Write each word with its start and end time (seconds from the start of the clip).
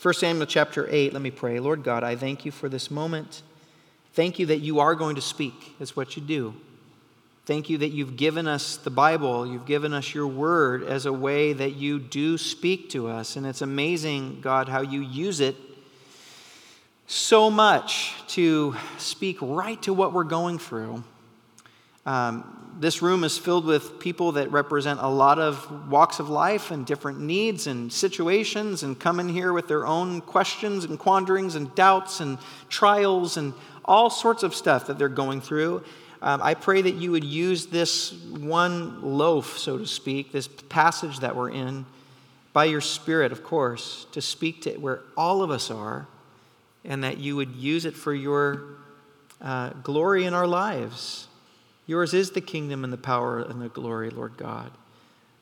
1 0.00 0.14
Samuel 0.14 0.46
chapter 0.46 0.86
8, 0.88 1.12
let 1.12 1.20
me 1.20 1.32
pray. 1.32 1.58
Lord 1.58 1.82
God, 1.82 2.04
I 2.04 2.14
thank 2.14 2.44
you 2.44 2.52
for 2.52 2.68
this 2.68 2.88
moment. 2.88 3.42
Thank 4.12 4.38
you 4.38 4.46
that 4.46 4.58
you 4.58 4.78
are 4.78 4.94
going 4.94 5.16
to 5.16 5.20
speak. 5.20 5.74
That's 5.80 5.96
what 5.96 6.16
you 6.16 6.22
do. 6.22 6.54
Thank 7.46 7.68
you 7.68 7.78
that 7.78 7.88
you've 7.88 8.16
given 8.16 8.46
us 8.46 8.76
the 8.76 8.90
Bible, 8.90 9.44
you've 9.44 9.66
given 9.66 9.92
us 9.92 10.14
your 10.14 10.28
word 10.28 10.84
as 10.84 11.04
a 11.04 11.12
way 11.12 11.52
that 11.52 11.74
you 11.74 11.98
do 11.98 12.38
speak 12.38 12.90
to 12.90 13.08
us. 13.08 13.34
And 13.34 13.44
it's 13.44 13.60
amazing, 13.60 14.40
God, 14.40 14.68
how 14.68 14.82
you 14.82 15.00
use 15.00 15.40
it 15.40 15.56
so 17.08 17.50
much 17.50 18.12
to 18.28 18.76
speak 18.98 19.38
right 19.40 19.82
to 19.82 19.92
what 19.92 20.12
we're 20.12 20.22
going 20.22 20.60
through. 20.60 21.02
Um, 22.06 22.57
this 22.78 23.02
room 23.02 23.24
is 23.24 23.36
filled 23.36 23.64
with 23.64 23.98
people 23.98 24.32
that 24.32 24.50
represent 24.52 25.00
a 25.00 25.08
lot 25.08 25.38
of 25.38 25.90
walks 25.90 26.20
of 26.20 26.28
life 26.28 26.70
and 26.70 26.86
different 26.86 27.20
needs 27.20 27.66
and 27.66 27.92
situations 27.92 28.84
and 28.84 28.98
come 28.98 29.18
in 29.18 29.28
here 29.28 29.52
with 29.52 29.66
their 29.66 29.86
own 29.86 30.20
questions 30.20 30.84
and 30.84 30.98
quanderings 30.98 31.56
and 31.56 31.74
doubts 31.74 32.20
and 32.20 32.38
trials 32.68 33.36
and 33.36 33.52
all 33.84 34.10
sorts 34.10 34.42
of 34.42 34.54
stuff 34.54 34.86
that 34.86 34.98
they're 34.98 35.08
going 35.08 35.40
through. 35.40 35.82
Um, 36.20 36.40
I 36.42 36.54
pray 36.54 36.82
that 36.82 36.94
you 36.94 37.10
would 37.12 37.24
use 37.24 37.66
this 37.66 38.12
one 38.12 39.02
loaf, 39.02 39.58
so 39.58 39.78
to 39.78 39.86
speak, 39.86 40.32
this 40.32 40.48
passage 40.48 41.20
that 41.20 41.34
we're 41.34 41.50
in, 41.50 41.86
by 42.52 42.64
your 42.64 42.80
Spirit, 42.80 43.30
of 43.30 43.44
course, 43.44 44.06
to 44.12 44.20
speak 44.20 44.62
to 44.62 44.72
where 44.78 45.00
all 45.16 45.42
of 45.42 45.50
us 45.50 45.70
are, 45.70 46.08
and 46.84 47.04
that 47.04 47.18
you 47.18 47.36
would 47.36 47.54
use 47.54 47.84
it 47.84 47.94
for 47.94 48.12
your 48.12 48.62
uh, 49.40 49.70
glory 49.84 50.24
in 50.24 50.34
our 50.34 50.46
lives. 50.46 51.27
Yours 51.88 52.12
is 52.12 52.30
the 52.32 52.42
kingdom 52.42 52.84
and 52.84 52.92
the 52.92 52.98
power 52.98 53.40
and 53.40 53.62
the 53.62 53.70
glory, 53.70 54.10
Lord 54.10 54.36
God. 54.36 54.70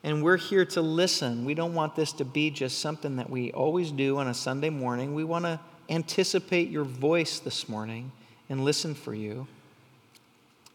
And 0.01 0.23
we're 0.23 0.37
here 0.37 0.63
to 0.63 0.81
listen. 0.81 1.43
We 1.43 1.53
don't 1.53 1.73
want 1.73 1.97
this 1.97 2.13
to 2.13 2.25
be 2.25 2.49
just 2.49 2.79
something 2.79 3.17
that 3.17 3.29
we 3.29 3.51
always 3.51 3.91
do 3.91 4.17
on 4.17 4.29
a 4.29 4.33
Sunday 4.33 4.69
morning. 4.69 5.13
We 5.13 5.25
want 5.25 5.43
to 5.43 5.59
anticipate 5.89 6.69
your 6.69 6.85
voice 6.85 7.39
this 7.39 7.67
morning 7.67 8.13
and 8.47 8.63
listen 8.63 8.95
for 8.95 9.13
you. 9.13 9.45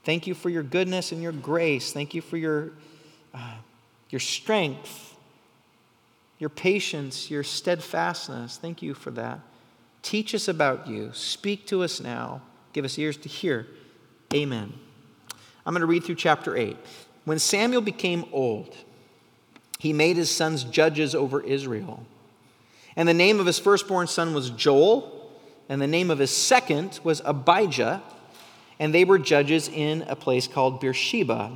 Thank 0.05 0.27
you 0.27 0.35
for 0.35 0.51
your 0.51 0.63
goodness 0.63 1.11
and 1.11 1.23
your 1.23 1.33
grace. 1.33 1.91
Thank 1.91 2.13
you 2.13 2.21
for 2.21 2.37
your, 2.37 2.73
uh, 3.33 3.55
your 4.11 4.21
strength, 4.21 5.17
your 6.39 6.51
patience, 6.51 7.31
your 7.31 7.45
steadfastness. 7.45 8.59
Thank 8.59 8.83
you 8.83 8.93
for 8.93 9.11
that. 9.13 9.41
Teach 10.03 10.35
us 10.35 10.49
about 10.49 10.87
you. 10.87 11.13
Speak 11.15 11.67
to 11.69 11.83
us 11.83 11.99
now. 11.99 12.43
Give 12.75 12.85
us 12.85 12.99
ears 12.99 13.17
to 13.17 13.31
hear. 13.31 13.69
Amen. 14.35 14.75
I'm 15.65 15.73
going 15.73 15.81
to 15.81 15.87
read 15.87 16.05
through 16.05 16.17
chapter 16.17 16.57
8. 16.57 16.77
When 17.25 17.39
Samuel 17.39 17.83
became 17.83 18.25
old, 18.33 18.77
he 19.79 19.93
made 19.93 20.17
his 20.17 20.31
sons 20.31 20.65
judges 20.65 21.15
over 21.15 21.41
Israel. 21.41 22.05
And 22.97 23.09
the 23.09 23.15
name 23.15 23.41
of 23.41 23.47
his 23.47 23.59
firstborn 23.59 24.07
son 24.07 24.35
was 24.35 24.51
Joel, 24.51 25.31
and 25.69 25.81
the 25.81 25.87
name 25.87 26.11
of 26.11 26.19
his 26.19 26.31
second 26.31 27.01
was 27.05 27.23
Abijah 27.25 28.03
and 28.83 28.93
they 28.93 29.05
were 29.05 29.17
judges 29.17 29.69
in 29.69 30.03
a 30.09 30.17
place 30.17 30.49
called 30.49 30.81
Beersheba. 30.81 31.53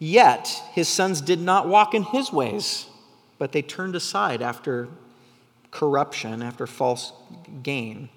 Yet 0.00 0.60
his 0.72 0.88
sons 0.88 1.20
did 1.20 1.40
not 1.40 1.68
walk 1.68 1.94
in 1.94 2.02
his 2.02 2.32
ways, 2.32 2.86
but 3.38 3.52
they 3.52 3.62
turned 3.62 3.94
aside 3.94 4.42
after 4.42 4.88
corruption, 5.70 6.42
after 6.42 6.66
false 6.66 7.12
gain. 7.62 8.08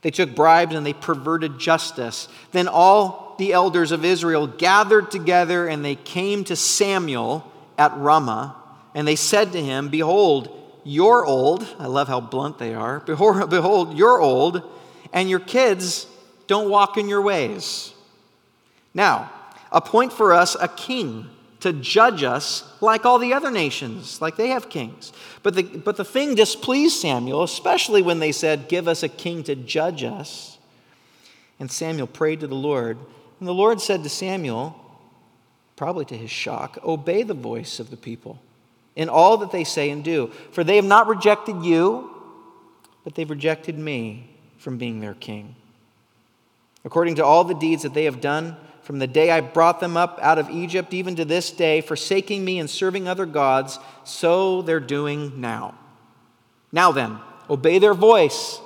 They 0.00 0.10
took 0.10 0.34
bribes 0.34 0.74
and 0.74 0.86
they 0.86 0.94
perverted 0.94 1.58
justice. 1.58 2.28
Then 2.52 2.66
all 2.66 3.23
the 3.38 3.52
elders 3.52 3.92
of 3.92 4.04
Israel 4.04 4.46
gathered 4.46 5.10
together 5.10 5.66
and 5.66 5.84
they 5.84 5.94
came 5.94 6.44
to 6.44 6.56
Samuel 6.56 7.50
at 7.78 7.96
Ramah 7.96 8.56
and 8.94 9.06
they 9.06 9.16
said 9.16 9.52
to 9.52 9.62
him, 9.62 9.88
Behold, 9.88 10.48
you're 10.84 11.24
old. 11.24 11.66
I 11.78 11.86
love 11.86 12.08
how 12.08 12.20
blunt 12.20 12.58
they 12.58 12.74
are. 12.74 13.00
Behold, 13.00 13.50
behold 13.50 13.96
you're 13.96 14.20
old, 14.20 14.62
and 15.12 15.28
your 15.28 15.40
kids 15.40 16.06
don't 16.46 16.70
walk 16.70 16.96
in 16.96 17.08
your 17.08 17.22
ways. 17.22 17.92
Now, 18.92 19.32
appoint 19.72 20.12
for 20.12 20.32
us 20.32 20.56
a 20.58 20.68
king 20.68 21.28
to 21.60 21.72
judge 21.72 22.22
us 22.22 22.62
like 22.82 23.06
all 23.06 23.18
the 23.18 23.32
other 23.32 23.50
nations, 23.50 24.20
like 24.20 24.36
they 24.36 24.48
have 24.48 24.68
kings. 24.68 25.12
But 25.42 25.54
the, 25.54 25.62
but 25.62 25.96
the 25.96 26.04
thing 26.04 26.34
displeased 26.34 27.00
Samuel, 27.00 27.42
especially 27.42 28.02
when 28.02 28.18
they 28.18 28.32
said, 28.32 28.68
Give 28.68 28.86
us 28.86 29.02
a 29.02 29.08
king 29.08 29.42
to 29.44 29.56
judge 29.56 30.04
us. 30.04 30.58
And 31.58 31.70
Samuel 31.70 32.06
prayed 32.06 32.40
to 32.40 32.46
the 32.46 32.54
Lord. 32.54 32.98
And 33.38 33.48
the 33.48 33.54
Lord 33.54 33.80
said 33.80 34.02
to 34.02 34.08
Samuel, 34.08 34.80
probably 35.76 36.04
to 36.06 36.16
his 36.16 36.30
shock, 36.30 36.78
Obey 36.84 37.22
the 37.22 37.34
voice 37.34 37.80
of 37.80 37.90
the 37.90 37.96
people 37.96 38.40
in 38.96 39.08
all 39.08 39.38
that 39.38 39.50
they 39.50 39.64
say 39.64 39.90
and 39.90 40.04
do. 40.04 40.30
For 40.52 40.64
they 40.64 40.76
have 40.76 40.84
not 40.84 41.08
rejected 41.08 41.62
you, 41.62 42.10
but 43.02 43.14
they've 43.14 43.28
rejected 43.28 43.78
me 43.78 44.30
from 44.58 44.78
being 44.78 45.00
their 45.00 45.14
king 45.14 45.56
according 46.84 47.14
to 47.16 47.24
all 47.24 47.44
the 47.44 47.54
deeds 47.54 47.82
that 47.82 47.94
they 47.94 48.04
have 48.04 48.20
done 48.20 48.56
from 48.82 48.98
the 48.98 49.06
day 49.06 49.30
I 49.30 49.40
brought 49.40 49.80
them 49.80 49.96
up 49.96 50.18
out 50.20 50.38
of 50.38 50.50
Egypt, 50.50 50.92
even 50.92 51.16
to 51.16 51.24
this 51.24 51.50
day, 51.50 51.80
forsaking 51.80 52.44
me 52.44 52.58
and 52.58 52.68
serving 52.68 53.08
other 53.08 53.24
gods, 53.24 53.78
so 54.04 54.60
they're 54.60 54.78
doing 54.78 55.40
now. 55.40 55.74
Now 56.70 56.92
then, 56.92 57.18
obey 57.48 57.78
their 57.78 57.94
voice. 57.94 58.60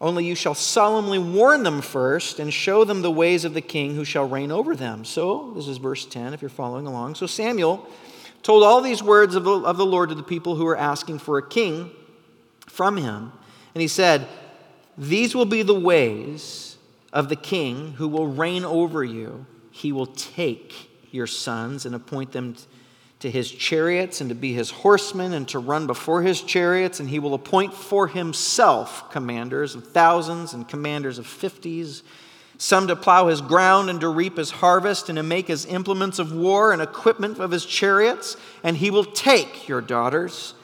Only 0.00 0.24
you 0.24 0.36
shall 0.36 0.54
solemnly 0.54 1.18
warn 1.18 1.64
them 1.64 1.80
first 1.80 2.38
and 2.38 2.52
show 2.52 2.84
them 2.84 3.02
the 3.02 3.10
ways 3.10 3.44
of 3.44 3.54
the 3.54 3.60
king 3.60 3.96
who 3.96 4.04
shall 4.04 4.28
reign 4.28 4.52
over 4.52 4.76
them. 4.76 5.04
So, 5.04 5.52
this 5.56 5.66
is 5.66 5.78
verse 5.78 6.06
10, 6.06 6.34
if 6.34 6.42
you're 6.42 6.48
following 6.48 6.86
along. 6.86 7.16
So, 7.16 7.26
Samuel 7.26 7.84
told 8.44 8.62
all 8.62 8.80
these 8.80 9.02
words 9.02 9.34
of 9.34 9.42
the, 9.42 9.50
of 9.50 9.76
the 9.76 9.86
Lord 9.86 10.10
to 10.10 10.14
the 10.14 10.22
people 10.22 10.54
who 10.54 10.64
were 10.64 10.76
asking 10.76 11.18
for 11.18 11.36
a 11.36 11.46
king 11.46 11.90
from 12.66 12.96
him. 12.96 13.32
And 13.74 13.82
he 13.82 13.88
said, 13.88 14.28
These 14.96 15.34
will 15.34 15.46
be 15.46 15.62
the 15.62 15.78
ways 15.78 16.76
of 17.12 17.28
the 17.28 17.36
king 17.36 17.94
who 17.94 18.06
will 18.06 18.28
reign 18.28 18.64
over 18.64 19.02
you. 19.02 19.46
He 19.72 19.90
will 19.90 20.06
take 20.06 20.90
your 21.10 21.26
sons 21.26 21.86
and 21.86 21.94
appoint 21.94 22.32
them 22.32 22.54
to 23.20 23.30
his 23.30 23.50
chariots 23.50 24.20
and 24.20 24.30
to 24.30 24.34
be 24.34 24.52
his 24.52 24.70
horsemen 24.70 25.32
and 25.32 25.48
to 25.48 25.58
run 25.58 25.86
before 25.86 26.22
his 26.22 26.40
chariots, 26.40 27.00
and 27.00 27.08
he 27.08 27.18
will 27.18 27.34
appoint 27.34 27.74
for 27.74 28.06
himself 28.06 29.10
commanders 29.10 29.74
of 29.74 29.88
thousands 29.88 30.54
and 30.54 30.68
commanders 30.68 31.18
of 31.18 31.26
fifties, 31.26 32.02
some 32.58 32.86
to 32.86 32.96
plow 32.96 33.26
his 33.26 33.40
ground 33.40 33.90
and 33.90 34.00
to 34.00 34.08
reap 34.08 34.36
his 34.36 34.50
harvest 34.50 35.08
and 35.08 35.16
to 35.16 35.22
make 35.22 35.48
his 35.48 35.66
implements 35.66 36.18
of 36.18 36.32
war 36.32 36.72
and 36.72 36.80
equipment 36.80 37.38
of 37.38 37.50
his 37.50 37.66
chariots, 37.66 38.36
and 38.62 38.76
he 38.76 38.90
will 38.90 39.04
take 39.04 39.68
your 39.68 39.80
daughters 39.80 40.54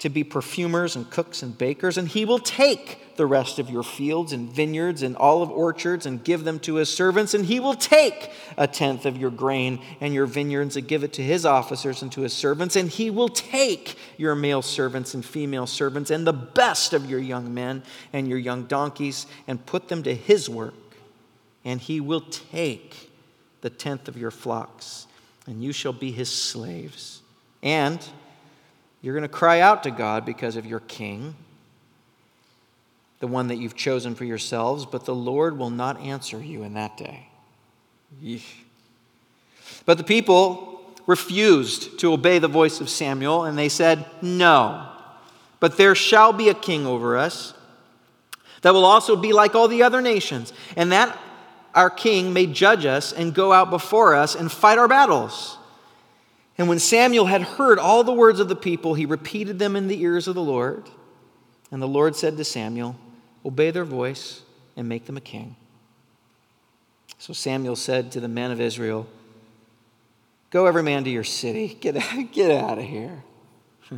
to 0.00 0.08
be 0.08 0.24
perfumers 0.24 0.96
and 0.96 1.08
cooks 1.10 1.42
and 1.42 1.56
bakers, 1.56 1.98
and 1.98 2.08
he 2.08 2.24
will 2.24 2.38
take 2.38 3.16
the 3.16 3.26
rest 3.26 3.58
of 3.58 3.68
your 3.68 3.82
fields 3.82 4.32
and 4.32 4.50
vineyards 4.50 5.02
and 5.02 5.14
olive 5.18 5.50
orchards 5.50 6.06
and 6.06 6.24
give 6.24 6.42
them 6.42 6.58
to 6.58 6.76
his 6.76 6.88
servants, 6.88 7.34
and 7.34 7.44
he 7.44 7.60
will 7.60 7.74
take 7.74 8.30
a 8.56 8.66
tenth 8.66 9.04
of 9.04 9.18
your 9.18 9.30
grain 9.30 9.78
and 10.00 10.14
your 10.14 10.24
vineyards 10.24 10.74
and 10.74 10.88
give 10.88 11.04
it 11.04 11.12
to 11.12 11.22
his 11.22 11.44
officers 11.44 12.00
and 12.00 12.10
to 12.10 12.22
his 12.22 12.32
servants, 12.32 12.76
and 12.76 12.88
he 12.88 13.10
will 13.10 13.28
take 13.28 13.94
your 14.16 14.34
male 14.34 14.62
servants 14.62 15.12
and 15.12 15.22
female 15.22 15.66
servants 15.66 16.10
and 16.10 16.26
the 16.26 16.32
best 16.32 16.94
of 16.94 17.08
your 17.08 17.20
young 17.20 17.52
men 17.52 17.82
and 18.14 18.26
your 18.26 18.38
young 18.38 18.64
donkeys 18.64 19.26
and 19.46 19.66
put 19.66 19.88
them 19.88 20.02
to 20.02 20.14
his 20.14 20.48
work, 20.48 20.74
and 21.62 21.78
he 21.78 22.00
will 22.00 22.22
take 22.22 23.10
the 23.60 23.68
tenth 23.68 24.08
of 24.08 24.16
your 24.16 24.30
flocks, 24.30 25.06
and 25.46 25.62
you 25.62 25.72
shall 25.72 25.92
be 25.92 26.10
his 26.10 26.30
slaves. 26.30 27.20
And 27.62 28.02
you're 29.02 29.14
going 29.14 29.22
to 29.22 29.28
cry 29.28 29.60
out 29.60 29.82
to 29.84 29.90
God 29.90 30.26
because 30.26 30.56
of 30.56 30.66
your 30.66 30.80
king, 30.80 31.34
the 33.20 33.26
one 33.26 33.48
that 33.48 33.56
you've 33.56 33.76
chosen 33.76 34.14
for 34.14 34.24
yourselves, 34.24 34.86
but 34.86 35.04
the 35.04 35.14
Lord 35.14 35.58
will 35.58 35.70
not 35.70 36.00
answer 36.00 36.42
you 36.42 36.62
in 36.62 36.74
that 36.74 36.96
day. 36.96 37.28
Yeesh. 38.22 38.44
But 39.86 39.98
the 39.98 40.04
people 40.04 40.82
refused 41.06 41.98
to 42.00 42.12
obey 42.12 42.38
the 42.38 42.48
voice 42.48 42.80
of 42.80 42.90
Samuel, 42.90 43.44
and 43.44 43.56
they 43.56 43.68
said, 43.68 44.04
No, 44.22 44.88
but 45.58 45.76
there 45.76 45.94
shall 45.94 46.32
be 46.32 46.48
a 46.48 46.54
king 46.54 46.86
over 46.86 47.16
us 47.16 47.54
that 48.62 48.74
will 48.74 48.84
also 48.84 49.16
be 49.16 49.32
like 49.32 49.54
all 49.54 49.68
the 49.68 49.82
other 49.82 50.00
nations, 50.00 50.52
and 50.76 50.92
that 50.92 51.18
our 51.74 51.90
king 51.90 52.32
may 52.32 52.46
judge 52.46 52.84
us 52.84 53.12
and 53.12 53.34
go 53.34 53.52
out 53.52 53.70
before 53.70 54.14
us 54.14 54.34
and 54.34 54.50
fight 54.50 54.78
our 54.78 54.88
battles. 54.88 55.56
And 56.60 56.68
when 56.68 56.78
Samuel 56.78 57.24
had 57.24 57.40
heard 57.40 57.78
all 57.78 58.04
the 58.04 58.12
words 58.12 58.38
of 58.38 58.50
the 58.50 58.54
people, 58.54 58.92
he 58.92 59.06
repeated 59.06 59.58
them 59.58 59.76
in 59.76 59.88
the 59.88 60.02
ears 60.02 60.28
of 60.28 60.34
the 60.34 60.42
Lord. 60.42 60.90
And 61.70 61.80
the 61.80 61.88
Lord 61.88 62.14
said 62.14 62.36
to 62.36 62.44
Samuel, 62.44 62.96
Obey 63.46 63.70
their 63.70 63.86
voice 63.86 64.42
and 64.76 64.86
make 64.86 65.06
them 65.06 65.16
a 65.16 65.22
king. 65.22 65.56
So 67.16 67.32
Samuel 67.32 67.76
said 67.76 68.12
to 68.12 68.20
the 68.20 68.28
men 68.28 68.50
of 68.50 68.60
Israel, 68.60 69.06
Go 70.50 70.66
every 70.66 70.82
man 70.82 71.02
to 71.04 71.10
your 71.10 71.24
city. 71.24 71.68
Get, 71.80 71.94
get 72.30 72.50
out 72.50 72.76
of 72.76 72.84
here. 72.84 73.24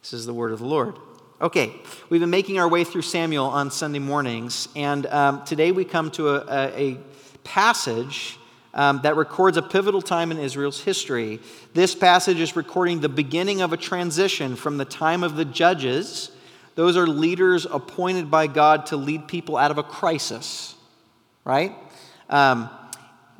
this 0.00 0.14
is 0.14 0.24
the 0.24 0.32
word 0.32 0.52
of 0.52 0.60
the 0.60 0.64
Lord. 0.64 0.96
Okay, 1.42 1.70
we've 2.08 2.22
been 2.22 2.30
making 2.30 2.58
our 2.58 2.66
way 2.66 2.82
through 2.82 3.02
Samuel 3.02 3.44
on 3.44 3.70
Sunday 3.70 3.98
mornings, 3.98 4.68
and 4.74 5.04
um, 5.08 5.44
today 5.44 5.70
we 5.70 5.84
come 5.84 6.10
to 6.12 6.30
a, 6.30 6.46
a, 6.48 6.92
a 6.92 6.98
passage 7.44 8.38
um, 8.76 9.00
that 9.02 9.16
records 9.16 9.56
a 9.56 9.62
pivotal 9.62 10.02
time 10.02 10.30
in 10.30 10.38
Israel's 10.38 10.82
history. 10.82 11.40
This 11.72 11.94
passage 11.94 12.38
is 12.38 12.54
recording 12.54 13.00
the 13.00 13.08
beginning 13.08 13.62
of 13.62 13.72
a 13.72 13.76
transition 13.76 14.54
from 14.54 14.76
the 14.76 14.84
time 14.84 15.24
of 15.24 15.34
the 15.34 15.46
judges. 15.46 16.30
Those 16.74 16.96
are 16.96 17.06
leaders 17.06 17.64
appointed 17.64 18.30
by 18.30 18.46
God 18.46 18.86
to 18.86 18.96
lead 18.96 19.26
people 19.26 19.56
out 19.56 19.70
of 19.70 19.78
a 19.78 19.82
crisis, 19.82 20.74
right? 21.42 21.74
Um, 22.28 22.68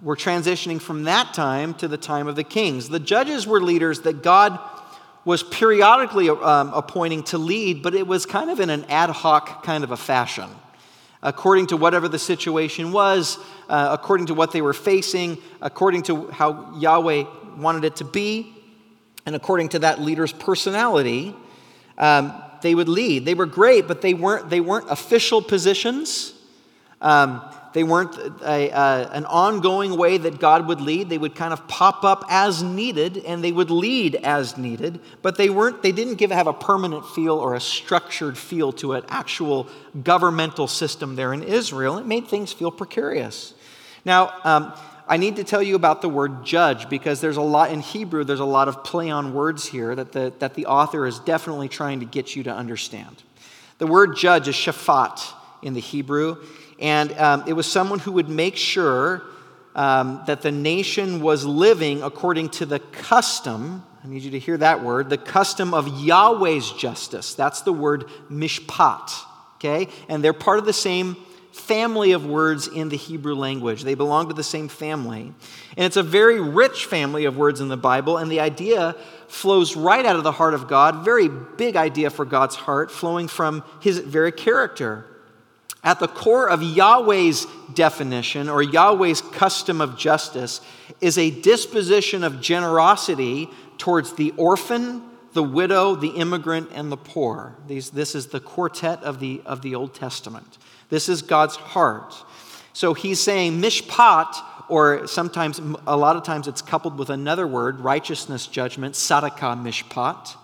we're 0.03 0.17
transitioning 0.17 0.81
from 0.81 1.05
that 1.05 1.35
time 1.35 1.75
to 1.75 1.89
the 1.89 1.99
time 1.99 2.29
of 2.29 2.37
the 2.37 2.45
kings. 2.45 2.89
The 2.89 2.99
judges 2.99 3.47
were 3.47 3.61
leaders 3.61 4.01
that 4.01 4.23
God 4.23 4.59
was 5.27 5.43
periodically 5.43 6.31
um, 6.31 6.73
appointing 6.73 7.25
to 7.25 7.37
lead, 7.37 7.83
but 7.83 7.95
it 7.95 8.07
was 8.07 8.25
kind 8.25 8.49
of 8.49 8.59
in 8.59 8.71
an 8.71 8.87
ad 8.87 9.11
hoc 9.11 9.65
kind 9.65 9.85
of 9.85 9.91
a 9.91 9.97
fashion 9.99 10.49
according 11.27 11.67
to 11.67 11.77
whatever 11.77 12.07
the 12.07 12.21
situation 12.21 12.93
was, 12.93 13.37
uh, 13.69 13.89
according 13.91 14.27
to 14.27 14.35
what 14.35 14.53
they 14.53 14.63
were 14.63 14.73
facing, 14.73 15.37
according 15.61 16.01
to 16.01 16.29
how 16.29 16.73
Yahweh 16.79 17.25
wanted 17.59 17.85
it 17.85 17.97
to 17.97 18.05
be, 18.05 18.55
and 19.27 19.35
according 19.35 19.69
to 19.69 19.81
that 19.81 20.01
leader's 20.01 20.33
personality, 20.33 21.35
um, 21.99 22.33
they 22.63 22.77
would 22.77 22.89
lead. 22.89 23.25
They 23.25 23.35
were 23.35 23.47
great, 23.47 23.89
but 23.89 24.03
they 24.03 24.15
weren't, 24.15 24.49
they 24.51 24.61
weren't 24.61 24.89
official 24.89 25.43
positions. 25.43 26.33
Um, 27.01 27.43
they 27.77 27.85
weren't 27.85 28.17
a, 28.41 28.71
a, 28.71 29.11
an 29.13 29.27
ongoing 29.27 29.99
way 29.99 30.17
that 30.17 30.41
God 30.41 30.67
would 30.67 30.81
lead. 30.81 31.11
They 31.11 31.19
would 31.19 31.35
kind 31.35 31.53
of 31.53 31.69
pop 31.69 32.05
up 32.05 32.25
as 32.31 32.63
needed 32.63 33.19
and 33.19 33.45
they 33.45 33.53
would 33.53 33.71
lead 33.71 34.15
as 34.15 34.57
needed, 34.57 34.99
but 35.21 35.37
they, 35.37 35.51
weren't, 35.51 35.83
they 35.83 35.93
didn't 35.93 36.15
give, 36.15 36.31
have 36.31 36.47
a 36.47 36.55
permanent 36.55 37.05
feel 37.05 37.35
or 37.35 37.55
a 37.55 37.61
structured 37.61 38.39
feel 38.39 38.73
to 38.73 38.95
an 38.95 39.05
actual 39.11 39.69
governmental 40.03 40.67
system 40.67 41.17
there 41.17 41.35
in 41.35 41.43
Israel. 41.43 41.99
It 41.99 42.07
made 42.07 42.29
things 42.29 42.51
feel 42.51 42.71
precarious. 42.71 43.53
Now, 44.07 44.33
um, 44.45 44.73
I 45.07 45.19
need 45.19 45.37
to 45.37 45.45
tell 45.45 45.63
you 45.63 45.75
about 45.75 46.01
the 46.01 46.09
word 46.09 46.47
judge 46.47 46.89
because 46.89 47.21
there's 47.21 47.37
a 47.37 47.43
lot 47.43 47.73
in 47.73 47.81
Hebrew, 47.81 48.25
there's 48.25 48.41
a 48.41 48.47
lot 48.47 48.69
of 48.69 48.85
play 48.85 49.11
on 49.11 49.35
words 49.35 49.67
here 49.67 49.95
that 49.95 50.13
the, 50.13 50.33
that 50.39 50.55
the 50.55 50.65
author 50.65 51.07
is 51.07 51.19
definitely 51.19 51.69
trying 51.69 52.01
to 52.01 52.07
get 52.07 52.35
you 52.35 52.43
to 52.45 52.55
understand. 52.55 53.23
The 53.77 53.87
word 53.87 54.17
judge 54.17 54.49
is 54.49 54.55
shaphat 54.55 55.21
in 55.61 55.75
the 55.75 55.81
Hebrew. 55.81 56.39
And 56.79 57.13
um, 57.13 57.45
it 57.47 57.55
was 57.55 57.71
someone 57.71 57.99
who 57.99 58.13
would 58.13 58.29
make 58.29 58.57
sure 58.57 59.23
um, 59.75 60.23
that 60.27 60.43
the 60.43 60.53
nation 60.53 61.21
was 61.21 61.45
living 61.45 62.03
according 62.03 62.51
to 62.51 62.67
the 62.67 62.79
custom. 62.79 63.85
I 64.03 64.09
need 64.09 64.23
you 64.23 64.31
to 64.33 64.39
hear 64.39 64.57
that 64.59 64.83
word 64.83 65.11
the 65.11 65.19
custom 65.19 65.75
of 65.75 65.87
Yahweh's 66.03 66.73
justice. 66.73 67.35
That's 67.35 67.63
the 67.63 67.73
word 67.73 68.07
mishpat. 68.31 69.11
Okay? 69.57 69.89
And 70.09 70.23
they're 70.23 70.33
part 70.33 70.59
of 70.59 70.65
the 70.65 70.73
same 70.73 71.17
family 71.57 72.13
of 72.13 72.27
words 72.27 72.69
in 72.69 72.91
the 72.91 72.97
Hebrew 72.97 73.35
language. 73.35 73.83
They 73.83 73.95
belong 73.95 74.29
to 74.29 74.35
the 74.35 74.45
same 74.45 74.69
family. 74.69 75.33
And 75.77 75.87
it's 75.87 75.97
a 75.97 76.03
very 76.03 76.39
rich 76.39 76.85
family 76.85 77.25
of 77.25 77.37
words 77.37 77.61
in 77.61 77.69
the 77.69 77.79
Bible, 77.79 78.19
and 78.19 78.31
the 78.31 78.41
idea 78.41 78.95
flows 79.27 79.75
right 79.75 80.05
out 80.05 80.17
of 80.17 80.23
the 80.23 80.33
heart 80.33 80.53
of 80.55 80.69
God, 80.69 81.05
very 81.05 81.29
big 81.29 81.75
idea 81.75 82.11
for 82.11 82.25
God's 82.25 82.55
heart, 82.55 82.91
flowing 82.91 83.27
from 83.27 83.65
his 83.81 83.99
very 83.99 84.33
character. 84.33 85.07
At 85.85 86.01
the 86.01 86.09
core 86.09 86.49
of 86.49 86.63
Yahweh's 86.63 87.47
definition 87.75 88.49
or 88.49 88.63
Yahweh's 88.63 89.21
custom 89.21 89.81
of 89.81 89.97
justice 89.97 90.61
is 91.01 91.17
a 91.17 91.31
disposition 91.31 92.25
of 92.25 92.41
generosity 92.41 93.49
towards 93.79 94.15
the 94.15 94.33
orphan, 94.37 95.03
the 95.33 95.43
widow, 95.43 95.95
the 95.95 96.09
immigrant, 96.09 96.71
and 96.75 96.91
the 96.91 96.97
poor. 96.97 97.55
These, 97.69 97.91
this 97.91 98.15
is 98.15 98.29
the 98.29 98.41
quartet 98.41 99.03
of 99.03 99.21
the, 99.21 99.43
of 99.45 99.63
the 99.63 99.75
Old 99.75 99.95
Testament. 99.95 100.59
This 100.89 101.09
is 101.09 101.23
God's 101.23 101.57
heart. 101.57 102.15
So 102.73 102.95
he's 102.95 103.21
saying 103.21 103.61
mishpat, 103.61 104.35
or 104.69 105.07
sometimes, 105.07 105.61
a 105.87 105.97
lot 105.97 106.17
of 106.17 106.25
times 106.25 106.49
it's 106.49 106.63
coupled 106.63 106.99
with 106.99 107.11
another 107.11 107.47
word, 107.47 107.81
righteousness 107.81 108.47
judgment, 108.47 108.95
tzedakah 108.95 109.63
mishpat. 109.63 110.37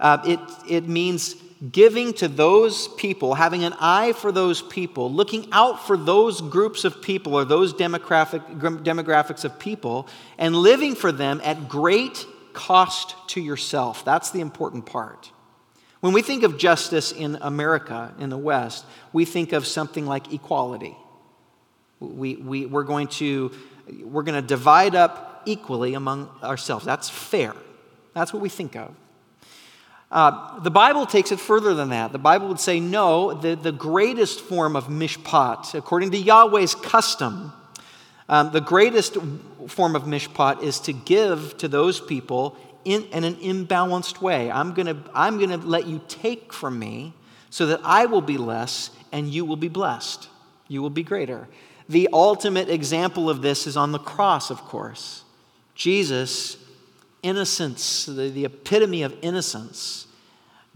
Uh, 0.00 0.18
it, 0.26 0.40
it 0.68 0.88
means 0.88 1.36
giving 1.70 2.12
to 2.14 2.28
those 2.28 2.88
people, 2.88 3.34
having 3.34 3.64
an 3.64 3.74
eye 3.78 4.12
for 4.12 4.32
those 4.32 4.60
people, 4.60 5.10
looking 5.10 5.48
out 5.52 5.86
for 5.86 5.96
those 5.96 6.40
groups 6.40 6.84
of 6.84 7.00
people 7.00 7.34
or 7.34 7.44
those 7.44 7.72
demographic, 7.72 8.60
demographics 8.82 9.44
of 9.44 9.58
people, 9.58 10.08
and 10.36 10.54
living 10.54 10.94
for 10.94 11.12
them 11.12 11.40
at 11.44 11.68
great 11.68 12.26
cost 12.52 13.14
to 13.28 13.40
yourself. 13.40 14.04
That's 14.04 14.30
the 14.30 14.40
important 14.40 14.86
part. 14.86 15.30
When 16.00 16.12
we 16.12 16.22
think 16.22 16.42
of 16.42 16.58
justice 16.58 17.12
in 17.12 17.38
America, 17.40 18.14
in 18.18 18.28
the 18.28 18.38
West, 18.38 18.84
we 19.12 19.24
think 19.24 19.52
of 19.52 19.66
something 19.66 20.06
like 20.06 20.32
equality. 20.32 20.96
We, 21.98 22.36
we, 22.36 22.66
we're, 22.66 22.84
going 22.84 23.08
to, 23.08 23.52
we're 24.02 24.22
going 24.22 24.40
to 24.40 24.46
divide 24.46 24.94
up 24.94 25.42
equally 25.46 25.94
among 25.94 26.28
ourselves. 26.42 26.84
That's 26.84 27.08
fair. 27.08 27.54
That's 28.12 28.32
what 28.32 28.42
we 28.42 28.48
think 28.50 28.76
of. 28.76 28.94
Uh, 30.14 30.60
the 30.60 30.70
Bible 30.70 31.06
takes 31.06 31.32
it 31.32 31.40
further 31.40 31.74
than 31.74 31.88
that. 31.88 32.12
The 32.12 32.20
Bible 32.20 32.46
would 32.46 32.60
say, 32.60 32.78
no, 32.78 33.34
the, 33.34 33.56
the 33.56 33.72
greatest 33.72 34.40
form 34.40 34.76
of 34.76 34.84
mishpat, 34.86 35.74
according 35.74 36.12
to 36.12 36.16
Yahweh's 36.16 36.76
custom, 36.76 37.52
um, 38.28 38.52
the 38.52 38.60
greatest 38.60 39.16
form 39.66 39.96
of 39.96 40.04
mishpat 40.04 40.62
is 40.62 40.78
to 40.80 40.92
give 40.92 41.58
to 41.58 41.66
those 41.66 42.00
people 42.00 42.56
in, 42.84 43.02
in 43.06 43.24
an 43.24 43.34
imbalanced 43.36 44.20
way. 44.20 44.52
I'm 44.52 44.72
going 44.72 44.86
to 44.86 44.96
I'm 45.12 45.40
to 45.40 45.56
let 45.56 45.88
you 45.88 46.00
take 46.06 46.52
from 46.52 46.78
me 46.78 47.12
so 47.50 47.66
that 47.66 47.80
I 47.82 48.06
will 48.06 48.22
be 48.22 48.38
less 48.38 48.90
and 49.10 49.28
you 49.28 49.44
will 49.44 49.56
be 49.56 49.68
blessed. 49.68 50.28
You 50.68 50.80
will 50.80 50.90
be 50.90 51.02
greater. 51.02 51.48
The 51.88 52.08
ultimate 52.12 52.70
example 52.70 53.28
of 53.28 53.42
this 53.42 53.66
is 53.66 53.76
on 53.76 53.90
the 53.90 53.98
cross, 53.98 54.50
of 54.50 54.58
course. 54.58 55.24
Jesus, 55.74 56.56
innocence, 57.24 58.06
the, 58.06 58.30
the 58.30 58.44
epitome 58.44 59.02
of 59.02 59.14
innocence, 59.22 60.03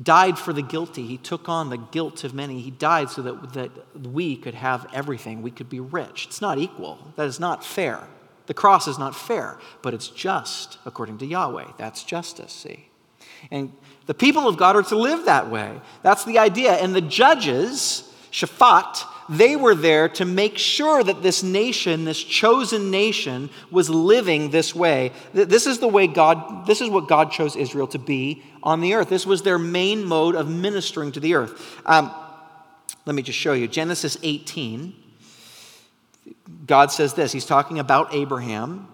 died 0.00 0.38
for 0.38 0.52
the 0.52 0.62
guilty. 0.62 1.06
He 1.06 1.16
took 1.16 1.48
on 1.48 1.70
the 1.70 1.76
guilt 1.76 2.22
of 2.24 2.32
many. 2.32 2.60
He 2.60 2.70
died 2.70 3.10
so 3.10 3.22
that, 3.22 3.52
that 3.54 4.06
we 4.06 4.36
could 4.36 4.54
have 4.54 4.86
everything. 4.92 5.42
We 5.42 5.50
could 5.50 5.68
be 5.68 5.80
rich. 5.80 6.26
It's 6.26 6.40
not 6.40 6.58
equal. 6.58 7.12
That 7.16 7.26
is 7.26 7.40
not 7.40 7.64
fair. 7.64 8.06
The 8.46 8.54
cross 8.54 8.88
is 8.88 8.98
not 8.98 9.14
fair, 9.14 9.58
but 9.82 9.92
it's 9.92 10.08
just 10.08 10.78
according 10.86 11.18
to 11.18 11.26
Yahweh. 11.26 11.72
That's 11.76 12.02
justice, 12.04 12.52
see? 12.52 12.88
And 13.50 13.72
the 14.06 14.14
people 14.14 14.48
of 14.48 14.56
God 14.56 14.76
are 14.76 14.82
to 14.84 14.96
live 14.96 15.26
that 15.26 15.50
way. 15.50 15.80
That's 16.02 16.24
the 16.24 16.38
idea. 16.38 16.72
And 16.72 16.94
the 16.94 17.00
judges, 17.00 18.10
Shaphat, 18.32 19.04
they 19.28 19.56
were 19.56 19.74
there 19.74 20.08
to 20.10 20.24
make 20.24 20.56
sure 20.56 21.04
that 21.04 21.22
this 21.22 21.42
nation, 21.42 22.04
this 22.04 22.22
chosen 22.22 22.90
nation, 22.90 23.50
was 23.70 23.90
living 23.90 24.50
this 24.50 24.74
way. 24.74 25.12
This 25.34 25.66
is 25.66 25.78
the 25.78 25.88
way 25.88 26.06
God, 26.06 26.66
this 26.66 26.80
is 26.80 26.88
what 26.88 27.08
God 27.08 27.30
chose 27.30 27.54
Israel 27.54 27.86
to 27.88 27.98
be 27.98 28.42
on 28.62 28.80
the 28.80 28.94
earth. 28.94 29.08
This 29.08 29.26
was 29.26 29.42
their 29.42 29.58
main 29.58 30.04
mode 30.04 30.34
of 30.34 30.48
ministering 30.48 31.12
to 31.12 31.20
the 31.20 31.34
earth. 31.34 31.80
Um, 31.84 32.10
let 33.04 33.14
me 33.14 33.22
just 33.22 33.38
show 33.38 33.52
you 33.52 33.68
Genesis 33.68 34.16
18. 34.22 34.94
God 36.66 36.90
says 36.90 37.14
this 37.14 37.32
He's 37.32 37.46
talking 37.46 37.78
about 37.78 38.14
Abraham. 38.14 38.88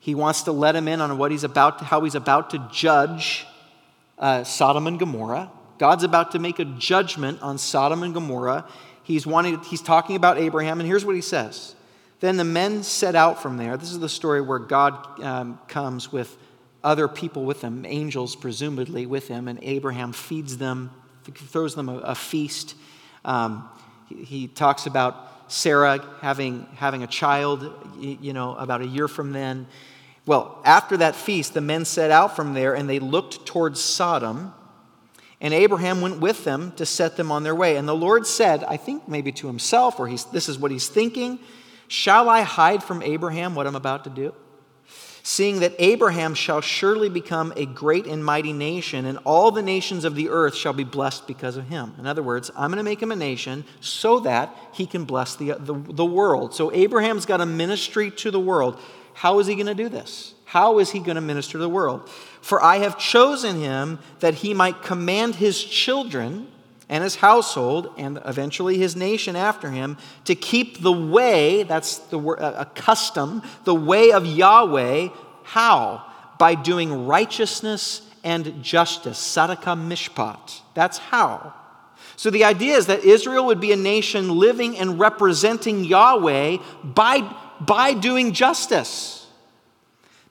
He 0.00 0.14
wants 0.14 0.42
to 0.42 0.52
let 0.52 0.74
him 0.74 0.88
in 0.88 1.00
on 1.00 1.18
what 1.18 1.30
he's 1.30 1.44
about, 1.44 1.80
to, 1.80 1.84
how 1.84 2.02
he's 2.02 2.14
about 2.14 2.50
to 2.50 2.68
judge 2.72 3.46
uh, 4.18 4.44
Sodom 4.44 4.86
and 4.86 4.98
Gomorrah. 4.98 5.50
God's 5.78 6.02
about 6.02 6.32
to 6.32 6.38
make 6.38 6.58
a 6.58 6.64
judgment 6.64 7.42
on 7.42 7.58
Sodom 7.58 8.02
and 8.02 8.14
Gomorrah. 8.14 8.66
He's, 9.08 9.26
wanting, 9.26 9.58
he's 9.60 9.80
talking 9.80 10.16
about 10.16 10.36
Abraham, 10.36 10.80
and 10.80 10.86
here's 10.86 11.02
what 11.02 11.14
he 11.14 11.22
says. 11.22 11.74
Then 12.20 12.36
the 12.36 12.44
men 12.44 12.82
set 12.82 13.14
out 13.14 13.40
from 13.40 13.56
there. 13.56 13.78
This 13.78 13.90
is 13.90 14.00
the 14.00 14.08
story 14.08 14.42
where 14.42 14.58
God 14.58 15.22
um, 15.22 15.58
comes 15.66 16.12
with 16.12 16.36
other 16.84 17.08
people 17.08 17.46
with 17.46 17.62
him, 17.62 17.86
angels 17.86 18.36
presumably 18.36 19.06
with 19.06 19.26
him, 19.26 19.48
and 19.48 19.58
Abraham 19.62 20.12
feeds 20.12 20.58
them, 20.58 20.90
throws 21.24 21.74
them 21.74 21.88
a, 21.88 21.96
a 22.00 22.14
feast. 22.14 22.74
Um, 23.24 23.66
he, 24.10 24.24
he, 24.24 24.46
talks 24.46 24.84
about 24.84 25.50
Sarah 25.50 26.04
having, 26.20 26.66
having 26.74 27.02
a 27.02 27.06
child, 27.06 27.72
you 27.98 28.34
know, 28.34 28.56
about 28.56 28.82
a 28.82 28.86
year 28.86 29.08
from 29.08 29.32
then. 29.32 29.66
Well, 30.26 30.60
after 30.66 30.98
that 30.98 31.16
feast, 31.16 31.54
the 31.54 31.62
men 31.62 31.86
set 31.86 32.10
out 32.10 32.36
from 32.36 32.52
there 32.52 32.74
and 32.76 32.90
they 32.90 32.98
looked 32.98 33.46
towards 33.46 33.80
Sodom. 33.80 34.52
And 35.40 35.54
Abraham 35.54 36.00
went 36.00 36.18
with 36.20 36.44
them 36.44 36.72
to 36.72 36.84
set 36.84 37.16
them 37.16 37.30
on 37.30 37.44
their 37.44 37.54
way. 37.54 37.76
And 37.76 37.88
the 37.88 37.94
Lord 37.94 38.26
said, 38.26 38.64
I 38.64 38.76
think 38.76 39.08
maybe 39.08 39.30
to 39.32 39.46
himself, 39.46 40.00
or 40.00 40.08
he's, 40.08 40.24
this 40.26 40.48
is 40.48 40.58
what 40.58 40.70
he's 40.70 40.88
thinking 40.88 41.38
Shall 41.88 42.28
I 42.28 42.42
hide 42.42 42.82
from 42.82 43.02
Abraham 43.02 43.54
what 43.54 43.66
I'm 43.66 43.74
about 43.74 44.04
to 44.04 44.10
do? 44.10 44.34
Seeing 45.22 45.60
that 45.60 45.74
Abraham 45.78 46.34
shall 46.34 46.60
surely 46.60 47.08
become 47.08 47.52
a 47.56 47.66
great 47.66 48.06
and 48.06 48.24
mighty 48.24 48.52
nation, 48.52 49.04
and 49.04 49.18
all 49.24 49.50
the 49.50 49.62
nations 49.62 50.04
of 50.04 50.14
the 50.14 50.28
earth 50.28 50.54
shall 50.54 50.72
be 50.72 50.84
blessed 50.84 51.26
because 51.26 51.56
of 51.56 51.68
him. 51.68 51.94
In 51.98 52.06
other 52.06 52.22
words, 52.22 52.50
I'm 52.56 52.70
going 52.70 52.78
to 52.78 52.82
make 52.82 53.02
him 53.02 53.10
a 53.10 53.16
nation 53.16 53.64
so 53.80 54.20
that 54.20 54.54
he 54.72 54.86
can 54.86 55.04
bless 55.04 55.36
the, 55.36 55.54
the, 55.58 55.74
the 55.74 56.04
world. 56.04 56.54
So 56.54 56.72
Abraham's 56.72 57.26
got 57.26 57.40
a 57.40 57.46
ministry 57.46 58.10
to 58.12 58.30
the 58.30 58.40
world. 58.40 58.78
How 59.14 59.38
is 59.38 59.46
he 59.46 59.54
going 59.54 59.66
to 59.66 59.74
do 59.74 59.88
this? 59.88 60.34
How 60.44 60.78
is 60.78 60.90
he 60.90 60.98
going 61.00 61.16
to 61.16 61.20
minister 61.20 61.52
to 61.52 61.58
the 61.58 61.68
world? 61.68 62.08
For 62.40 62.62
I 62.62 62.78
have 62.78 62.98
chosen 62.98 63.60
him 63.60 63.98
that 64.20 64.34
he 64.34 64.54
might 64.54 64.82
command 64.82 65.36
his 65.36 65.62
children 65.62 66.48
and 66.88 67.04
his 67.04 67.16
household, 67.16 67.92
and 67.98 68.18
eventually 68.24 68.78
his 68.78 68.96
nation 68.96 69.36
after 69.36 69.70
him, 69.70 69.98
to 70.24 70.34
keep 70.34 70.80
the 70.80 70.92
way, 70.92 71.62
that's 71.64 71.98
the 71.98 72.18
word, 72.18 72.38
a 72.38 72.64
custom, 72.74 73.42
the 73.64 73.74
way 73.74 74.10
of 74.12 74.24
Yahweh. 74.24 75.08
How? 75.42 76.04
By 76.38 76.54
doing 76.54 77.06
righteousness 77.06 78.02
and 78.24 78.62
justice. 78.62 79.18
Tzedakah 79.18 79.76
mishpat. 79.86 80.60
That's 80.72 80.96
how. 80.96 81.52
So 82.16 82.30
the 82.30 82.44
idea 82.44 82.76
is 82.76 82.86
that 82.86 83.04
Israel 83.04 83.46
would 83.46 83.60
be 83.60 83.72
a 83.72 83.76
nation 83.76 84.30
living 84.38 84.78
and 84.78 84.98
representing 84.98 85.84
Yahweh 85.84 86.56
by, 86.82 87.36
by 87.60 87.92
doing 87.92 88.32
justice 88.32 89.17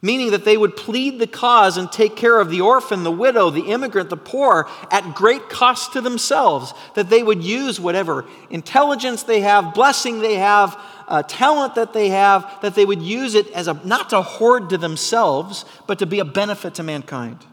meaning 0.01 0.31
that 0.31 0.45
they 0.45 0.57
would 0.57 0.75
plead 0.75 1.19
the 1.19 1.27
cause 1.27 1.77
and 1.77 1.91
take 1.91 2.15
care 2.15 2.39
of 2.39 2.49
the 2.49 2.61
orphan, 2.61 3.03
the 3.03 3.11
widow, 3.11 3.49
the 3.49 3.67
immigrant, 3.71 4.09
the 4.09 4.17
poor 4.17 4.69
at 4.91 5.15
great 5.15 5.49
cost 5.49 5.93
to 5.93 6.01
themselves, 6.01 6.73
that 6.95 7.09
they 7.09 7.23
would 7.23 7.43
use 7.43 7.79
whatever 7.79 8.25
intelligence 8.49 9.23
they 9.23 9.41
have, 9.41 9.73
blessing 9.73 10.19
they 10.19 10.35
have, 10.35 10.79
uh, 11.07 11.23
talent 11.23 11.75
that 11.75 11.93
they 11.93 12.09
have, 12.09 12.61
that 12.61 12.75
they 12.75 12.85
would 12.85 13.01
use 13.01 13.33
it 13.33 13.49
as 13.51 13.67
a 13.67 13.73
not 13.85 14.09
to 14.09 14.21
hoard 14.21 14.69
to 14.69 14.77
themselves, 14.77 15.65
but 15.87 15.99
to 15.99 16.05
be 16.05 16.19
a 16.19 16.25
benefit 16.25 16.75
to 16.75 16.83
mankind. 16.83 17.43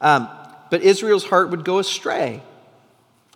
Um, 0.00 0.28
but 0.70 0.82
Israel's 0.82 1.24
heart 1.24 1.50
would 1.50 1.64
go 1.64 1.78
astray. 1.78 2.42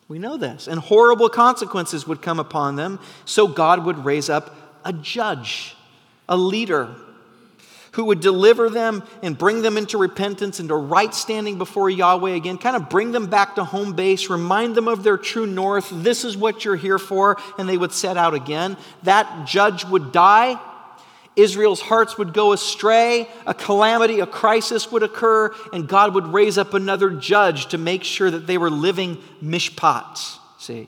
We 0.08 0.18
know 0.18 0.36
this. 0.36 0.68
And 0.68 0.78
horrible 0.78 1.28
consequences 1.28 2.06
would 2.06 2.22
come 2.22 2.38
upon 2.38 2.76
them. 2.76 3.00
So 3.24 3.48
God 3.48 3.84
would 3.84 4.04
raise 4.04 4.30
up 4.30 4.54
a 4.84 4.92
judge, 4.92 5.76
a 6.28 6.36
leader, 6.36 6.94
who 7.96 8.04
would 8.04 8.20
deliver 8.20 8.68
them 8.68 9.02
and 9.22 9.38
bring 9.38 9.62
them 9.62 9.78
into 9.78 9.96
repentance, 9.96 10.60
into 10.60 10.76
right 10.76 11.14
standing 11.14 11.56
before 11.56 11.88
Yahweh 11.88 12.32
again, 12.32 12.58
kind 12.58 12.76
of 12.76 12.90
bring 12.90 13.10
them 13.10 13.26
back 13.26 13.54
to 13.54 13.64
home 13.64 13.94
base, 13.94 14.28
remind 14.28 14.74
them 14.74 14.86
of 14.86 15.02
their 15.02 15.16
true 15.16 15.46
north. 15.46 15.88
This 15.90 16.22
is 16.22 16.36
what 16.36 16.62
you're 16.62 16.76
here 16.76 16.98
for. 16.98 17.38
And 17.58 17.66
they 17.66 17.78
would 17.78 17.92
set 17.92 18.18
out 18.18 18.34
again. 18.34 18.76
That 19.04 19.46
judge 19.46 19.86
would 19.86 20.12
die. 20.12 20.60
Israel's 21.36 21.80
hearts 21.80 22.18
would 22.18 22.34
go 22.34 22.52
astray, 22.52 23.30
a 23.46 23.54
calamity, 23.54 24.20
a 24.20 24.26
crisis 24.26 24.92
would 24.92 25.02
occur, 25.02 25.54
and 25.72 25.88
God 25.88 26.14
would 26.14 26.26
raise 26.26 26.58
up 26.58 26.74
another 26.74 27.10
judge 27.10 27.68
to 27.68 27.78
make 27.78 28.04
sure 28.04 28.30
that 28.30 28.46
they 28.46 28.58
were 28.58 28.70
living 28.70 29.16
mishpat. 29.42 30.38
See? 30.58 30.86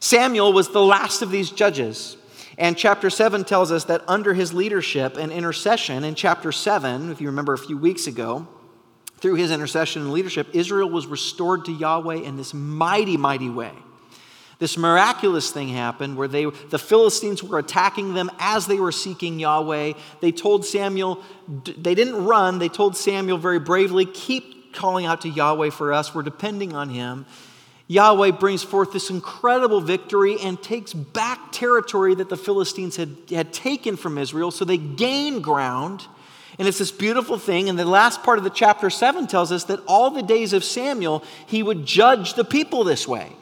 Samuel 0.00 0.52
was 0.52 0.68
the 0.70 0.82
last 0.82 1.22
of 1.22 1.30
these 1.30 1.50
judges. 1.50 2.16
And 2.58 2.76
chapter 2.76 3.08
7 3.08 3.44
tells 3.44 3.70
us 3.70 3.84
that 3.84 4.02
under 4.08 4.34
his 4.34 4.52
leadership 4.52 5.16
and 5.16 5.30
intercession, 5.30 6.02
in 6.02 6.16
chapter 6.16 6.50
7, 6.50 7.10
if 7.12 7.20
you 7.20 7.28
remember 7.28 7.54
a 7.54 7.58
few 7.58 7.78
weeks 7.78 8.08
ago, 8.08 8.48
through 9.18 9.34
his 9.34 9.52
intercession 9.52 10.02
and 10.02 10.12
leadership, 10.12 10.48
Israel 10.52 10.90
was 10.90 11.06
restored 11.06 11.64
to 11.66 11.72
Yahweh 11.72 12.16
in 12.16 12.36
this 12.36 12.52
mighty, 12.52 13.16
mighty 13.16 13.48
way. 13.48 13.72
This 14.58 14.76
miraculous 14.76 15.52
thing 15.52 15.68
happened 15.68 16.16
where 16.16 16.26
they, 16.26 16.46
the 16.46 16.80
Philistines 16.80 17.44
were 17.44 17.60
attacking 17.60 18.14
them 18.14 18.28
as 18.40 18.66
they 18.66 18.80
were 18.80 18.90
seeking 18.90 19.38
Yahweh. 19.38 19.92
They 20.20 20.32
told 20.32 20.66
Samuel, 20.66 21.22
they 21.64 21.94
didn't 21.94 22.24
run, 22.24 22.58
they 22.58 22.68
told 22.68 22.96
Samuel 22.96 23.38
very 23.38 23.60
bravely, 23.60 24.04
keep 24.04 24.74
calling 24.74 25.06
out 25.06 25.20
to 25.20 25.28
Yahweh 25.28 25.70
for 25.70 25.92
us. 25.92 26.12
We're 26.12 26.22
depending 26.22 26.74
on 26.74 26.90
him. 26.90 27.24
Yahweh 27.88 28.32
brings 28.32 28.62
forth 28.62 28.92
this 28.92 29.08
incredible 29.08 29.80
victory 29.80 30.38
and 30.40 30.62
takes 30.62 30.92
back 30.92 31.52
territory 31.52 32.14
that 32.14 32.28
the 32.28 32.36
Philistines 32.36 32.96
had, 32.96 33.16
had 33.30 33.52
taken 33.52 33.96
from 33.96 34.18
Israel. 34.18 34.50
So 34.50 34.66
they 34.66 34.76
gain 34.76 35.40
ground. 35.40 36.06
And 36.58 36.68
it's 36.68 36.78
this 36.78 36.90
beautiful 36.90 37.38
thing. 37.38 37.68
And 37.70 37.78
the 37.78 37.86
last 37.86 38.22
part 38.22 38.36
of 38.36 38.44
the 38.44 38.50
chapter 38.50 38.90
7 38.90 39.26
tells 39.26 39.50
us 39.50 39.64
that 39.64 39.80
all 39.86 40.10
the 40.10 40.22
days 40.22 40.52
of 40.52 40.64
Samuel, 40.64 41.24
he 41.46 41.62
would 41.62 41.86
judge 41.86 42.34
the 42.34 42.44
people 42.44 42.84
this 42.84 43.08
way. 43.08 43.32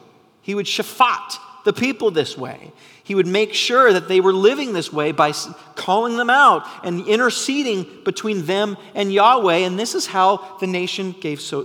He 0.41 0.55
would 0.55 0.65
shaphat 0.65 1.37
the 1.65 1.73
people 1.73 2.11
this 2.11 2.37
way. 2.37 2.71
He 3.03 3.15
would 3.15 3.27
make 3.27 3.53
sure 3.53 3.91
that 3.91 4.07
they 4.07 4.21
were 4.21 4.31
living 4.31 4.71
this 4.71 4.93
way 4.93 5.11
by 5.11 5.33
calling 5.75 6.15
them 6.15 6.29
out 6.29 6.65
and 6.85 7.05
interceding 7.05 7.85
between 8.05 8.45
them 8.45 8.77
and 8.95 9.11
Yahweh. 9.11 9.57
And 9.57 9.77
this 9.77 9.93
is 9.93 10.07
how 10.07 10.57
the 10.59 10.67
nation 10.67 11.13
gave 11.19 11.41
so, 11.41 11.63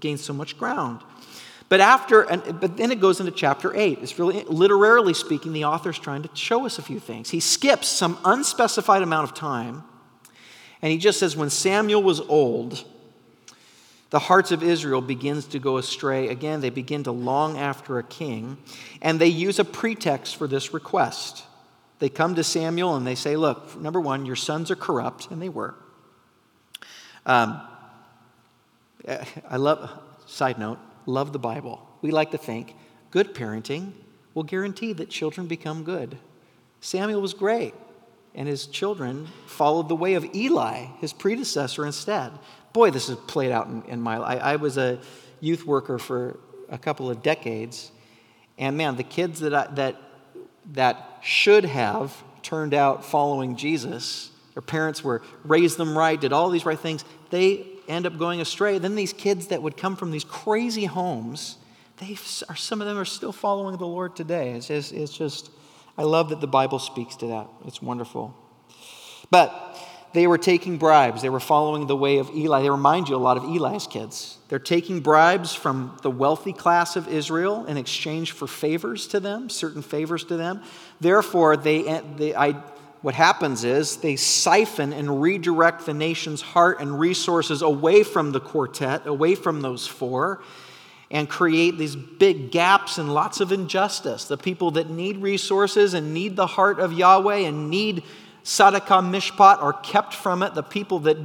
gained 0.00 0.20
so 0.20 0.32
much 0.32 0.56
ground. 0.56 1.00
But 1.68 1.80
after, 1.80 2.22
and, 2.22 2.60
but 2.60 2.76
then 2.76 2.92
it 2.92 3.00
goes 3.00 3.18
into 3.18 3.32
chapter 3.32 3.74
8. 3.74 3.98
It's 4.00 4.18
really, 4.18 4.44
literally 4.44 5.14
speaking, 5.14 5.52
the 5.52 5.64
author's 5.64 5.98
trying 5.98 6.22
to 6.22 6.30
show 6.34 6.64
us 6.64 6.78
a 6.78 6.82
few 6.82 7.00
things. 7.00 7.30
He 7.30 7.40
skips 7.40 7.88
some 7.88 8.18
unspecified 8.24 9.02
amount 9.02 9.28
of 9.28 9.34
time, 9.34 9.82
and 10.80 10.92
he 10.92 10.98
just 10.98 11.18
says, 11.18 11.36
when 11.36 11.50
Samuel 11.50 12.02
was 12.02 12.20
old, 12.20 12.84
the 14.10 14.20
hearts 14.20 14.52
of 14.52 14.62
Israel 14.62 15.00
begins 15.00 15.46
to 15.46 15.58
go 15.58 15.78
astray. 15.78 16.28
Again, 16.28 16.60
they 16.60 16.70
begin 16.70 17.02
to 17.04 17.12
long 17.12 17.58
after 17.58 17.98
a 17.98 18.04
king, 18.04 18.58
and 19.02 19.20
they 19.20 19.26
use 19.26 19.58
a 19.58 19.64
pretext 19.64 20.36
for 20.36 20.46
this 20.46 20.72
request. 20.72 21.42
They 21.98 22.08
come 22.08 22.34
to 22.36 22.44
Samuel 22.44 22.94
and 22.94 23.06
they 23.06 23.14
say, 23.14 23.36
Look, 23.36 23.80
number 23.80 24.00
one, 24.00 24.26
your 24.26 24.36
sons 24.36 24.70
are 24.70 24.76
corrupt, 24.76 25.30
and 25.30 25.40
they 25.40 25.48
were. 25.48 25.74
Um, 27.24 27.60
I 29.48 29.56
love, 29.56 29.90
side 30.26 30.58
note, 30.58 30.78
love 31.06 31.32
the 31.32 31.38
Bible. 31.38 31.86
We 32.02 32.10
like 32.10 32.32
to 32.32 32.38
think 32.38 32.74
good 33.10 33.34
parenting 33.34 33.92
will 34.34 34.42
guarantee 34.42 34.92
that 34.92 35.08
children 35.08 35.46
become 35.46 35.82
good. 35.82 36.18
Samuel 36.80 37.22
was 37.22 37.32
great, 37.32 37.74
and 38.34 38.46
his 38.46 38.66
children 38.66 39.28
followed 39.46 39.88
the 39.88 39.96
way 39.96 40.14
of 40.14 40.34
Eli, 40.34 40.86
his 41.00 41.12
predecessor, 41.12 41.86
instead 41.86 42.32
boy, 42.76 42.90
this 42.90 43.08
has 43.08 43.16
played 43.16 43.50
out 43.50 43.68
in, 43.68 43.82
in 43.84 44.02
my 44.02 44.18
life. 44.18 44.38
I, 44.42 44.52
I 44.52 44.56
was 44.56 44.76
a 44.76 44.98
youth 45.40 45.64
worker 45.64 45.98
for 45.98 46.38
a 46.68 46.76
couple 46.76 47.08
of 47.08 47.22
decades, 47.22 47.90
and 48.58 48.76
man, 48.76 48.96
the 48.96 49.02
kids 49.02 49.40
that, 49.40 49.54
I, 49.54 49.66
that, 49.76 49.96
that 50.72 51.20
should 51.22 51.64
have 51.64 52.22
turned 52.42 52.74
out 52.74 53.02
following 53.02 53.56
Jesus, 53.56 54.30
their 54.52 54.60
parents 54.60 55.02
were 55.02 55.22
raised 55.42 55.78
them 55.78 55.96
right, 55.96 56.20
did 56.20 56.34
all 56.34 56.50
these 56.50 56.66
right 56.66 56.78
things, 56.78 57.02
they 57.30 57.66
end 57.88 58.06
up 58.06 58.18
going 58.18 58.40
astray. 58.40 58.78
Then 58.78 58.94
these 58.94 59.12
kids 59.12 59.48
that 59.48 59.62
would 59.62 59.76
come 59.76 59.96
from 59.96 60.10
these 60.10 60.24
crazy 60.24 60.84
homes, 60.84 61.58
they 61.98 62.16
are, 62.48 62.56
some 62.56 62.80
of 62.80 62.86
them 62.86 62.98
are 62.98 63.04
still 63.04 63.32
following 63.32 63.76
the 63.76 63.86
Lord 63.86 64.16
today. 64.16 64.52
It's 64.52 64.68
just, 64.68 64.92
it's 64.92 65.16
just, 65.16 65.50
I 65.96 66.02
love 66.02 66.30
that 66.30 66.40
the 66.40 66.46
Bible 66.46 66.78
speaks 66.78 67.16
to 67.16 67.26
that. 67.28 67.48
It's 67.66 67.80
wonderful. 67.80 68.34
But 69.30 69.76
they 70.12 70.26
were 70.26 70.38
taking 70.38 70.78
bribes. 70.78 71.20
They 71.20 71.28
were 71.28 71.40
following 71.40 71.86
the 71.86 71.96
way 71.96 72.18
of 72.18 72.30
Eli. 72.30 72.62
They 72.62 72.70
remind 72.70 73.08
you 73.08 73.16
a 73.16 73.18
lot 73.18 73.36
of 73.36 73.44
Eli's 73.44 73.86
kids. 73.86 74.38
They're 74.48 74.58
taking 74.58 75.00
bribes 75.00 75.52
from 75.52 75.98
the 76.02 76.10
wealthy 76.10 76.52
class 76.54 76.96
of 76.96 77.06
Israel 77.08 77.66
in 77.66 77.76
exchange 77.76 78.32
for 78.32 78.46
favors 78.46 79.06
to 79.08 79.20
them, 79.20 79.50
certain 79.50 79.82
favors 79.82 80.24
to 80.24 80.36
them. 80.36 80.62
Therefore, 81.00 81.56
they, 81.56 82.00
they 82.16 82.34
I, 82.34 82.62
what 83.02 83.14
happens 83.14 83.64
is 83.64 83.98
they 83.98 84.16
siphon 84.16 84.92
and 84.92 85.22
redirect 85.22 85.86
the 85.86 85.94
nation's 85.94 86.40
heart 86.40 86.80
and 86.80 86.98
resources 86.98 87.62
away 87.62 88.02
from 88.02 88.32
the 88.32 88.40
quartet, 88.40 89.06
away 89.06 89.34
from 89.34 89.60
those 89.60 89.86
four, 89.86 90.42
and 91.10 91.28
create 91.28 91.78
these 91.78 91.94
big 91.94 92.50
gaps 92.50 92.98
and 92.98 93.12
lots 93.14 93.40
of 93.40 93.52
injustice. 93.52 94.24
The 94.24 94.36
people 94.36 94.72
that 94.72 94.90
need 94.90 95.18
resources 95.18 95.94
and 95.94 96.12
need 96.12 96.34
the 96.36 96.46
heart 96.46 96.80
of 96.80 96.92
Yahweh 96.92 97.46
and 97.46 97.70
need 97.70 98.02
Tzedakah 98.44 99.10
Mishpat 99.10 99.60
are 99.60 99.72
kept 99.72 100.14
from 100.14 100.42
it. 100.42 100.54
The 100.54 100.62
people 100.62 101.00
that 101.00 101.16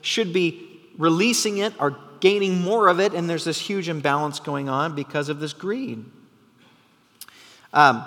should 0.00 0.32
be 0.32 0.80
releasing 0.98 1.58
it 1.58 1.74
are 1.78 1.96
gaining 2.20 2.60
more 2.60 2.88
of 2.88 3.00
it, 3.00 3.14
and 3.14 3.28
there's 3.28 3.44
this 3.44 3.60
huge 3.60 3.88
imbalance 3.88 4.40
going 4.40 4.68
on 4.68 4.94
because 4.94 5.28
of 5.28 5.40
this 5.40 5.52
greed. 5.52 6.04
Um, 7.72 8.04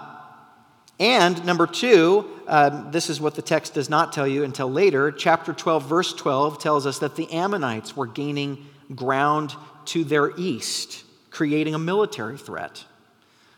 and 1.04 1.44
number 1.46 1.68
two, 1.68 2.30
um, 2.48 2.90
this 2.92 3.10
is 3.10 3.20
what 3.20 3.36
the 3.36 3.42
text 3.42 3.74
does 3.74 3.90
not 3.90 4.14
tell 4.14 4.26
you 4.26 4.46
until 4.46 4.72
later. 4.72 5.12
Chapter 5.12 5.52
12, 5.52 5.84
verse 5.84 6.14
12 6.14 6.60
tells 6.60 6.86
us 6.88 7.00
that 7.00 7.18
the 7.18 7.30
Ammonites 7.30 7.98
were 7.98 8.08
gaining 8.08 8.66
ground 8.96 9.54
to 9.88 10.06
their 10.06 10.32
east, 10.38 11.04
creating 11.30 11.76
a 11.76 11.80
military 11.80 12.38
threat. 12.38 12.86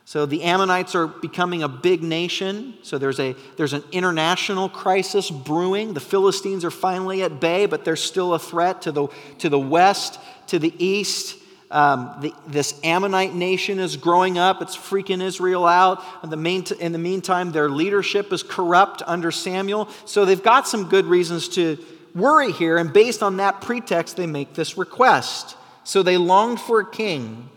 So 0.06 0.26
the 0.26 0.42
Ammonites 0.42 0.96
are 0.96 1.06
becoming 1.06 1.62
a 1.62 1.68
big 1.68 2.02
nation. 2.02 2.80
So 2.82 2.98
there's, 2.98 3.20
a, 3.20 3.36
there's 3.58 3.74
an 3.74 3.84
international 3.92 4.68
crisis 4.68 5.30
brewing. 5.30 5.94
The 5.94 6.00
Philistines 6.00 6.66
are 6.66 6.72
finally 6.72 7.22
at 7.22 7.40
bay, 7.40 7.68
but 7.68 7.86
there's 7.86 8.02
still 8.02 8.34
a 8.34 8.40
threat 8.40 8.82
to 8.84 8.92
the, 8.92 9.08
to 9.38 9.50
the 9.50 9.60
west, 9.60 10.20
to 10.48 10.58
the 10.58 10.74
east. 10.84 11.38
Um, 11.72 12.16
the, 12.22 12.34
this 12.48 12.80
Ammonite 12.84 13.34
nation 13.34 13.80
is 13.80 13.98
growing 13.98 14.38
up. 14.38 14.62
It's 14.62 14.78
freaking 14.78 15.22
Israel 15.22 15.66
out. 15.66 16.04
In 16.24 16.30
the, 16.30 16.38
main, 16.38 16.64
in 16.80 16.92
the 16.92 17.00
meantime, 17.00 17.52
their 17.52 17.70
leadership 17.70 18.32
is 18.32 18.44
corrupt 18.44 19.02
under 19.06 19.32
Samuel. 19.32 19.90
So 20.06 20.26
they've 20.26 20.42
got 20.42 20.68
some 20.68 20.90
good 20.90 21.06
reasons 21.06 21.50
to 21.50 21.78
worry 22.14 22.52
here. 22.52 22.78
And 22.78 22.94
based 22.94 23.24
on 23.24 23.38
that 23.38 23.62
pretext, 23.62 24.16
they 24.16 24.28
make 24.28 24.54
this 24.54 24.78
request. 24.78 25.58
So 25.84 26.04
they 26.04 26.18
longed 26.18 26.60
for 26.60 26.80
a 26.80 26.90
king 26.90 27.50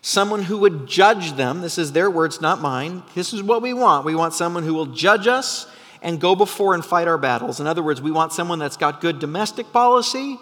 someone 0.00 0.42
who 0.42 0.58
would 0.58 0.86
judge 0.86 1.34
them. 1.34 1.60
This 1.60 1.78
is 1.78 1.92
their 1.92 2.10
words, 2.10 2.40
not 2.40 2.60
mine. 2.60 3.02
This 3.14 3.32
is 3.32 3.42
what 3.42 3.62
we 3.62 3.72
want. 3.72 4.04
We 4.04 4.14
want 4.14 4.34
someone 4.34 4.62
who 4.62 4.74
will 4.74 4.86
judge 4.86 5.26
us 5.26 5.66
and 6.02 6.20
go 6.20 6.34
before 6.34 6.74
and 6.74 6.84
fight 6.84 7.08
our 7.08 7.18
battles. 7.18 7.60
In 7.60 7.66
other 7.66 7.82
words, 7.82 8.00
we 8.00 8.10
want 8.10 8.32
someone 8.32 8.58
that's 8.58 8.76
got 8.76 9.00
good 9.00 9.18
domestic 9.18 9.72
policy, 9.72 10.38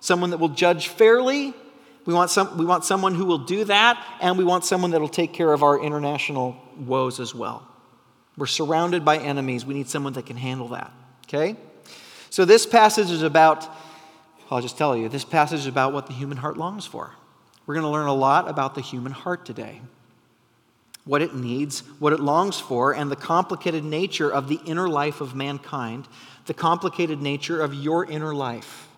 someone 0.00 0.30
that 0.30 0.38
will 0.38 0.48
judge 0.48 0.88
fairly, 0.88 1.54
We 2.04 2.12
want, 2.12 2.30
some, 2.30 2.58
we 2.58 2.64
want 2.64 2.84
someone 2.84 3.14
who 3.14 3.24
will 3.24 3.38
do 3.38 3.64
that, 3.64 4.04
and 4.20 4.36
we 4.36 4.44
want 4.44 4.64
someone 4.64 4.90
that 4.90 5.00
will 5.00 5.08
take 5.08 5.32
care 5.32 5.52
of 5.52 5.62
our 5.62 5.80
international 5.80 6.56
woes 6.76 7.20
as 7.20 7.34
well. 7.34 7.66
We're 8.36 8.46
surrounded 8.46 9.04
by 9.04 9.18
enemies. 9.18 9.64
We 9.64 9.74
need 9.74 9.88
someone 9.88 10.14
that 10.14 10.26
can 10.26 10.36
handle 10.36 10.68
that. 10.68 10.90
Okay? 11.28 11.56
So, 12.30 12.44
this 12.44 12.66
passage 12.66 13.10
is 13.10 13.22
about, 13.22 13.68
I'll 14.50 14.62
just 14.62 14.78
tell 14.78 14.96
you, 14.96 15.08
this 15.08 15.24
passage 15.24 15.60
is 15.60 15.66
about 15.66 15.92
what 15.92 16.06
the 16.06 16.12
human 16.12 16.38
heart 16.38 16.56
longs 16.56 16.86
for. 16.86 17.14
We're 17.66 17.74
going 17.74 17.84
to 17.84 17.90
learn 17.90 18.08
a 18.08 18.14
lot 18.14 18.48
about 18.48 18.74
the 18.74 18.80
human 18.80 19.12
heart 19.12 19.46
today 19.46 19.80
what 21.04 21.20
it 21.20 21.34
needs, 21.34 21.80
what 21.98 22.12
it 22.12 22.20
longs 22.20 22.60
for, 22.60 22.94
and 22.94 23.10
the 23.10 23.16
complicated 23.16 23.84
nature 23.84 24.30
of 24.30 24.48
the 24.48 24.60
inner 24.64 24.88
life 24.88 25.20
of 25.20 25.34
mankind, 25.34 26.06
the 26.46 26.54
complicated 26.54 27.20
nature 27.20 27.60
of 27.60 27.74
your 27.74 28.04
inner 28.04 28.34
life. 28.34 28.88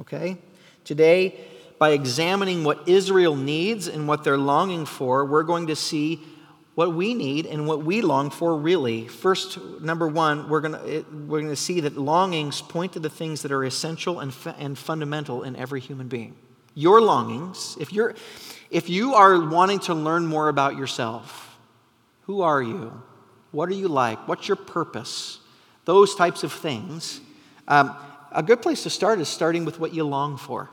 Okay? 0.00 0.36
Today, 0.84 1.38
by 1.82 1.90
examining 1.90 2.62
what 2.62 2.88
Israel 2.88 3.34
needs 3.34 3.88
and 3.88 4.06
what 4.06 4.22
they're 4.22 4.38
longing 4.38 4.86
for, 4.86 5.24
we're 5.24 5.42
going 5.42 5.66
to 5.66 5.74
see 5.74 6.20
what 6.76 6.94
we 6.94 7.12
need 7.12 7.44
and 7.44 7.66
what 7.66 7.82
we 7.82 8.00
long 8.02 8.30
for 8.30 8.56
really. 8.56 9.08
First, 9.08 9.58
number 9.80 10.06
one, 10.06 10.48
we're 10.48 10.60
going 10.60 10.74
to, 10.74 11.04
we're 11.26 11.40
going 11.40 11.48
to 11.50 11.56
see 11.56 11.80
that 11.80 11.96
longings 11.98 12.62
point 12.62 12.92
to 12.92 13.00
the 13.00 13.10
things 13.10 13.42
that 13.42 13.50
are 13.50 13.64
essential 13.64 14.20
and, 14.20 14.32
and 14.60 14.78
fundamental 14.78 15.42
in 15.42 15.56
every 15.56 15.80
human 15.80 16.06
being. 16.06 16.36
Your 16.76 17.00
longings, 17.00 17.76
if 17.80 17.92
you're, 17.92 18.14
if 18.70 18.88
you 18.88 19.14
are 19.14 19.44
wanting 19.44 19.80
to 19.80 19.94
learn 19.94 20.24
more 20.24 20.48
about 20.48 20.76
yourself, 20.76 21.58
who 22.26 22.42
are 22.42 22.62
you? 22.62 22.92
What 23.50 23.68
are 23.68 23.74
you 23.74 23.88
like? 23.88 24.28
What's 24.28 24.46
your 24.46 24.56
purpose? 24.56 25.40
Those 25.84 26.14
types 26.14 26.44
of 26.44 26.52
things. 26.52 27.20
Um, 27.66 27.96
a 28.30 28.44
good 28.44 28.62
place 28.62 28.84
to 28.84 28.90
start 28.90 29.18
is 29.18 29.28
starting 29.28 29.64
with 29.64 29.80
what 29.80 29.92
you 29.92 30.04
long 30.04 30.36
for. 30.36 30.70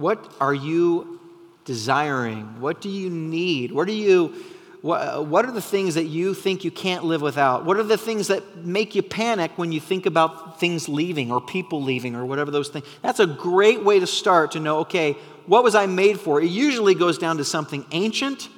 What 0.00 0.34
are 0.40 0.54
you 0.54 1.20
desiring? 1.64 2.60
What 2.60 2.80
do 2.80 2.88
you 2.88 3.10
need? 3.10 3.70
What 3.70 3.86
are 3.88 3.92
you 3.92 4.34
what, 4.82 5.44
are 5.44 5.52
the 5.52 5.60
things 5.60 5.96
that 5.96 6.06
you 6.06 6.32
think 6.32 6.64
you 6.64 6.70
can't 6.70 7.04
live 7.04 7.20
without? 7.20 7.66
What 7.66 7.76
are 7.76 7.82
the 7.82 7.98
things 7.98 8.28
that 8.28 8.64
make 8.64 8.94
you 8.94 9.02
panic 9.02 9.52
when 9.56 9.72
you 9.72 9.80
think 9.80 10.06
about 10.06 10.58
things 10.58 10.88
leaving 10.88 11.30
or 11.30 11.38
people 11.38 11.82
leaving 11.82 12.14
or 12.14 12.24
whatever 12.24 12.50
those 12.50 12.70
things? 12.70 12.86
That's 13.02 13.20
a 13.20 13.26
great 13.26 13.84
way 13.84 14.00
to 14.00 14.06
start 14.06 14.52
to 14.52 14.60
know, 14.60 14.78
okay, 14.78 15.18
what 15.44 15.64
was 15.64 15.74
I 15.74 15.84
made 15.84 16.18
for? 16.18 16.40
It 16.40 16.48
usually 16.48 16.94
goes 16.94 17.18
down 17.18 17.36
to 17.36 17.44
something 17.44 17.84
ancient, 17.92 18.48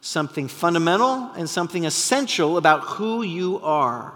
something 0.00 0.46
fundamental, 0.46 1.32
and 1.32 1.50
something 1.50 1.84
essential 1.84 2.56
about 2.56 2.82
who 2.82 3.22
you 3.22 3.58
are. 3.60 4.12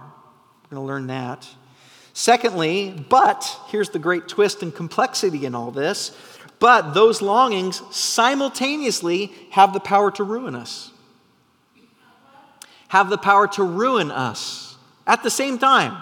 We're 0.64 0.76
going 0.76 0.86
to 0.86 0.92
learn 0.92 1.06
that. 1.08 1.48
Secondly, 2.14 3.04
but 3.08 3.58
here's 3.68 3.90
the 3.90 3.98
great 3.98 4.28
twist 4.28 4.62
and 4.62 4.74
complexity 4.74 5.46
in 5.46 5.54
all 5.54 5.70
this 5.70 6.16
but 6.62 6.94
those 6.94 7.20
longings 7.20 7.82
simultaneously 7.90 9.30
have 9.50 9.74
the 9.74 9.80
power 9.80 10.10
to 10.12 10.24
ruin 10.24 10.54
us 10.54 10.92
have 12.92 13.08
the 13.08 13.16
power 13.16 13.48
to 13.48 13.64
ruin 13.64 14.10
us 14.10 14.76
at 15.06 15.22
the 15.22 15.30
same 15.30 15.58
time. 15.58 15.96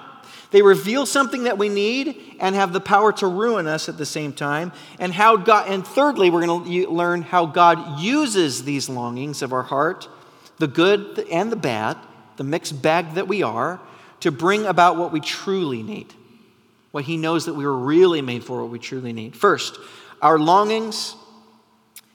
They 0.50 0.60
reveal 0.60 1.06
something 1.06 1.44
that 1.44 1.56
we 1.56 1.68
need 1.68 2.36
and 2.40 2.56
have 2.56 2.72
the 2.72 2.80
power 2.80 3.12
to 3.12 3.28
ruin 3.28 3.68
us 3.68 3.88
at 3.88 3.96
the 3.96 4.04
same 4.04 4.32
time. 4.32 4.72
And 4.98 5.14
how 5.14 5.36
God 5.36 5.68
and 5.68 5.86
thirdly, 5.86 6.30
we're 6.30 6.44
going 6.44 6.64
to 6.64 6.90
learn 6.90 7.22
how 7.22 7.46
God 7.46 8.00
uses 8.00 8.64
these 8.64 8.88
longings 8.88 9.40
of 9.40 9.52
our 9.52 9.62
heart, 9.62 10.08
the 10.58 10.66
good 10.66 11.28
and 11.30 11.52
the 11.52 11.56
bad, 11.56 11.96
the 12.38 12.42
mixed 12.42 12.82
bag 12.82 13.14
that 13.14 13.28
we 13.28 13.44
are, 13.44 13.78
to 14.18 14.32
bring 14.32 14.66
about 14.66 14.96
what 14.96 15.12
we 15.12 15.20
truly 15.20 15.84
need. 15.84 16.12
What 16.90 17.04
he 17.04 17.16
knows 17.16 17.46
that 17.46 17.54
we 17.54 17.64
were 17.64 17.78
really 17.78 18.20
made 18.20 18.42
for, 18.42 18.62
what 18.62 18.72
we 18.72 18.80
truly 18.80 19.12
need. 19.12 19.36
First, 19.36 19.78
our 20.22 20.38
longings, 20.38 21.16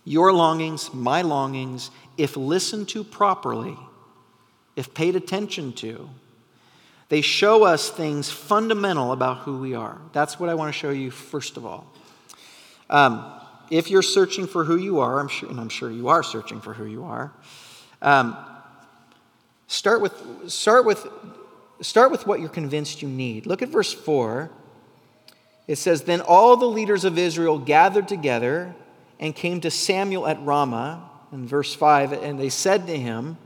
your 0.04 0.32
longings, 0.32 0.94
my 0.94 1.22
longings, 1.22 1.92
if 2.18 2.38
listened 2.38 2.88
to 2.90 3.04
properly, 3.04 3.78
if 4.76 4.94
paid 4.94 5.16
attention 5.16 5.74
to, 5.74 6.10
they 7.10 7.22
show 7.22 7.64
us 7.64 7.90
things 7.90 8.32
fundamental 8.32 9.12
about 9.12 9.40
who 9.40 9.58
we 9.58 9.76
are. 9.76 10.00
That's 10.12 10.40
what 10.40 10.50
I 10.50 10.56
want 10.56 10.74
to 10.74 10.80
show 10.80 10.90
you 10.90 11.12
first 11.12 11.58
of 11.58 11.66
all. 11.66 11.86
Um, 12.90 13.32
if 13.70 13.90
you're 13.90 14.02
searching 14.02 14.48
for 14.48 14.64
who 14.64 14.78
you 14.78 15.00
are, 15.00 15.20
I'm 15.20 15.28
sure, 15.28 15.50
and 15.50 15.60
I'm 15.60 15.70
sure 15.70 15.92
you 15.92 16.08
are 16.08 16.24
searching 16.24 16.62
for 16.62 16.74
who 16.74 16.86
you 16.86 17.04
are, 17.04 17.32
um, 18.02 18.38
start, 19.68 20.02
with, 20.02 20.14
start, 20.48 20.86
with, 20.86 21.08
start 21.82 22.12
with 22.12 22.28
what 22.28 22.40
you're 22.40 22.50
convinced 22.50 23.02
you 23.02 23.08
need. 23.08 23.46
Look 23.46 23.62
at 23.62 23.70
verse 23.70 23.94
4. 23.94 24.52
It 25.68 25.78
says, 25.78 26.04
Then 26.04 26.22
all 26.22 26.58
the 26.58 26.66
leaders 26.66 27.06
of 27.06 27.18
Israel 27.18 27.60
gathered 27.60 28.08
together 28.08 28.76
and 29.20 29.36
came 29.36 29.62
to 29.62 29.72
Samuel 29.72 30.28
at 30.28 30.44
Ramah. 30.44 31.10
In 31.32 31.48
verse 31.48 31.74
5, 31.74 32.14
and 32.14 32.40
they 32.40 32.50
said 32.50 32.88
to 32.88 32.98
him, 32.98 33.38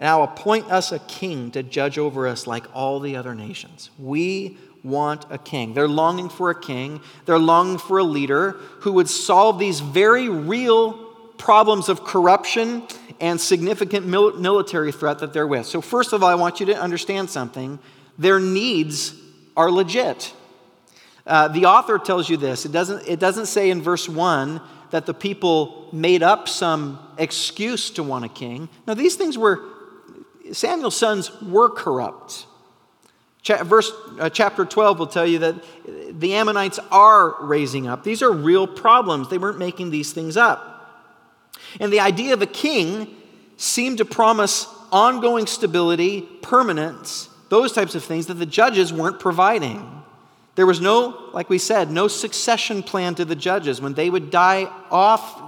now 0.00 0.22
appoint 0.22 0.70
us 0.70 0.92
a 0.92 0.98
king 0.98 1.50
to 1.50 1.62
judge 1.62 1.98
over 1.98 2.26
us 2.26 2.46
like 2.46 2.64
all 2.74 3.00
the 3.00 3.16
other 3.16 3.34
nations. 3.34 3.90
We 3.98 4.56
want 4.82 5.26
a 5.28 5.36
king. 5.36 5.74
They're 5.74 5.86
longing 5.86 6.30
for 6.30 6.48
a 6.48 6.58
king. 6.58 7.02
They're 7.26 7.38
longing 7.38 7.76
for 7.78 7.98
a 7.98 8.04
leader 8.04 8.52
who 8.80 8.92
would 8.92 9.10
solve 9.10 9.58
these 9.58 9.80
very 9.80 10.30
real 10.30 10.94
problems 11.36 11.90
of 11.90 12.04
corruption 12.04 12.82
and 13.20 13.38
significant 13.38 14.06
military 14.06 14.90
threat 14.90 15.18
that 15.18 15.34
they're 15.34 15.46
with. 15.46 15.66
So, 15.66 15.82
first 15.82 16.14
of 16.14 16.22
all, 16.22 16.30
I 16.30 16.34
want 16.34 16.60
you 16.60 16.66
to 16.66 16.80
understand 16.80 17.28
something. 17.28 17.78
Their 18.18 18.40
needs 18.40 19.14
are 19.54 19.70
legit. 19.70 20.32
Uh, 21.26 21.48
the 21.48 21.66
author 21.66 21.98
tells 21.98 22.28
you 22.28 22.36
this. 22.36 22.64
It 22.64 22.72
doesn't, 22.72 23.06
it 23.06 23.20
doesn't 23.20 23.46
say 23.46 23.70
in 23.70 23.82
verse 23.82 24.08
1 24.08 24.60
that 24.90 25.06
the 25.06 25.14
people 25.14 25.88
made 25.92 26.22
up 26.22 26.48
some 26.48 26.98
excuse 27.18 27.90
to 27.90 28.02
want 28.02 28.24
a 28.24 28.28
king. 28.28 28.68
No, 28.86 28.94
these 28.94 29.16
things 29.16 29.38
were 29.38 29.60
Samuel's 30.52 30.96
sons 30.96 31.30
were 31.40 31.68
corrupt. 31.68 32.46
verse, 33.62 33.92
uh, 34.18 34.30
chapter 34.30 34.64
12 34.64 34.98
will 34.98 35.06
tell 35.06 35.26
you 35.26 35.38
that 35.40 35.54
the 36.18 36.34
Ammonites 36.34 36.78
are 36.90 37.36
raising 37.44 37.86
up. 37.86 38.04
These 38.04 38.22
are 38.22 38.32
real 38.32 38.66
problems. 38.66 39.28
They 39.28 39.38
weren't 39.38 39.58
making 39.58 39.90
these 39.90 40.12
things 40.12 40.36
up. 40.36 40.66
And 41.78 41.92
the 41.92 42.00
idea 42.00 42.34
of 42.34 42.42
a 42.42 42.46
king 42.46 43.14
seemed 43.56 43.98
to 43.98 44.04
promise 44.04 44.66
ongoing 44.90 45.46
stability, 45.46 46.22
permanence, 46.42 47.28
those 47.48 47.72
types 47.72 47.94
of 47.94 48.02
things 48.02 48.26
that 48.26 48.34
the 48.34 48.46
judges 48.46 48.92
weren't 48.92 49.20
providing. 49.20 49.99
There 50.60 50.66
was 50.66 50.78
no, 50.78 51.30
like 51.32 51.48
we 51.48 51.56
said, 51.56 51.90
no 51.90 52.06
succession 52.06 52.82
plan 52.82 53.14
to 53.14 53.24
the 53.24 53.34
judges. 53.34 53.80
When 53.80 53.94
they 53.94 54.10
would 54.10 54.30
die 54.30 54.70
off, 54.90 55.40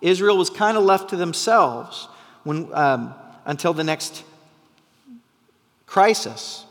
Israel 0.00 0.38
was 0.38 0.48
kind 0.48 0.78
of 0.78 0.82
left 0.82 1.10
to 1.10 1.16
themselves 1.16 2.08
when, 2.42 2.72
um, 2.72 3.14
until 3.44 3.74
the 3.74 3.84
next 3.84 4.24
crisis. 5.84 6.64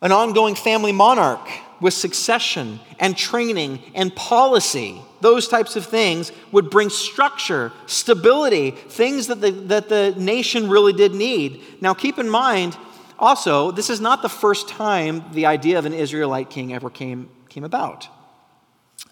An 0.00 0.12
ongoing 0.12 0.54
family 0.54 0.92
monarch 0.92 1.44
with 1.80 1.92
succession 1.92 2.78
and 3.00 3.16
training 3.16 3.82
and 3.96 4.14
policy, 4.14 5.02
those 5.20 5.48
types 5.48 5.74
of 5.74 5.86
things 5.86 6.30
would 6.52 6.70
bring 6.70 6.88
structure, 6.88 7.72
stability, 7.86 8.70
things 8.70 9.26
that 9.26 9.40
the, 9.40 9.50
that 9.50 9.88
the 9.88 10.14
nation 10.16 10.68
really 10.68 10.92
did 10.92 11.14
need. 11.14 11.64
Now, 11.80 11.94
keep 11.94 12.16
in 12.16 12.30
mind, 12.30 12.76
also, 13.18 13.70
this 13.70 13.90
is 13.90 14.00
not 14.00 14.22
the 14.22 14.28
first 14.28 14.68
time 14.68 15.24
the 15.32 15.46
idea 15.46 15.78
of 15.78 15.86
an 15.86 15.94
Israelite 15.94 16.50
king 16.50 16.72
ever 16.72 16.90
came, 16.90 17.30
came 17.48 17.64
about. 17.64 18.08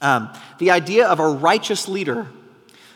Um, 0.00 0.30
the 0.58 0.70
idea 0.70 1.08
of 1.08 1.20
a 1.20 1.28
righteous 1.28 1.88
leader 1.88 2.28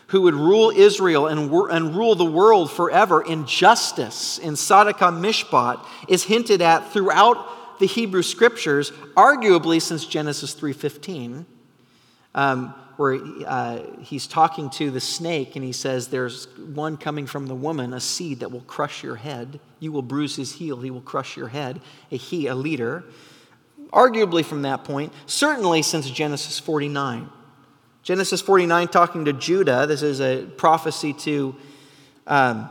who 0.07 0.21
would 0.23 0.33
rule 0.33 0.71
Israel 0.75 1.27
and, 1.27 1.51
and 1.51 1.95
rule 1.95 2.15
the 2.15 2.25
world 2.25 2.71
forever 2.71 3.21
in 3.21 3.45
justice, 3.45 4.37
in 4.37 4.55
Tzedakah 4.55 5.19
Mishpat, 5.19 5.85
is 6.07 6.23
hinted 6.23 6.61
at 6.61 6.91
throughout 6.91 7.79
the 7.79 7.87
Hebrew 7.87 8.21
Scriptures, 8.21 8.91
arguably 9.15 9.81
since 9.81 10.05
Genesis 10.05 10.53
3.15, 10.53 11.45
um, 12.35 12.75
where 13.01 13.19
uh, 13.47 13.79
he's 14.01 14.27
talking 14.27 14.69
to 14.69 14.91
the 14.91 15.01
snake 15.01 15.55
and 15.55 15.65
he 15.65 15.71
says, 15.71 16.09
there's 16.09 16.47
one 16.57 16.97
coming 16.97 17.25
from 17.25 17.47
the 17.47 17.55
woman, 17.55 17.93
a 17.93 17.99
seed 17.99 18.41
that 18.41 18.51
will 18.51 18.61
crush 18.61 19.01
your 19.01 19.15
head. 19.15 19.59
You 19.79 19.91
will 19.91 20.03
bruise 20.03 20.35
his 20.35 20.53
heel, 20.53 20.79
he 20.81 20.91
will 20.91 21.01
crush 21.01 21.35
your 21.35 21.47
head. 21.47 21.81
A 22.11 22.17
he, 22.17 22.45
a 22.45 22.53
leader. 22.53 23.03
Arguably 23.91 24.45
from 24.45 24.61
that 24.61 24.83
point, 24.83 25.11
certainly 25.25 25.81
since 25.81 26.09
Genesis 26.09 26.59
49. 26.59 27.27
Genesis 28.03 28.39
49, 28.39 28.87
talking 28.87 29.25
to 29.25 29.33
Judah, 29.33 29.87
this 29.87 30.03
is 30.03 30.21
a 30.21 30.43
prophecy 30.57 31.13
to 31.13 31.55
um, 32.27 32.69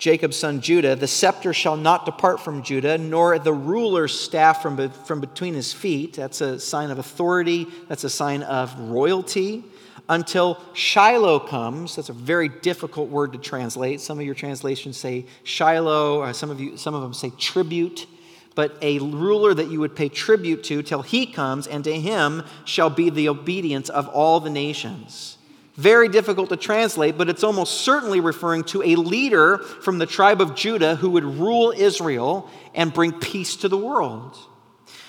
Jacob's 0.00 0.36
son 0.36 0.62
Judah. 0.62 0.96
The 0.96 1.06
scepter 1.06 1.52
shall 1.52 1.76
not 1.76 2.06
depart 2.06 2.40
from 2.40 2.62
Judah, 2.62 2.96
nor 2.98 3.38
the 3.38 3.52
ruler's 3.52 4.18
staff 4.18 4.62
from, 4.62 4.90
from 4.90 5.20
between 5.20 5.54
his 5.54 5.72
feet. 5.72 6.14
That's 6.14 6.40
a 6.40 6.58
sign 6.58 6.90
of 6.90 6.98
authority, 6.98 7.66
that's 7.86 8.02
a 8.02 8.10
sign 8.10 8.42
of 8.42 8.76
royalty. 8.80 9.62
Until 10.08 10.58
Shiloh 10.72 11.38
comes, 11.38 11.94
that's 11.94 12.08
a 12.08 12.14
very 12.14 12.48
difficult 12.48 13.10
word 13.10 13.32
to 13.34 13.38
translate. 13.38 14.00
Some 14.00 14.18
of 14.18 14.24
your 14.24 14.34
translations 14.34 14.96
say 14.96 15.26
Shiloh, 15.44 16.32
some 16.32 16.50
of, 16.50 16.58
you, 16.58 16.76
some 16.76 16.94
of 16.94 17.02
them 17.02 17.14
say 17.14 17.30
tribute. 17.38 18.06
but 18.54 18.76
a 18.82 18.98
ruler 18.98 19.54
that 19.54 19.70
you 19.70 19.80
would 19.80 19.96
pay 19.96 20.08
tribute 20.08 20.64
to 20.64 20.82
till 20.82 21.02
he 21.02 21.26
comes, 21.26 21.66
and 21.66 21.84
to 21.84 21.92
him 21.98 22.42
shall 22.64 22.90
be 22.90 23.10
the 23.10 23.28
obedience 23.28 23.88
of 23.88 24.08
all 24.08 24.40
the 24.40 24.50
nations. 24.50 25.38
Very 25.76 26.08
difficult 26.08 26.48
to 26.50 26.56
translate, 26.56 27.16
but 27.16 27.28
it's 27.28 27.44
almost 27.44 27.82
certainly 27.82 28.20
referring 28.20 28.64
to 28.64 28.82
a 28.82 28.96
leader 28.96 29.58
from 29.58 29.98
the 29.98 30.06
tribe 30.06 30.40
of 30.40 30.54
Judah 30.54 30.96
who 30.96 31.10
would 31.10 31.24
rule 31.24 31.72
Israel 31.76 32.50
and 32.74 32.92
bring 32.92 33.12
peace 33.12 33.56
to 33.56 33.68
the 33.68 33.78
world. 33.78 34.36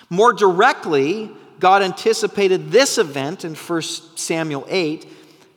More 0.10 0.34
directly, 0.34 1.32
God 1.60 1.82
anticipated 1.82 2.71
this 2.71 2.97
event 2.97 3.43
in 3.43 3.56
1 3.56 3.82
Samuel 4.15 4.65
8 4.67 5.08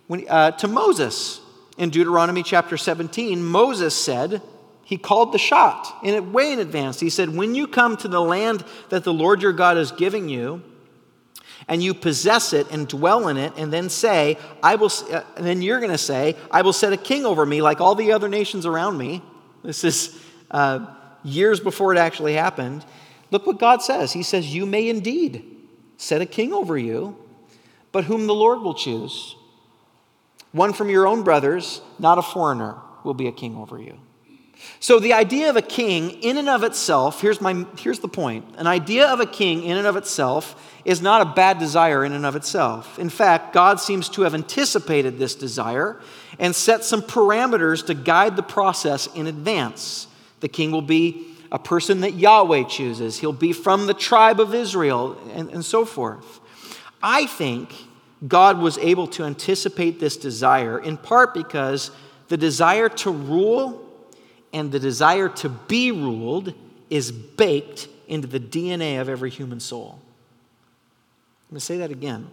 when, 0.07 0.25
uh, 0.29 0.53
to 0.53 0.69
Moses. 0.69 1.41
In 1.77 1.91
Deuteronomy 1.91 2.43
chapter 2.43 2.77
17, 2.77 3.43
Moses 3.43 3.95
said, 3.97 4.41
he 4.85 4.99
called 4.99 5.33
the 5.33 5.39
shot 5.39 5.99
in 6.05 6.33
way 6.33 6.53
in 6.53 6.59
advance. 6.59 7.01
He 7.01 7.11
said, 7.11 7.35
When 7.35 7.55
you 7.55 7.67
come 7.67 7.97
to 7.99 8.09
the 8.09 8.21
land 8.21 8.65
that 8.91 9.03
the 9.03 9.15
Lord 9.15 9.41
your 9.43 9.53
God 9.53 9.79
is 9.79 9.93
giving 9.93 10.29
you, 10.29 10.63
and 11.69 11.83
you 11.83 11.95
possess 11.95 12.53
it 12.53 12.71
and 12.71 12.87
dwell 12.87 13.29
in 13.29 13.37
it, 13.37 13.53
and 13.57 13.73
then 13.73 13.89
say, 13.89 14.39
I 14.63 14.75
will, 14.77 14.91
uh, 15.11 15.23
and 15.37 15.47
then 15.47 15.63
you're 15.63 15.81
going 15.81 15.93
to 15.93 15.99
say, 15.99 16.37
I 16.51 16.63
will 16.63 16.73
set 16.73 16.93
a 16.93 16.97
king 16.97 17.25
over 17.25 17.45
me 17.45 17.63
like 17.63 17.81
all 17.81 17.95
the 17.95 18.13
other 18.13 18.29
nations 18.29 18.67
around 18.67 18.99
me. 18.99 19.23
This 19.63 19.85
is 19.85 20.21
uh, 20.51 20.87
years 21.23 21.61
before 21.61 21.95
it 21.95 21.99
actually 21.99 22.35
happened. 22.35 22.85
Look 23.31 23.47
what 23.47 23.59
God 23.59 23.83
says. 23.83 24.13
He 24.13 24.23
says, 24.23 24.55
You 24.55 24.67
may 24.67 24.89
indeed 24.89 25.45
set 25.97 26.21
a 26.21 26.27
king 26.27 26.53
over 26.53 26.77
you, 26.77 27.17
but 27.93 28.05
whom 28.05 28.27
the 28.27 28.35
Lord 28.35 28.61
will 28.61 28.75
choose. 28.75 29.37
One 30.53 30.73
from 30.73 30.89
your 30.91 31.07
own 31.07 31.25
brothers, 31.25 31.81
not 31.99 32.19
a 32.19 32.23
foreigner, 32.23 32.77
will 33.03 33.15
be 33.15 33.27
a 33.27 33.33
king 33.33 33.57
over 33.57 33.81
you. 33.81 33.99
So, 34.81 34.99
the 34.99 35.13
idea 35.13 35.51
of 35.51 35.57
a 35.57 35.63
king, 35.63 36.11
in 36.23 36.37
and 36.37 36.49
of 36.49 36.63
itself, 36.63 37.21
here's, 37.21 37.41
my, 37.41 37.65
here's 37.79 38.01
the 38.01 38.09
point 38.09 38.45
an 38.59 38.67
idea 38.67 39.07
of 39.07 39.21
a 39.21 39.27
king, 39.27 39.63
in 39.63 39.77
and 39.77 39.87
of 39.87 39.97
itself, 39.97 40.61
is 40.85 41.01
not 41.01 41.23
a 41.23 41.33
bad 41.35 41.59
desire 41.59 42.05
in 42.05 42.13
and 42.13 42.27
of 42.27 42.37
itself. 42.37 42.99
In 42.99 43.09
fact, 43.09 43.53
God 43.53 43.81
seems 43.81 44.09
to 44.11 44.23
have 44.23 44.35
anticipated 44.35 45.19
this 45.19 45.35
desire 45.35 46.01
and 46.39 46.55
set 46.55 46.85
some 46.85 47.03
parameters 47.03 47.87
to 47.87 47.95
guide 47.95 48.37
the 48.37 48.43
process 48.43 49.07
in 49.15 49.27
advance. 49.27 50.07
The 50.41 50.49
king 50.49 50.71
will 50.71 50.83
be 50.83 51.29
a 51.51 51.59
person 51.59 52.01
that 52.01 52.15
Yahweh 52.15 52.65
chooses, 52.65 53.21
he'll 53.21 53.33
be 53.33 53.53
from 53.53 53.87
the 53.87 53.95
tribe 53.95 54.41
of 54.41 54.55
Israel, 54.55 55.17
and, 55.33 55.51
and 55.51 55.65
so 55.65 55.85
forth. 55.85 56.41
I 57.03 57.27
think 57.27 57.73
God 58.27 58.59
was 58.59 58.77
able 58.79 59.07
to 59.09 59.25
anticipate 59.25 60.01
this 60.01 60.17
desire 60.17 60.79
in 60.79 60.97
part 60.97 61.33
because 61.33 61.91
the 62.29 62.37
desire 62.37 62.89
to 62.89 63.11
rule 63.11 63.84
and 64.55 64.71
the 64.71 64.79
desire 64.79 65.29
to 65.29 65.49
be 65.51 65.91
ruled 65.91 66.55
is 66.89 67.11
baked 67.11 67.89
into 68.07 68.29
the 68.29 68.41
DNA 68.41 69.01
of 69.01 69.09
every 69.09 69.29
human 69.29 69.59
soul. 69.59 69.99
I'm 70.01 71.51
going 71.51 71.61
to 71.61 71.67
say 71.67 71.79
that 71.79 71.91
again. 71.91 72.29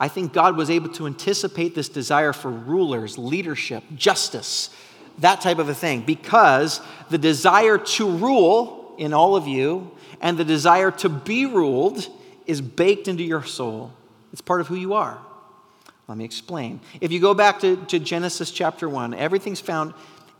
I 0.00 0.08
think 0.08 0.32
God 0.32 0.56
was 0.56 0.70
able 0.70 0.88
to 0.94 1.06
anticipate 1.06 1.74
this 1.74 1.88
desire 1.88 2.32
for 2.32 2.50
rulers, 2.50 3.18
leadership, 3.18 3.84
justice, 3.94 4.70
that 5.18 5.40
type 5.42 5.58
of 5.58 5.68
a 5.68 5.74
thing, 5.74 6.02
because 6.02 6.80
the 7.10 7.18
desire 7.18 7.78
to 7.78 8.10
rule 8.10 8.94
in 8.98 9.12
all 9.12 9.36
of 9.36 9.46
you 9.46 9.90
and 10.20 10.38
the 10.38 10.44
desire 10.44 10.90
to 10.90 11.08
be 11.08 11.46
ruled 11.46 12.08
is 12.46 12.60
baked 12.60 13.06
into 13.06 13.22
your 13.22 13.44
soul. 13.44 13.92
It's 14.32 14.40
part 14.40 14.60
of 14.60 14.66
who 14.66 14.76
you 14.76 14.94
are. 14.94 15.18
Let 16.08 16.16
me 16.16 16.24
explain. 16.24 16.80
If 17.00 17.10
you 17.10 17.20
go 17.20 17.34
back 17.34 17.60
to, 17.60 17.76
to 17.86 17.98
Genesis 17.98 18.50
chapter 18.50 18.88
1, 18.88 19.12
everything's 19.14 19.60
found 19.60 19.92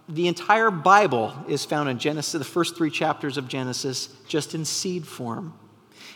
the 0.08 0.28
entire 0.28 0.70
Bible 0.70 1.34
is 1.48 1.64
found 1.64 1.88
in 1.88 1.98
Genesis, 1.98 2.32
the 2.32 2.44
first 2.44 2.76
three 2.76 2.90
chapters 2.90 3.36
of 3.36 3.48
Genesis, 3.48 4.08
just 4.28 4.54
in 4.54 4.64
seed 4.64 5.06
form. 5.06 5.54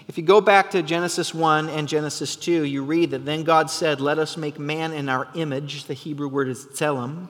If 0.07 0.16
you 0.16 0.24
go 0.24 0.40
back 0.40 0.70
to 0.72 0.83
Genesis 0.83 1.35
1 1.35 1.68
and 1.68 1.87
Genesis 1.87 2.37
2, 2.37 2.64
you 2.64 2.83
read 2.85 3.11
that 3.11 3.24
then 3.24 3.42
God 3.44 3.70
said, 3.70 4.00
Let 4.00 4.18
us 4.18 4.37
make 4.37 4.59
man 4.59 4.92
in 4.92 5.09
our 5.09 5.29
image, 5.35 5.85
the 5.85 5.94
Hebrew 5.94 6.29
word 6.29 6.48
is 6.48 6.66
tselem, 6.66 7.29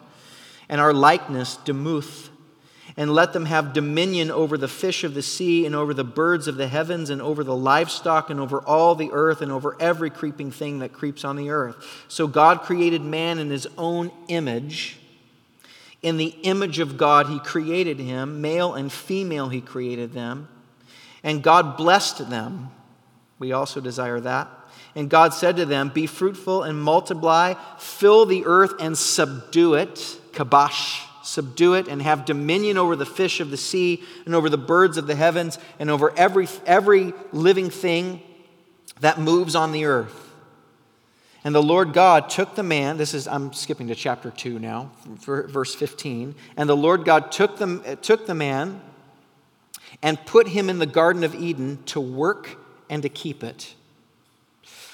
and 0.69 0.81
our 0.81 0.93
likeness, 0.93 1.57
demuth, 1.57 2.31
and 2.97 3.13
let 3.13 3.33
them 3.33 3.47
have 3.47 3.73
dominion 3.73 4.31
over 4.31 4.59
the 4.59 4.69
fish 4.69 5.05
of 5.05 5.15
the 5.15 5.23
sea, 5.23 5.67
and 5.67 5.75
over 5.75 5.95
the 5.95 6.05
birds 6.05 6.47
of 6.47 6.57
the 6.57 6.69
heavens, 6.69 7.11
and 7.11 7.23
over 7.23 7.43
the 7.43 7.57
livestock, 7.57 8.31
and 8.31 8.39
over 8.39 8.61
all 8.61 8.95
the 8.95 9.11
earth, 9.13 9.41
and 9.41 9.51
over 9.51 9.77
every 9.81 10.11
creeping 10.11 10.51
thing 10.51 10.81
that 10.81 10.93
creeps 10.93 11.25
on 11.25 11.37
the 11.37 11.51
earth. 11.51 12.05
So 12.09 12.27
God 12.27 12.63
created 12.63 13.03
man 13.03 13.39
in 13.39 13.51
his 13.51 13.67
own 13.79 14.11
image. 14.29 15.00
In 16.03 16.17
the 16.17 16.35
image 16.43 16.79
of 16.79 16.97
God, 16.97 17.27
He 17.27 17.39
created 17.41 17.99
him. 17.99 18.41
Male 18.41 18.75
and 18.75 18.91
female, 18.91 19.49
He 19.49 19.61
created 19.61 20.13
them. 20.13 20.49
And 21.23 21.43
God 21.43 21.77
blessed 21.77 22.31
them. 22.31 22.71
We 23.39 23.53
also 23.53 23.81
desire 23.81 24.21
that. 24.21 24.49
And 24.95 25.09
God 25.09 25.35
said 25.35 25.57
to 25.57 25.67
them, 25.67 25.91
Be 25.91 26.07
fruitful 26.07 26.63
and 26.63 26.81
multiply, 26.81 27.55
fill 27.79 28.27
the 28.27 28.45
earth 28.47 28.75
and 28.81 28.97
subdue 28.97 29.75
it. 29.75 29.95
Kabash, 30.33 31.03
subdue 31.23 31.75
it, 31.75 31.89
and 31.89 32.01
have 32.01 32.25
dominion 32.25 32.79
over 32.79 32.97
the 32.97 33.07
fish 33.07 33.41
of 33.41 33.51
the 33.51 33.57
sea, 33.57 34.03
and 34.25 34.35
over 34.35 34.49
the 34.49 34.59
birds 34.59 34.97
of 34.97 35.07
the 35.07 35.15
heavens, 35.15 35.59
and 35.79 35.91
over 35.91 36.17
every, 36.17 36.49
every 36.67 37.13
living 37.33 37.71
thing 37.71 38.23
that 39.01 39.19
moves 39.21 39.55
on 39.55 39.73
the 39.73 39.85
earth. 39.85 40.30
And 41.43 41.55
the 41.55 41.63
Lord 41.63 41.95
God 41.95 42.29
took 42.29 42.55
the 42.55 42.63
man, 42.63 42.99
this 42.99 43.15
is, 43.15 43.27
I'm 43.27 43.53
skipping 43.53 43.89
to 43.89 43.95
chapter 43.95 44.31
2 44.31 44.59
now, 44.59 44.91
verse 45.07 45.75
15. 45.75 46.35
And 46.57 46.69
the 46.69 46.77
Lord 46.77 47.05
God 47.05 47.33
took 47.33 47.57
the, 47.57 47.99
took 48.03 48.27
the 48.27 48.35
man 48.35 48.81
and 50.03 50.25
put 50.27 50.49
him 50.49 50.69
in 50.69 50.79
the 50.79 50.87
Garden 50.87 51.25
of 51.25 51.35
Eden 51.35 51.83
to 51.87 52.01
work 52.01 52.59
and 52.91 53.03
to 53.03 53.09
keep 53.09 53.43
it. 53.43 53.75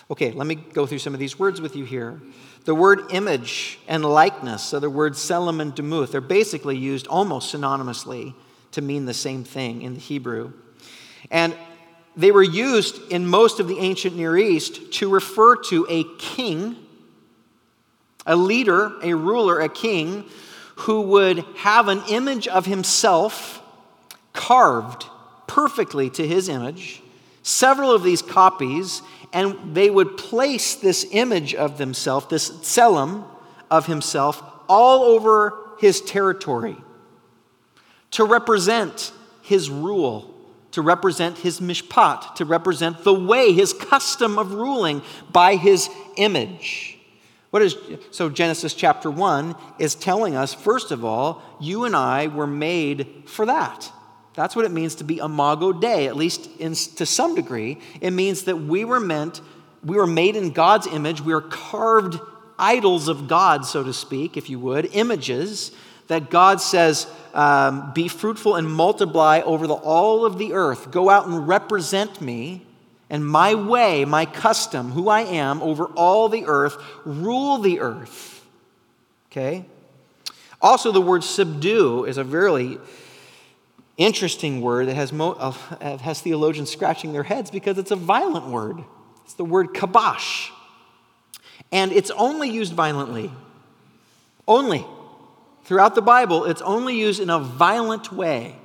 Okay, 0.08 0.30
let 0.30 0.46
me 0.46 0.54
go 0.54 0.86
through 0.86 1.00
some 1.00 1.14
of 1.14 1.20
these 1.20 1.36
words 1.36 1.60
with 1.60 1.74
you 1.74 1.84
here. 1.84 2.20
The 2.64 2.74
word 2.74 3.10
image 3.10 3.80
and 3.88 4.04
likeness, 4.04 4.62
so 4.62 4.78
the 4.78 4.90
words 4.90 5.18
tselem 5.18 5.60
and 5.60 5.74
demuth, 5.74 6.14
are 6.14 6.20
basically 6.20 6.76
used 6.76 7.08
almost 7.08 7.52
synonymously 7.52 8.34
to 8.72 8.82
mean 8.82 9.06
the 9.06 9.14
same 9.14 9.42
thing 9.42 9.82
in 9.82 9.94
the 9.94 10.00
Hebrew. 10.00 10.52
And 11.30 11.56
they 12.16 12.30
were 12.30 12.42
used 12.42 13.12
in 13.12 13.26
most 13.26 13.60
of 13.60 13.68
the 13.68 13.78
ancient 13.78 14.16
Near 14.16 14.36
East 14.36 14.92
to 14.92 15.08
refer 15.10 15.56
to 15.64 15.86
a 15.88 16.04
king, 16.18 16.76
a 18.24 18.34
leader, 18.34 18.92
a 19.02 19.14
ruler, 19.14 19.60
a 19.60 19.68
king, 19.68 20.24
who 20.80 21.02
would 21.02 21.38
have 21.56 21.88
an 21.88 22.02
image 22.08 22.48
of 22.48 22.66
himself 22.66 23.62
carved 24.32 25.06
perfectly 25.46 26.10
to 26.10 26.26
his 26.26 26.48
image, 26.48 27.02
several 27.42 27.92
of 27.92 28.02
these 28.02 28.22
copies, 28.22 29.02
and 29.32 29.74
they 29.74 29.90
would 29.90 30.16
place 30.16 30.74
this 30.74 31.06
image 31.12 31.54
of 31.54 31.78
themselves, 31.78 32.26
this 32.26 32.50
tselem 32.50 33.24
of 33.70 33.86
himself, 33.86 34.42
all 34.68 35.02
over 35.02 35.54
his 35.78 36.00
territory 36.00 36.76
to 38.10 38.24
represent 38.24 39.12
his 39.42 39.68
rule 39.68 40.35
to 40.76 40.82
represent 40.82 41.38
his 41.38 41.58
mishpat, 41.58 42.34
to 42.34 42.44
represent 42.44 43.02
the 43.02 43.14
way, 43.14 43.50
his 43.50 43.72
custom 43.72 44.38
of 44.38 44.52
ruling 44.52 45.00
by 45.32 45.56
his 45.56 45.88
image. 46.16 46.98
What 47.48 47.62
is 47.62 47.74
so 48.10 48.28
Genesis 48.28 48.74
chapter 48.74 49.10
1 49.10 49.54
is 49.78 49.94
telling 49.94 50.36
us 50.36 50.52
first 50.52 50.90
of 50.90 51.02
all, 51.02 51.40
you 51.62 51.84
and 51.84 51.96
I 51.96 52.26
were 52.26 52.46
made 52.46 53.22
for 53.24 53.46
that. 53.46 53.90
That's 54.34 54.54
what 54.54 54.66
it 54.66 54.70
means 54.70 54.96
to 54.96 55.04
be 55.04 55.16
imago 55.16 55.72
Dei, 55.72 56.08
at 56.08 56.14
least 56.14 56.46
in, 56.58 56.74
to 56.74 57.06
some 57.06 57.34
degree. 57.34 57.78
It 58.02 58.10
means 58.10 58.42
that 58.42 58.56
we 58.56 58.84
were 58.84 59.00
meant, 59.00 59.40
we 59.82 59.96
were 59.96 60.06
made 60.06 60.36
in 60.36 60.50
God's 60.50 60.86
image. 60.86 61.22
We 61.22 61.32
are 61.32 61.40
carved 61.40 62.20
idols 62.58 63.08
of 63.08 63.28
God, 63.28 63.64
so 63.64 63.82
to 63.82 63.94
speak, 63.94 64.36
if 64.36 64.50
you 64.50 64.58
would, 64.58 64.90
images 64.92 65.72
that 66.08 66.28
God 66.28 66.60
says, 66.60 67.06
um, 67.36 67.92
Be 67.92 68.08
fruitful 68.08 68.56
and 68.56 68.68
multiply 68.68 69.42
over 69.44 69.66
the, 69.66 69.74
all 69.74 70.24
of 70.24 70.38
the 70.38 70.54
earth. 70.54 70.90
Go 70.90 71.10
out 71.10 71.26
and 71.26 71.46
represent 71.46 72.20
me 72.20 72.66
and 73.08 73.24
my 73.24 73.54
way, 73.54 74.04
my 74.04 74.26
custom, 74.26 74.90
who 74.90 75.08
I 75.08 75.20
am 75.20 75.62
over 75.62 75.84
all 75.94 76.28
the 76.28 76.46
earth. 76.46 76.76
Rule 77.04 77.58
the 77.58 77.80
earth. 77.80 78.44
Okay? 79.30 79.66
Also, 80.60 80.90
the 80.90 81.00
word 81.00 81.22
subdue 81.22 82.04
is 82.04 82.16
a 82.16 82.24
very 82.24 82.78
interesting 83.96 84.60
word 84.60 84.88
that 84.88 84.96
has, 84.96 85.12
mo- 85.12 85.32
uh, 85.32 85.98
has 85.98 86.20
theologians 86.20 86.70
scratching 86.70 87.12
their 87.12 87.22
heads 87.22 87.50
because 87.50 87.78
it's 87.78 87.90
a 87.90 87.96
violent 87.96 88.46
word. 88.46 88.82
It's 89.24 89.34
the 89.34 89.44
word 89.44 89.68
kabash. 89.68 90.50
And 91.70 91.92
it's 91.92 92.10
only 92.12 92.48
used 92.48 92.72
violently. 92.72 93.30
Only. 94.48 94.86
Throughout 95.66 95.96
the 95.96 96.02
Bible, 96.02 96.44
it's 96.44 96.62
only 96.62 96.96
used 96.96 97.20
in 97.20 97.28
a 97.28 97.40
violent 97.40 98.12
way. 98.12 98.56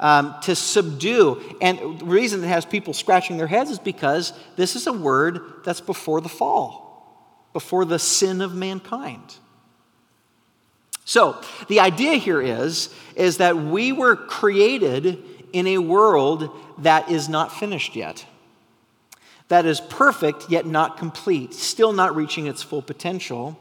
Um, 0.00 0.36
to 0.42 0.54
subdue. 0.54 1.42
And 1.60 1.98
the 1.98 2.04
reason 2.04 2.44
it 2.44 2.46
has 2.46 2.64
people 2.64 2.94
scratching 2.94 3.36
their 3.36 3.48
heads 3.48 3.68
is 3.68 3.80
because 3.80 4.32
this 4.54 4.76
is 4.76 4.86
a 4.86 4.92
word 4.92 5.40
that's 5.64 5.80
before 5.80 6.20
the 6.20 6.28
fall, 6.28 7.42
before 7.52 7.84
the 7.84 7.98
sin 7.98 8.40
of 8.40 8.54
mankind. 8.54 9.34
So 11.04 11.42
the 11.66 11.80
idea 11.80 12.14
here 12.14 12.40
is, 12.40 12.94
is 13.16 13.38
that 13.38 13.56
we 13.56 13.90
were 13.90 14.14
created 14.14 15.20
in 15.52 15.66
a 15.66 15.78
world 15.78 16.56
that 16.78 17.10
is 17.10 17.28
not 17.28 17.50
finished 17.50 17.96
yet, 17.96 18.24
that 19.48 19.66
is 19.66 19.80
perfect 19.80 20.48
yet 20.48 20.64
not 20.64 20.96
complete, 20.96 21.54
still 21.54 21.92
not 21.92 22.14
reaching 22.14 22.46
its 22.46 22.62
full 22.62 22.82
potential. 22.82 23.58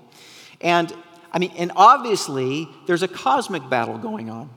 And 0.62 0.94
I 1.32 1.40
mean, 1.40 1.52
and 1.58 1.72
obviously, 1.76 2.68
there's 2.86 3.04
a 3.04 3.08
cosmic 3.08 3.70
battle 3.70 3.98
going 3.98 4.30
on. 4.30 4.50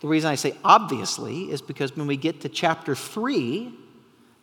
The 0.00 0.08
reason 0.08 0.30
I 0.30 0.34
say 0.34 0.54
obviously 0.64 1.50
is 1.50 1.62
because 1.62 1.96
when 1.96 2.06
we 2.06 2.16
get 2.16 2.40
to 2.40 2.48
chapter 2.48 2.94
3, 2.94 3.72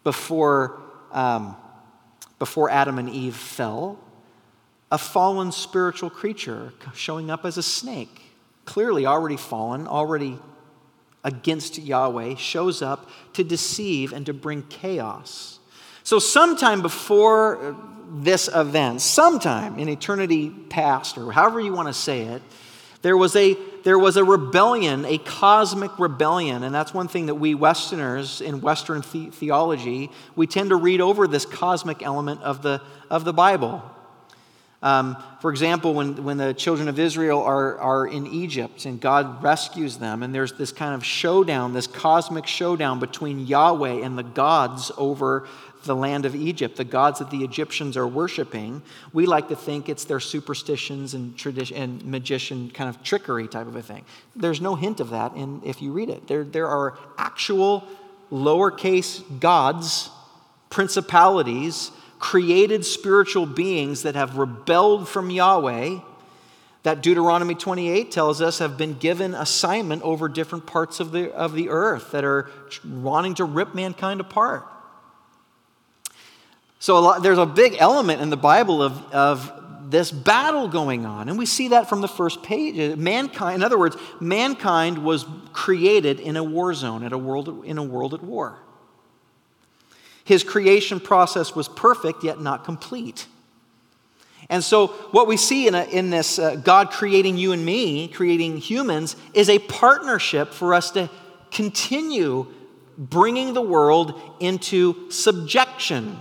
before, 0.03 0.82
um, 1.12 1.55
before 2.39 2.69
Adam 2.69 2.97
and 2.97 3.10
Eve 3.10 3.36
fell, 3.36 3.99
a 4.91 4.97
fallen 4.97 5.51
spiritual 5.51 6.10
creature 6.10 6.73
showing 6.93 7.29
up 7.29 7.45
as 7.45 7.58
a 7.58 7.63
snake, 7.63 8.21
clearly 8.65 9.05
already 9.05 9.38
fallen, 9.38 9.88
already 9.88 10.39
against 11.23 11.77
Yahweh, 11.77 12.36
shows 12.36 12.82
up 12.82 13.10
to 13.34 13.43
deceive 13.43 14.13
and 14.13 14.25
to 14.25 14.34
bring 14.34 14.63
chaos. 14.63 15.60
So, 16.03 16.17
sometime 16.17 16.82
before 16.82 17.77
this 18.10 18.50
event, 18.54 19.02
sometime 19.02 19.78
in 19.80 19.89
eternity 19.89 20.50
past, 20.50 21.17
or 21.17 21.32
however 21.32 21.60
you 21.60 21.74
want 21.74 21.88
to 21.88 21.93
say 21.93 22.22
it, 22.22 22.41
there 23.02 23.17
was 23.17 23.36
a 23.36 23.58
there 23.84 23.98
was 23.98 24.17
a 24.17 24.24
rebellion, 24.26 25.06
a 25.06 25.17
cosmic 25.17 25.98
rebellion, 25.98 26.63
and 26.63 26.76
that's 26.76 26.93
one 26.93 27.08
thing 27.08 27.28
that 27.28 27.36
we 27.36 27.56
Westerners 27.56 28.41
in 28.41 28.60
Western 28.60 29.02
the- 29.02 29.30
theology 29.30 30.12
we 30.36 30.48
tend 30.48 30.69
to 30.69 30.76
read 30.76 31.00
over 31.00 31.28
this 31.28 31.45
cosmic 31.45 32.04
element 32.04 32.41
of 32.41 32.62
the 32.62 32.82
of 33.10 33.24
the 33.24 33.34
Bible. 33.34 33.82
Um, 34.82 35.17
for 35.41 35.52
example, 35.52 35.93
when, 35.93 36.24
when 36.24 36.38
the 36.38 36.54
children 36.54 36.88
of 36.88 36.98
Israel 37.00 37.41
are, 37.41 37.78
are 37.80 38.08
in 38.08 38.26
Egypt 38.28 38.86
and 38.86 39.00
God 39.00 39.43
rescues 39.43 39.98
them, 39.98 40.24
and 40.24 40.34
there's 40.34 40.54
this 40.54 40.72
kind 40.72 40.95
of 40.95 41.04
showdown, 41.04 41.74
this 41.74 41.88
cosmic 41.88 42.48
showdown 42.48 43.00
between 43.00 43.45
Yahweh 43.45 44.06
and 44.06 44.17
the 44.17 44.24
gods 44.24 44.89
over 44.98 45.50
the 45.85 45.95
land 45.95 46.25
of 46.25 46.35
Egypt, 46.35 46.75
the 46.75 46.83
gods 46.83 47.19
that 47.19 47.29
the 47.31 47.43
Egyptians 47.43 47.95
are 47.97 48.07
worshiping, 48.07 48.81
we 49.13 49.25
like 49.25 49.47
to 49.49 49.55
think 49.55 49.89
it's 49.89 50.05
their 50.05 50.19
superstitions 50.19 51.13
and 51.13 51.37
tradition 51.37 51.77
and 51.77 52.05
magician 52.05 52.69
kind 52.71 52.89
of 52.89 53.01
trickery 53.03 53.47
type 53.47 53.67
of 53.67 53.75
a 53.75 53.81
thing. 53.81 54.03
There's 54.35 54.61
no 54.61 54.75
hint 54.75 54.99
of 54.99 55.11
that 55.11 55.35
in 55.35 55.61
if 55.65 55.81
you 55.81 55.91
read 55.91 56.09
it. 56.09 56.27
There, 56.27 56.43
there 56.43 56.67
are 56.67 56.97
actual 57.17 57.85
lowercase 58.31 59.39
gods, 59.39 60.09
principalities, 60.69 61.91
created 62.19 62.85
spiritual 62.85 63.45
beings 63.45 64.03
that 64.03 64.15
have 64.15 64.37
rebelled 64.37 65.07
from 65.07 65.29
Yahweh 65.29 65.99
that 66.83 67.01
Deuteronomy 67.01 67.55
28 67.55 68.11
tells 68.11 68.41
us 68.41 68.59
have 68.59 68.77
been 68.77 68.93
given 68.93 69.33
assignment 69.33 70.01
over 70.03 70.29
different 70.29 70.65
parts 70.65 70.99
of 70.99 71.11
the, 71.11 71.33
of 71.33 71.53
the 71.53 71.69
earth 71.69 72.11
that 72.11 72.23
are 72.23 72.49
wanting 72.85 73.35
to 73.35 73.43
rip 73.43 73.75
mankind 73.75 74.21
apart. 74.21 74.65
So 76.79 76.97
a 76.97 76.99
lot, 76.99 77.23
there's 77.23 77.37
a 77.37 77.45
big 77.45 77.75
element 77.77 78.21
in 78.21 78.29
the 78.29 78.37
Bible 78.37 78.81
of, 78.81 79.13
of 79.13 79.91
this 79.91 80.11
battle 80.11 80.69
going 80.69 81.05
on. 81.05 81.27
And 81.27 81.37
we 81.37 81.45
see 81.45 81.69
that 81.69 81.89
from 81.89 81.99
the 81.99 82.07
first 82.07 82.41
page. 82.41 82.97
Mankind, 82.97 83.55
in 83.55 83.63
other 83.63 83.77
words, 83.77 83.97
mankind 84.21 84.99
was 84.99 85.25
created 85.51 86.21
in 86.21 86.37
a 86.37 86.43
war 86.43 86.73
zone, 86.73 87.03
at 87.03 87.11
a 87.11 87.17
world, 87.17 87.65
in 87.65 87.77
a 87.77 87.83
world 87.83 88.13
at 88.13 88.23
war. 88.23 88.57
His 90.23 90.43
creation 90.43 90.99
process 90.99 91.53
was 91.53 91.67
perfect, 91.67 92.23
yet 92.23 92.39
not 92.39 92.63
complete. 92.63 93.27
And 94.47 94.63
so, 94.63 94.87
what 95.11 95.27
we 95.27 95.37
see 95.37 95.67
in, 95.67 95.75
a, 95.75 95.83
in 95.83 96.11
this 96.11 96.39
uh, 96.39 96.55
God 96.55 96.91
creating 96.91 97.37
you 97.37 97.51
and 97.51 97.65
me, 97.65 98.07
creating 98.07 98.57
humans, 98.57 99.15
is 99.33 99.49
a 99.49 99.59
partnership 99.59 100.53
for 100.53 100.73
us 100.73 100.91
to 100.91 101.09
continue 101.51 102.47
bringing 102.97 103.53
the 103.53 103.61
world 103.61 104.19
into 104.39 105.09
subjection 105.11 106.17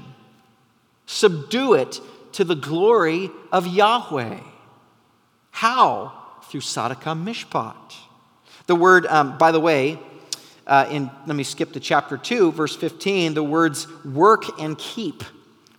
subdue 1.09 1.73
it 1.73 2.01
to 2.33 2.45
the 2.45 2.55
glory 2.55 3.31
of 3.51 3.67
Yahweh. 3.67 4.39
How? 5.51 6.13
Through 6.45 6.61
Tzedakah 6.61 7.25
Mishpat. 7.25 7.95
The 8.67 8.77
word, 8.77 9.07
um, 9.07 9.39
by 9.39 9.51
the 9.51 9.59
way, 9.59 9.99
uh, 10.67 10.87
in, 10.91 11.11
let 11.27 11.35
me 11.35 11.45
skip 11.45 11.73
to 11.73 11.81
chapter 11.81 12.19
2, 12.19 12.53
verse 12.53 12.77
15, 12.77 13.33
the 13.33 13.43
words 13.43 13.87
work 14.05 14.61
and 14.61 14.77
keep. 14.77 15.25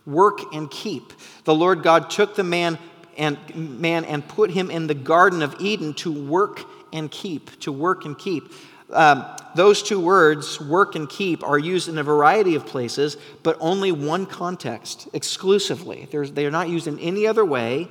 Work 0.07 0.53
and 0.53 0.69
keep. 0.69 1.13
The 1.43 1.53
Lord 1.53 1.83
God 1.83 2.09
took 2.09 2.35
the 2.35 2.43
man 2.43 2.79
and, 3.15 3.37
man 3.55 4.05
and 4.05 4.27
put 4.27 4.49
him 4.49 4.71
in 4.71 4.87
the 4.87 4.95
Garden 4.95 5.43
of 5.43 5.55
Eden 5.59 5.93
to 5.95 6.11
work 6.11 6.61
and 6.91 7.11
keep, 7.11 7.59
to 7.59 7.71
work 7.71 8.03
and 8.05 8.17
keep. 8.17 8.51
Um, 8.91 9.25
those 9.55 9.81
two 9.81 9.99
words, 9.99 10.59
work 10.61 10.95
and 10.95 11.09
keep, 11.09 11.43
are 11.43 11.57
used 11.57 11.89
in 11.89 11.97
a 11.97 12.03
variety 12.03 12.55
of 12.55 12.65
places, 12.65 13.17
but 13.43 13.57
only 13.59 13.91
one 13.91 14.25
context 14.25 15.07
exclusively. 15.13 16.07
There's, 16.11 16.31
they 16.31 16.45
are 16.45 16.51
not 16.51 16.69
used 16.69 16.87
in 16.87 16.99
any 16.99 17.25
other 17.25 17.43
way. 17.43 17.87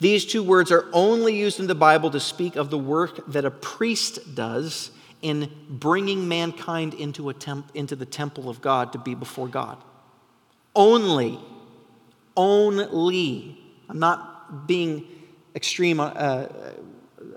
These 0.00 0.26
two 0.26 0.42
words 0.42 0.70
are 0.70 0.86
only 0.92 1.36
used 1.36 1.58
in 1.58 1.66
the 1.66 1.74
Bible 1.74 2.10
to 2.10 2.20
speak 2.20 2.56
of 2.56 2.70
the 2.70 2.78
work 2.78 3.26
that 3.32 3.44
a 3.44 3.50
priest 3.50 4.34
does 4.34 4.92
in 5.22 5.50
bringing 5.68 6.28
mankind 6.28 6.94
into, 6.94 7.28
a 7.28 7.34
temp, 7.34 7.70
into 7.74 7.96
the 7.96 8.06
temple 8.06 8.48
of 8.48 8.60
God 8.60 8.92
to 8.92 8.98
be 8.98 9.14
before 9.14 9.48
God. 9.48 9.82
Only. 10.74 11.40
Only. 12.36 13.58
I'm 13.88 13.98
not 13.98 14.68
being 14.68 15.04
extreme 15.56 15.98
uh, 15.98 16.46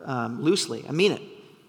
um, 0.05 0.43
loosely, 0.43 0.85
I 0.87 0.91
mean 0.91 1.13
it. 1.13 1.21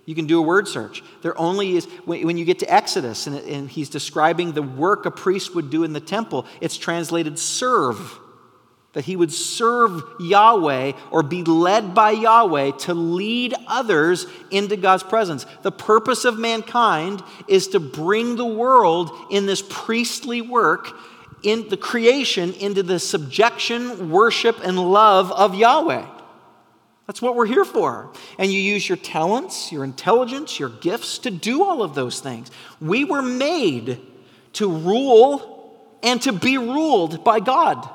You 0.05 0.15
can 0.17 0.27
do 0.27 0.39
a 0.39 0.43
word 0.43 0.67
search. 0.67 1.03
There 1.23 1.39
only 1.39 1.77
is, 1.77 1.85
when 2.05 2.37
you 2.37 2.45
get 2.45 2.59
to 2.61 2.73
Exodus 2.73 3.27
and, 3.27 3.71
he's 3.71 3.89
describing 3.89 4.53
the 4.53 4.63
work 4.63 5.07
a 5.07 5.11
priest 5.11 5.55
would 5.55 5.71
do 5.71 5.85
in 5.85 5.93
the 5.93 6.01
temple, 6.01 6.47
it's 6.61 6.77
translated 6.77 7.39
serve. 7.39 8.19
That 8.95 9.05
he 9.07 9.17
would 9.17 9.33
serve 9.33 10.03
Yahweh 10.21 10.93
or 11.11 11.23
be 11.23 11.45
led 11.45 11.95
by 11.95 12.11
Yahweh 12.11 12.73
to 12.81 12.95
lead 12.95 13.55
others 13.67 14.27
into 14.51 14.77
God's 14.77 15.03
presence. 15.03 15.47
The 15.63 15.73
purpose 15.73 16.25
of 16.27 16.39
mankind 16.39 17.23
is 17.49 17.69
to 17.69 17.81
bring 17.81 18.37
the 18.37 18.45
world 18.45 19.11
in 19.31 19.47
this 19.47 19.63
priestly 19.67 20.43
work, 20.43 20.91
in 21.43 21.69
the 21.71 21.77
creation, 21.79 22.53
into 22.55 22.83
the 22.83 22.99
subjection, 22.99 24.11
worship, 24.11 24.59
and 24.63 24.79
love 24.79 25.33
of 25.33 25.55
Yahweh. 25.55 26.07
That's 27.07 27.21
what 27.21 27.35
we're 27.35 27.47
here 27.47 27.65
for. 27.65 28.13
And 28.39 28.51
you 28.53 28.61
use 28.61 28.89
your 28.89 28.97
talents, 28.97 29.73
your 29.73 29.85
intelligence, 29.85 30.59
your 30.59 30.69
gifts 30.69 31.19
to 31.19 31.31
do 31.31 31.65
all 31.65 31.83
of 31.83 31.95
those 31.95 32.21
things. 32.21 32.51
We 32.81 33.05
were 33.05 33.23
made 33.23 34.01
to 34.55 34.71
rule 34.71 35.99
and 36.03 36.21
to 36.23 36.33
be 36.33 36.59
ruled 36.59 37.25
by 37.25 37.41
God. 37.41 37.89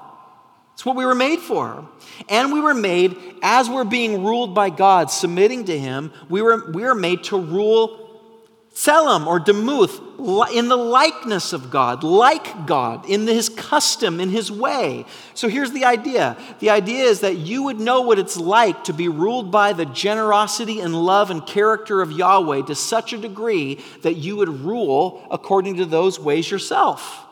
That's 0.71 0.85
what 0.85 0.95
we 0.95 1.05
were 1.05 1.15
made 1.15 1.39
for. 1.39 1.89
And 2.29 2.51
we 2.51 2.61
were 2.61 2.73
made, 2.73 3.17
as 3.41 3.69
we're 3.69 3.83
being 3.83 4.23
ruled 4.23 4.53
by 4.53 4.69
God, 4.69 5.09
submitting 5.09 5.65
to 5.65 5.79
Him, 5.79 6.11
we 6.29 6.41
were, 6.41 6.69
we 6.71 6.83
were 6.83 6.93
made 6.93 7.23
to 7.25 7.39
rule 7.39 8.06
Tselem 8.77 9.25
or 9.25 9.39
Demuth, 9.39 9.99
in 10.53 10.67
the 10.67 10.77
likeness 10.77 11.51
of 11.51 11.71
God, 11.71 12.03
like 12.03 12.67
God, 12.67 13.09
in 13.09 13.25
his 13.25 13.49
custom, 13.49 14.19
in 14.19 14.29
his 14.29 14.51
way. 14.51 15.03
So 15.33 15.47
here's 15.47 15.71
the 15.71 15.85
idea 15.85 16.37
the 16.59 16.69
idea 16.69 17.05
is 17.05 17.21
that 17.21 17.37
you 17.37 17.63
would 17.63 17.79
know 17.79 18.01
what 18.01 18.19
it's 18.19 18.37
like 18.37 18.83
to 18.83 18.93
be 18.93 19.07
ruled 19.07 19.49
by 19.51 19.73
the 19.73 19.87
generosity 19.87 20.79
and 20.79 20.93
love 20.93 21.31
and 21.31 21.43
character 21.43 22.03
of 22.03 22.11
Yahweh 22.11 22.67
to 22.67 22.75
such 22.75 23.13
a 23.13 23.17
degree 23.17 23.83
that 24.03 24.13
you 24.13 24.35
would 24.35 24.49
rule 24.61 25.25
according 25.31 25.77
to 25.77 25.85
those 25.85 26.19
ways 26.19 26.51
yourself. 26.51 27.25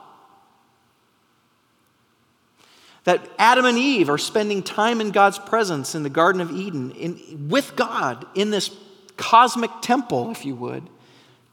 That 3.03 3.21
Adam 3.37 3.65
and 3.65 3.77
Eve 3.77 4.09
are 4.09 4.17
spending 4.17 4.63
time 4.63 4.99
in 4.99 5.11
God's 5.11 5.37
presence 5.37 5.93
in 5.93 6.01
the 6.01 6.09
Garden 6.09 6.41
of 6.41 6.49
Eden, 6.49 6.89
in, 6.93 7.49
with 7.49 7.75
God 7.75 8.25
in 8.33 8.49
this 8.49 8.75
cosmic 9.15 9.69
temple, 9.83 10.31
if 10.31 10.43
you 10.43 10.55
would 10.55 10.89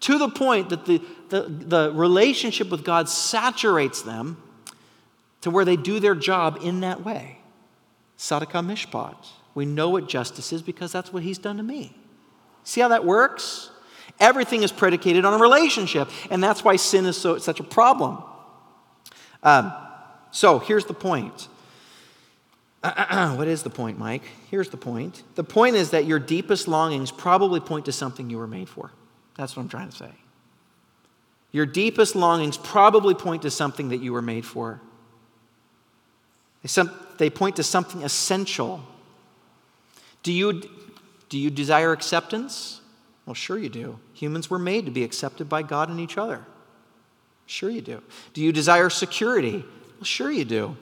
to 0.03 0.19
the 0.19 0.29
point 0.29 0.69
that 0.71 0.85
the, 0.85 1.01
the, 1.29 1.43
the 1.43 1.93
relationship 1.95 2.69
with 2.71 2.85
God 2.85 3.09
saturates 3.09 4.03
them 4.03 4.37
to 5.41 5.51
where 5.51 5.65
they 5.65 5.77
do 5.77 6.01
their 6.01 6.15
job 6.15 6.59
in 6.63 6.81
that 6.81 7.05
way. 7.05 7.39
Tzedakah 8.19 8.67
Mishpat. 8.67 9.17
We 9.55 9.65
know 9.65 9.91
what 9.91 10.09
justice 10.09 10.53
is 10.53 10.63
because 10.63 10.93
that's 10.93 11.13
what 11.13 11.23
he's 11.23 11.39
done 11.39 11.57
to 11.57 11.63
me. 11.63 11.97
See 12.65 12.81
how 12.81 12.89
that 12.89 13.05
works? 13.05 13.71
Everything 14.19 14.63
is 14.63 14.73
predicated 14.73 15.25
on 15.25 15.35
a 15.35 15.39
relationship, 15.39 16.09
and 16.31 16.43
that's 16.43 16.65
why 16.65 16.77
sin 16.77 17.07
is 17.07 17.17
so, 17.17 17.39
such 17.39 17.61
a 17.61 17.65
problem. 17.65 18.23
Um, 19.43 19.73
so 20.31 20.59
here's 20.59 20.85
the 20.85 20.95
point. 20.95 21.49
what 22.83 23.47
is 23.47 23.63
the 23.63 23.71
point, 23.71 23.99
Mike? 23.99 24.23
Here's 24.51 24.71
the 24.71 24.77
point. 24.77 25.23
The 25.37 25.45
point 25.45 25.77
is 25.77 25.91
that 25.91 26.07
your 26.07 26.19
deepest 26.19 26.67
longings 26.67 27.13
probably 27.13 27.61
point 27.61 27.85
to 27.85 27.93
something 27.93 28.31
you 28.31 28.39
were 28.39 28.49
made 28.49 28.69
for. 28.69 28.91
That's 29.37 29.57
what 29.57 29.63
I'm 29.63 29.69
trying 29.69 29.91
to 29.91 29.97
say. 29.97 30.13
Your 31.53 31.67
deepest 31.67 32.17
longings 32.17 32.57
probably 32.57 33.15
point 33.15 33.43
to 33.43 33.51
something 33.51 33.91
that 33.91 33.99
you 33.99 34.13
were 34.13 34.23
made 34.23 34.47
for. 34.47 34.81
They 37.19 37.31
point 37.31 37.57
to 37.57 37.63
something 37.63 38.03
essential. 38.03 38.83
Do 40.23 40.33
you, 40.33 40.63
do 41.29 41.39
you 41.39 41.51
desire 41.51 41.93
acceptance? 41.93 42.81
Well, 43.27 43.35
sure 43.35 43.59
you 43.59 43.69
do. 43.69 43.99
Humans 44.15 44.49
were 44.49 44.59
made 44.59 44.87
to 44.87 44.91
be 44.91 45.05
accepted 45.05 45.49
by 45.49 45.63
God 45.63 45.89
and 45.89 46.01
each 46.01 46.17
other. 46.17 46.45
Sure 47.47 47.69
you 47.69 47.81
do. 47.81 48.03
Do 48.33 48.41
you 48.41 48.53
desire 48.53 48.89
security? 48.89 49.65
Well, 49.97 50.05
sure 50.05 50.31
you 50.31 50.45
do. 50.45 50.77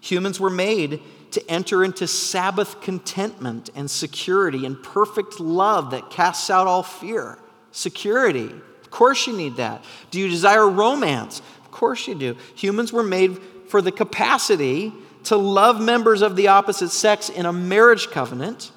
Humans 0.00 0.40
were 0.40 0.50
made 0.50 1.00
to 1.32 1.50
enter 1.50 1.84
into 1.84 2.06
Sabbath 2.06 2.80
contentment 2.80 3.70
and 3.74 3.90
security 3.90 4.64
and 4.64 4.80
perfect 4.82 5.40
love 5.40 5.90
that 5.90 6.10
casts 6.10 6.48
out 6.48 6.66
all 6.66 6.82
fear. 6.82 7.38
Security. 7.74 8.52
Of 8.82 8.90
course, 8.92 9.26
you 9.26 9.36
need 9.36 9.56
that. 9.56 9.84
Do 10.12 10.20
you 10.20 10.28
desire 10.28 10.68
romance? 10.68 11.40
Of 11.64 11.72
course, 11.72 12.06
you 12.06 12.14
do. 12.14 12.36
Humans 12.54 12.92
were 12.92 13.02
made 13.02 13.36
for 13.66 13.82
the 13.82 13.90
capacity 13.90 14.92
to 15.24 15.36
love 15.36 15.80
members 15.80 16.22
of 16.22 16.36
the 16.36 16.46
opposite 16.48 16.90
sex 16.90 17.28
in 17.28 17.46
a 17.46 17.52
marriage 17.52 18.12
covenant 18.12 18.70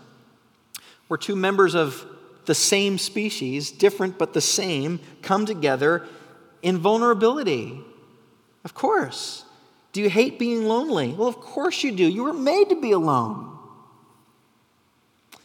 where 1.08 1.18
two 1.20 1.36
members 1.36 1.76
of 1.76 2.08
the 2.46 2.56
same 2.56 2.98
species, 2.98 3.70
different 3.70 4.18
but 4.18 4.34
the 4.34 4.42
same, 4.42 5.00
come 5.22 5.46
together 5.46 6.08
in 6.64 6.80
vulnerability. 6.80 7.80
Of 8.64 8.74
course. 8.74 9.46
Do 9.94 10.02
you 10.02 10.10
hate 10.10 10.40
being 10.40 10.66
lonely? 10.66 11.14
Well, 11.14 11.28
of 11.28 11.40
course 11.40 11.84
you 11.84 11.92
do. 11.92 12.04
You 12.04 12.24
were 12.24 12.34
made 12.34 12.70
to 12.70 12.82
be 12.82 12.94
alone. 12.94 13.56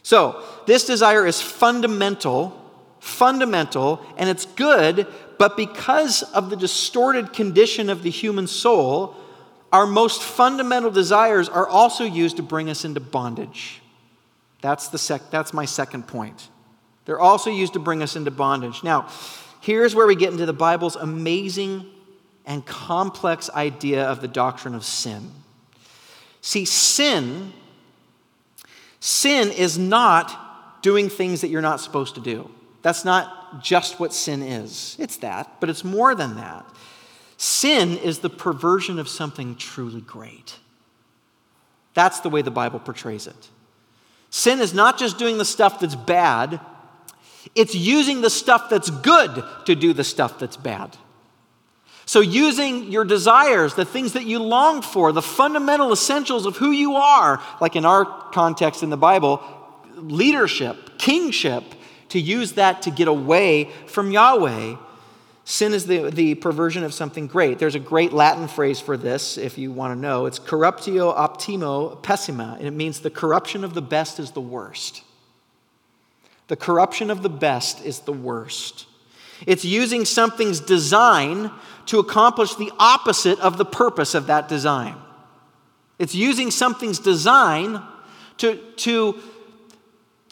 So, 0.01 0.43
this 0.65 0.85
desire 0.85 1.27
is 1.27 1.39
fundamental, 1.39 2.62
fundamental, 3.03 4.01
and 4.17 4.29
it's 4.29 4.45
good, 4.45 5.07
but 5.37 5.57
because 5.57 6.23
of 6.23 6.49
the 6.49 6.55
distorted 6.55 7.33
condition 7.33 7.89
of 7.89 8.03
the 8.03 8.09
human 8.09 8.47
soul, 8.47 9.15
our 9.71 9.85
most 9.85 10.23
fundamental 10.23 10.89
desires 10.89 11.49
are 11.49 11.67
also 11.67 12.03
used 12.03 12.37
to 12.37 12.43
bring 12.43 12.69
us 12.69 12.85
into 12.85 12.99
bondage. 12.99 13.81
That's, 14.61 14.87
the 14.87 14.97
sec- 14.97 15.31
that's 15.31 15.53
my 15.53 15.65
second 15.65 16.07
point. 16.07 16.49
They're 17.05 17.19
also 17.19 17.49
used 17.49 17.73
to 17.73 17.79
bring 17.79 18.01
us 18.01 18.15
into 18.15 18.31
bondage. 18.31 18.83
Now, 18.83 19.09
here's 19.59 19.93
where 19.93 20.07
we 20.07 20.15
get 20.15 20.31
into 20.31 20.45
the 20.45 20.53
Bible's 20.53 20.95
amazing 20.95 21.85
and 22.45 22.65
complex 22.65 23.49
idea 23.49 24.05
of 24.05 24.21
the 24.21 24.27
doctrine 24.27 24.75
of 24.75 24.85
sin. 24.85 25.31
See, 26.41 26.65
sin 26.65 27.51
sin 29.03 29.51
is 29.51 29.77
not 29.77 30.81
doing 30.81 31.09
things 31.09 31.41
that 31.41 31.49
you're 31.49 31.61
not 31.61 31.81
supposed 31.81 32.15
to 32.15 32.21
do. 32.21 32.49
That's 32.83 33.03
not 33.05 33.63
just 33.63 33.99
what 33.99 34.13
sin 34.13 34.43
is. 34.43 34.95
It's 34.99 35.17
that, 35.17 35.59
but 35.59 35.69
it's 35.69 35.83
more 35.83 36.13
than 36.13 36.35
that. 36.35 36.65
Sin 37.37 37.97
is 37.97 38.19
the 38.19 38.29
perversion 38.29 38.99
of 38.99 39.09
something 39.09 39.55
truly 39.55 40.01
great. 40.01 40.59
That's 41.93 42.19
the 42.19 42.29
way 42.29 42.41
the 42.41 42.51
Bible 42.51 42.79
portrays 42.79 43.25
it. 43.25 43.49
Sin 44.29 44.59
is 44.59 44.73
not 44.73 44.97
just 44.97 45.17
doing 45.17 45.37
the 45.37 45.45
stuff 45.45 45.79
that's 45.79 45.95
bad, 45.95 46.59
it's 47.55 47.75
using 47.75 48.21
the 48.21 48.29
stuff 48.29 48.69
that's 48.69 48.89
good 48.89 49.43
to 49.65 49.75
do 49.75 49.93
the 49.93 50.03
stuff 50.03 50.39
that's 50.39 50.57
bad. 50.57 50.97
So, 52.05 52.19
using 52.19 52.91
your 52.91 53.05
desires, 53.05 53.75
the 53.75 53.85
things 53.85 54.13
that 54.13 54.25
you 54.25 54.39
long 54.39 54.81
for, 54.81 55.11
the 55.13 55.21
fundamental 55.21 55.93
essentials 55.93 56.45
of 56.45 56.57
who 56.57 56.71
you 56.71 56.95
are, 56.95 57.41
like 57.61 57.75
in 57.77 57.85
our 57.85 58.05
context 58.31 58.83
in 58.83 58.89
the 58.89 58.97
Bible, 58.97 59.41
leadership, 59.95 60.97
kingship, 60.97 61.63
to 62.13 62.19
use 62.19 62.51
that 62.51 62.83
to 62.83 62.91
get 62.91 63.07
away 63.07 63.71
from 63.87 64.11
Yahweh. 64.11 64.75
Sin 65.45 65.73
is 65.73 65.87
the, 65.87 66.11
the 66.11 66.35
perversion 66.35 66.83
of 66.83 66.93
something 66.93 67.25
great. 67.25 67.57
There's 67.57 67.73
a 67.73 67.79
great 67.79 68.13
Latin 68.13 68.47
phrase 68.47 68.79
for 68.79 68.97
this, 68.97 69.35
if 69.35 69.57
you 69.57 69.71
want 69.71 69.95
to 69.95 69.99
know. 69.99 70.27
It's 70.27 70.37
corruptio 70.37 71.11
optimo 71.17 72.03
pessima, 72.03 72.55
and 72.59 72.67
it 72.67 72.73
means 72.73 72.99
the 72.99 73.09
corruption 73.09 73.63
of 73.63 73.73
the 73.73 73.81
best 73.81 74.19
is 74.19 74.29
the 74.29 74.41
worst. 74.41 75.01
The 76.49 76.55
corruption 76.55 77.09
of 77.09 77.23
the 77.23 77.29
best 77.29 77.83
is 77.83 78.01
the 78.01 78.13
worst. 78.13 78.85
It's 79.47 79.65
using 79.65 80.05
something's 80.05 80.59
design 80.59 81.49
to 81.87 81.97
accomplish 81.97 82.53
the 82.53 82.71
opposite 82.77 83.39
of 83.39 83.57
the 83.57 83.65
purpose 83.65 84.13
of 84.13 84.27
that 84.27 84.47
design. 84.47 84.97
It's 85.97 86.13
using 86.13 86.51
something's 86.51 86.99
design 86.99 87.81
to, 88.37 88.57
to, 88.57 89.19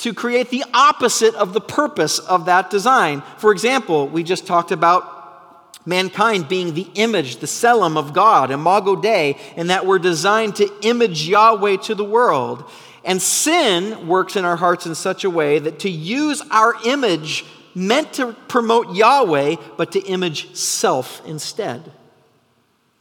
to 0.01 0.13
create 0.13 0.49
the 0.49 0.65
opposite 0.73 1.35
of 1.35 1.53
the 1.53 1.61
purpose 1.61 2.17
of 2.17 2.45
that 2.45 2.71
design. 2.71 3.21
For 3.37 3.51
example, 3.51 4.07
we 4.07 4.23
just 4.23 4.47
talked 4.47 4.71
about 4.71 5.85
mankind 5.85 6.47
being 6.47 6.73
the 6.73 6.87
image, 6.95 7.37
the 7.37 7.45
tselem 7.45 7.97
of 7.97 8.11
God, 8.11 8.49
imago 8.49 8.95
Dei, 8.95 9.37
and 9.55 9.69
that 9.69 9.85
we're 9.85 9.99
designed 9.99 10.55
to 10.55 10.71
image 10.81 11.27
Yahweh 11.27 11.77
to 11.77 11.95
the 11.95 12.03
world. 12.03 12.63
And 13.03 13.21
sin 13.21 14.07
works 14.07 14.35
in 14.35 14.43
our 14.43 14.55
hearts 14.55 14.87
in 14.87 14.95
such 14.95 15.23
a 15.23 15.29
way 15.29 15.59
that 15.59 15.79
to 15.79 15.89
use 15.89 16.41
our 16.49 16.75
image 16.85 17.45
meant 17.75 18.13
to 18.13 18.33
promote 18.47 18.95
Yahweh, 18.95 19.55
but 19.77 19.91
to 19.91 19.99
image 20.01 20.55
self 20.55 21.21
instead. 21.27 21.91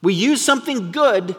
We 0.02 0.14
use 0.14 0.42
something 0.42 0.92
good 0.92 1.34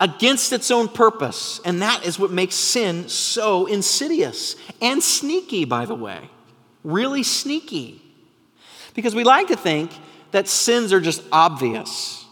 against 0.00 0.52
its 0.52 0.70
own 0.70 0.88
purpose, 0.88 1.60
and 1.64 1.82
that 1.82 2.06
is 2.06 2.18
what 2.18 2.30
makes 2.30 2.54
sin 2.54 3.08
so 3.08 3.66
insidious 3.66 4.56
and 4.80 5.02
sneaky, 5.02 5.64
by 5.64 5.84
the 5.84 5.94
way. 5.94 6.30
Really 6.84 7.22
sneaky. 7.22 8.02
Because 8.94 9.14
we 9.14 9.24
like 9.24 9.48
to 9.48 9.56
think 9.56 9.90
that 10.30 10.46
sins 10.48 10.92
are 10.92 11.00
just 11.00 11.22
obvious. 11.32 12.24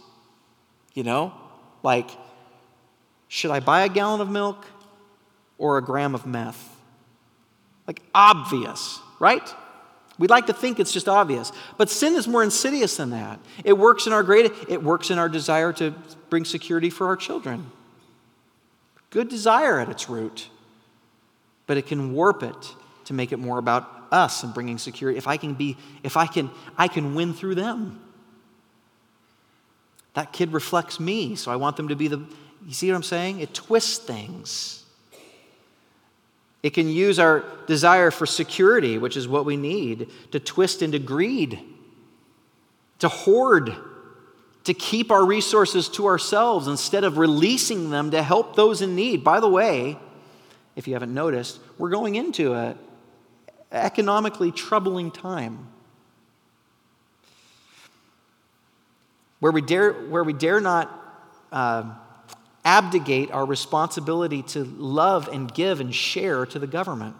You 0.94 1.02
know? 1.02 1.34
Like, 1.82 2.10
should 3.28 3.50
I 3.50 3.60
buy 3.60 3.84
a 3.84 3.88
gallon 3.88 4.20
of 4.20 4.30
milk 4.30 4.64
or 5.58 5.78
a 5.78 5.82
gram 5.82 6.14
of 6.14 6.26
meth? 6.26 6.76
Like, 7.86 8.02
obvious, 8.14 9.00
right? 9.18 9.48
We'd 10.18 10.30
like 10.30 10.46
to 10.46 10.54
think 10.54 10.80
it's 10.80 10.92
just 10.92 11.08
obvious, 11.08 11.52
but 11.76 11.90
sin 11.90 12.14
is 12.14 12.26
more 12.26 12.42
insidious 12.42 12.96
than 12.96 13.10
that. 13.10 13.38
It 13.64 13.74
works 13.74 14.06
in 14.06 14.12
our 14.12 14.22
great 14.22 14.50
it 14.68 14.82
works 14.82 15.10
in 15.10 15.18
our 15.18 15.28
desire 15.28 15.72
to 15.74 15.94
bring 16.30 16.44
security 16.44 16.88
for 16.88 17.06
our 17.06 17.16
children. 17.16 17.70
Good 19.10 19.28
desire 19.28 19.78
at 19.78 19.88
its 19.88 20.08
root. 20.08 20.48
But 21.66 21.76
it 21.76 21.86
can 21.86 22.12
warp 22.12 22.42
it 22.42 22.74
to 23.06 23.14
make 23.14 23.32
it 23.32 23.38
more 23.38 23.58
about 23.58 23.90
us 24.10 24.42
and 24.42 24.54
bringing 24.54 24.78
security. 24.78 25.18
If 25.18 25.26
I 25.26 25.36
can 25.36 25.54
be 25.54 25.76
if 26.02 26.16
I 26.16 26.26
can 26.26 26.50
I 26.78 26.88
can 26.88 27.14
win 27.14 27.34
through 27.34 27.56
them. 27.56 28.00
That 30.14 30.32
kid 30.32 30.54
reflects 30.54 30.98
me, 30.98 31.36
so 31.36 31.52
I 31.52 31.56
want 31.56 31.76
them 31.76 31.88
to 31.88 31.96
be 31.96 32.08
the 32.08 32.24
you 32.66 32.72
see 32.72 32.90
what 32.90 32.96
I'm 32.96 33.02
saying? 33.02 33.40
It 33.40 33.52
twists 33.52 33.98
things. 33.98 34.85
It 36.66 36.74
can 36.74 36.88
use 36.88 37.20
our 37.20 37.44
desire 37.68 38.10
for 38.10 38.26
security, 38.26 38.98
which 38.98 39.16
is 39.16 39.28
what 39.28 39.44
we 39.44 39.56
need, 39.56 40.10
to 40.32 40.40
twist 40.40 40.82
into 40.82 40.98
greed, 40.98 41.60
to 42.98 43.08
hoard, 43.08 43.72
to 44.64 44.74
keep 44.74 45.12
our 45.12 45.24
resources 45.24 45.88
to 45.90 46.06
ourselves 46.06 46.66
instead 46.66 47.04
of 47.04 47.18
releasing 47.18 47.90
them 47.90 48.10
to 48.10 48.20
help 48.20 48.56
those 48.56 48.82
in 48.82 48.96
need. 48.96 49.22
By 49.22 49.38
the 49.38 49.48
way, 49.48 49.96
if 50.74 50.88
you 50.88 50.94
haven't 50.94 51.14
noticed, 51.14 51.60
we're 51.78 51.90
going 51.90 52.16
into 52.16 52.52
an 52.52 52.76
economically 53.70 54.50
troubling 54.50 55.12
time. 55.12 55.68
Where 59.38 59.52
we 59.52 59.60
dare, 59.60 59.92
where 59.92 60.24
we 60.24 60.32
dare 60.32 60.58
not 60.58 60.90
uh, 61.52 61.92
abdicate 62.66 63.30
our 63.30 63.46
responsibility 63.46 64.42
to 64.42 64.64
love 64.64 65.28
and 65.28 65.54
give 65.54 65.80
and 65.80 65.94
share 65.94 66.44
to 66.44 66.58
the 66.58 66.66
government. 66.66 67.14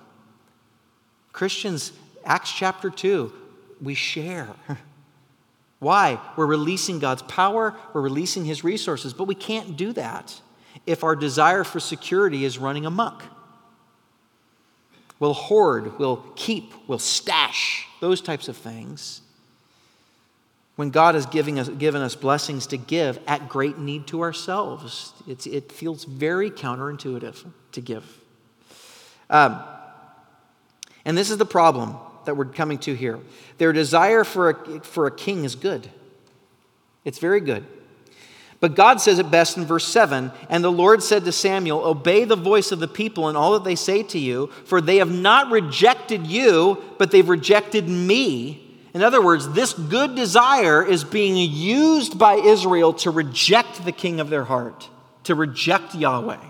Christians, 1.33 1.93
Acts 2.25 2.53
chapter 2.53 2.91
2, 2.91 3.33
we 3.81 3.95
share. 3.95 4.49
Why? 5.79 6.19
We're 6.37 6.47
releasing 6.47 6.99
God's 6.99 7.23
power, 7.23 7.77
we're 7.95 8.01
releasing 8.01 8.45
His 8.45 8.65
resources, 8.65 9.15
but 9.15 9.25
we 9.25 9.37
can't 9.37 9.77
do 9.77 9.93
that 9.93 10.39
if 10.85 11.05
our 11.05 11.15
desire 11.15 11.63
for 11.63 11.79
security 11.79 12.45
is 12.45 12.59
running 12.59 12.85
amok. 12.85 13.23
We'll 15.21 15.33
hoard, 15.33 15.97
we'll 15.99 16.25
keep, 16.35 16.75
we'll 16.89 16.99
stash, 16.99 17.87
those 18.01 18.21
types 18.21 18.49
of 18.49 18.57
things 18.57 19.23
when 20.77 20.91
God 20.91 21.15
has 21.15 21.27
giving 21.27 21.59
us, 21.59 21.69
given 21.69 22.03
us 22.03 22.15
blessings 22.15 22.67
to 22.69 22.77
give 22.77 23.19
at 23.27 23.49
great 23.49 23.79
need 23.79 24.07
to 24.09 24.23
ourselves. 24.23 25.13
It's, 25.27 25.47
it 25.47 25.73
feels 25.73 26.05
very 26.05 26.51
counterintuitive 26.51 27.45
to 27.73 27.81
give. 27.81 28.21
Um, 29.29 29.63
and 31.05 31.17
this 31.17 31.31
is 31.31 31.39
the 31.39 31.47
problem 31.47 31.97
that 32.27 32.37
we're 32.37 32.45
coming 32.45 32.79
to 32.79 32.95
here. 32.95 33.19
Their 33.59 33.73
desire 33.73 34.23
for 34.23 34.51
a, 34.51 34.81
for 34.81 35.07
a 35.07 35.11
king 35.11 35.45
is 35.45 35.55
good, 35.55 35.91
it's 37.05 37.19
very 37.19 37.41
good. 37.41 37.67
But 38.59 38.75
God 38.75 39.03
says 39.03 39.19
it 39.19 39.31
best 39.31 39.59
in 39.59 39.67
verse 39.67 39.87
7 39.87 40.33
And 40.49 40.65
the 40.65 40.73
Lord 40.73 41.03
said 41.03 41.27
to 41.27 41.33
Samuel, 41.33 41.85
Obey 41.85 42.25
the 42.25 42.37
voice 42.37 42.73
of 42.73 42.81
the 42.81 42.89
people 42.89 43.29
and 43.29 43.37
all 43.37 43.53
that 43.53 43.65
they 43.65 43.75
say 43.75 44.03
to 44.05 44.19
you, 44.19 44.47
for 44.65 44.81
they 44.81 44.97
have 44.97 45.13
not 45.13 45.51
rejected 45.51 46.27
you, 46.27 46.83
but 46.97 47.11
they've 47.11 47.29
rejected 47.29 47.87
me 47.87 48.66
in 48.97 49.03
other 49.03 49.21
words, 49.21 49.51
this 49.51 49.75
good 49.75 50.15
desire 50.15 50.83
is 50.83 51.05
being 51.05 51.37
used 51.37 52.19
by 52.19 52.37
Israel 52.37 52.95
to 52.95 53.11
reject 53.11 53.85
the 53.85 53.93
king 53.93 54.21
of 54.21 54.31
their 54.31 54.45
heart, 54.45 54.89
to 55.25 55.35
reject 55.35 55.95
Yahweh. 55.95 56.41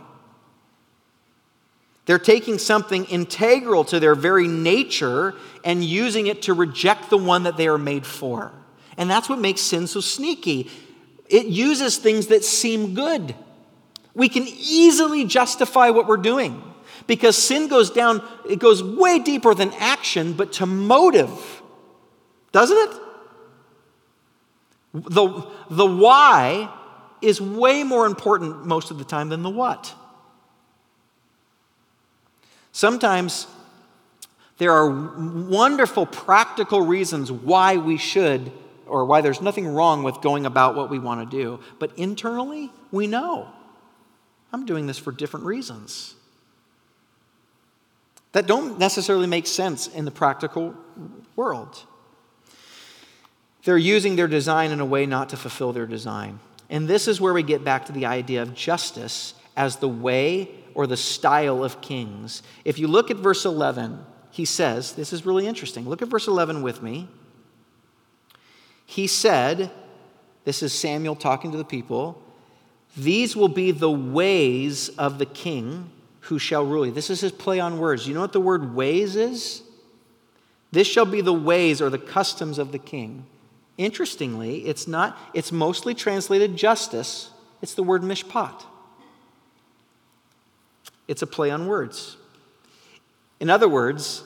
They're 2.04 2.20
taking 2.20 2.58
something 2.58 3.04
integral 3.06 3.82
to 3.86 3.98
their 3.98 4.14
very 4.14 4.46
nature 4.46 5.34
and 5.64 5.82
using 5.82 6.28
it 6.28 6.42
to 6.42 6.54
reject 6.54 7.10
the 7.10 7.18
one 7.18 7.42
that 7.42 7.56
they 7.56 7.66
are 7.66 7.78
made 7.78 8.06
for. 8.06 8.52
And 8.96 9.10
that's 9.10 9.28
what 9.28 9.40
makes 9.40 9.60
sin 9.60 9.88
so 9.88 10.00
sneaky. 10.00 10.70
It 11.28 11.46
uses 11.46 11.96
things 11.96 12.28
that 12.28 12.44
seem 12.44 12.94
good. 12.94 13.34
We 14.14 14.28
can 14.28 14.44
easily 14.46 15.24
justify 15.24 15.90
what 15.90 16.06
we're 16.06 16.16
doing 16.16 16.62
because 17.08 17.36
sin 17.36 17.66
goes 17.66 17.90
down, 17.90 18.22
it 18.48 18.60
goes 18.60 18.84
way 18.84 19.18
deeper 19.18 19.52
than 19.52 19.72
action, 19.80 20.32
but 20.32 20.52
to 20.52 20.66
motive, 20.66 21.55
doesn't 22.56 22.78
it? 22.78 23.00
The, 24.94 25.46
the 25.68 25.84
why 25.84 26.72
is 27.20 27.38
way 27.38 27.82
more 27.82 28.06
important 28.06 28.64
most 28.64 28.90
of 28.90 28.96
the 28.96 29.04
time 29.04 29.28
than 29.28 29.42
the 29.42 29.50
what. 29.50 29.94
Sometimes 32.72 33.46
there 34.56 34.72
are 34.72 34.88
wonderful 34.88 36.06
practical 36.06 36.80
reasons 36.80 37.30
why 37.30 37.76
we 37.76 37.98
should, 37.98 38.50
or 38.86 39.04
why 39.04 39.20
there's 39.20 39.42
nothing 39.42 39.68
wrong 39.68 40.02
with 40.02 40.22
going 40.22 40.46
about 40.46 40.74
what 40.74 40.88
we 40.88 40.98
want 40.98 41.30
to 41.30 41.36
do. 41.36 41.60
But 41.78 41.92
internally, 41.98 42.70
we 42.90 43.06
know 43.06 43.50
I'm 44.50 44.64
doing 44.64 44.86
this 44.86 44.96
for 44.96 45.12
different 45.12 45.44
reasons 45.44 46.14
that 48.32 48.46
don't 48.46 48.78
necessarily 48.78 49.26
make 49.26 49.46
sense 49.46 49.88
in 49.88 50.06
the 50.06 50.10
practical 50.10 50.74
world. 51.36 51.84
They're 53.66 53.76
using 53.76 54.14
their 54.14 54.28
design 54.28 54.70
in 54.70 54.78
a 54.78 54.84
way 54.84 55.06
not 55.06 55.30
to 55.30 55.36
fulfill 55.36 55.72
their 55.72 55.86
design. 55.86 56.38
And 56.70 56.86
this 56.86 57.08
is 57.08 57.20
where 57.20 57.34
we 57.34 57.42
get 57.42 57.64
back 57.64 57.86
to 57.86 57.92
the 57.92 58.06
idea 58.06 58.40
of 58.40 58.54
justice 58.54 59.34
as 59.56 59.76
the 59.76 59.88
way 59.88 60.50
or 60.74 60.86
the 60.86 60.96
style 60.96 61.64
of 61.64 61.80
kings. 61.80 62.44
If 62.64 62.78
you 62.78 62.86
look 62.86 63.10
at 63.10 63.16
verse 63.16 63.44
11, 63.44 63.98
he 64.30 64.44
says, 64.44 64.92
This 64.92 65.12
is 65.12 65.26
really 65.26 65.48
interesting. 65.48 65.88
Look 65.88 66.00
at 66.00 66.06
verse 66.06 66.28
11 66.28 66.62
with 66.62 66.80
me. 66.80 67.08
He 68.84 69.08
said, 69.08 69.72
This 70.44 70.62
is 70.62 70.72
Samuel 70.72 71.16
talking 71.16 71.50
to 71.50 71.58
the 71.58 71.64
people, 71.64 72.22
these 72.96 73.34
will 73.34 73.48
be 73.48 73.72
the 73.72 73.90
ways 73.90 74.90
of 74.90 75.18
the 75.18 75.26
king 75.26 75.90
who 76.20 76.38
shall 76.38 76.64
rule 76.64 76.86
you. 76.86 76.92
This 76.92 77.10
is 77.10 77.20
his 77.20 77.32
play 77.32 77.58
on 77.58 77.80
words. 77.80 78.06
You 78.06 78.14
know 78.14 78.20
what 78.20 78.32
the 78.32 78.40
word 78.40 78.76
ways 78.76 79.16
is? 79.16 79.64
This 80.70 80.86
shall 80.86 81.04
be 81.04 81.20
the 81.20 81.32
ways 81.32 81.82
or 81.82 81.90
the 81.90 81.98
customs 81.98 82.60
of 82.60 82.70
the 82.70 82.78
king. 82.78 83.26
Interestingly, 83.78 84.66
it's 84.66 84.88
not, 84.88 85.18
it's 85.34 85.52
mostly 85.52 85.94
translated 85.94 86.56
justice. 86.56 87.30
It's 87.60 87.74
the 87.74 87.82
word 87.82 88.02
mishpat. 88.02 88.64
It's 91.08 91.22
a 91.22 91.26
play 91.26 91.50
on 91.50 91.66
words. 91.66 92.16
In 93.38 93.50
other 93.50 93.68
words, 93.68 94.24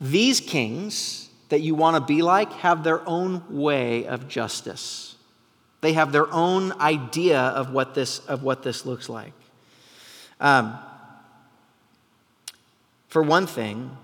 these 0.00 0.40
kings 0.40 1.30
that 1.48 1.60
you 1.60 1.74
want 1.74 1.96
to 1.96 2.00
be 2.00 2.22
like 2.22 2.52
have 2.52 2.84
their 2.84 3.06
own 3.08 3.42
way 3.48 4.06
of 4.06 4.28
justice. 4.28 5.16
They 5.80 5.94
have 5.94 6.12
their 6.12 6.30
own 6.32 6.72
idea 6.80 7.40
of 7.40 7.72
what 7.72 7.94
this, 7.94 8.18
of 8.26 8.42
what 8.42 8.62
this 8.62 8.84
looks 8.84 9.08
like. 9.08 9.32
Um, 10.40 10.78
for 13.08 13.22
one 13.22 13.46
thing, 13.46 13.96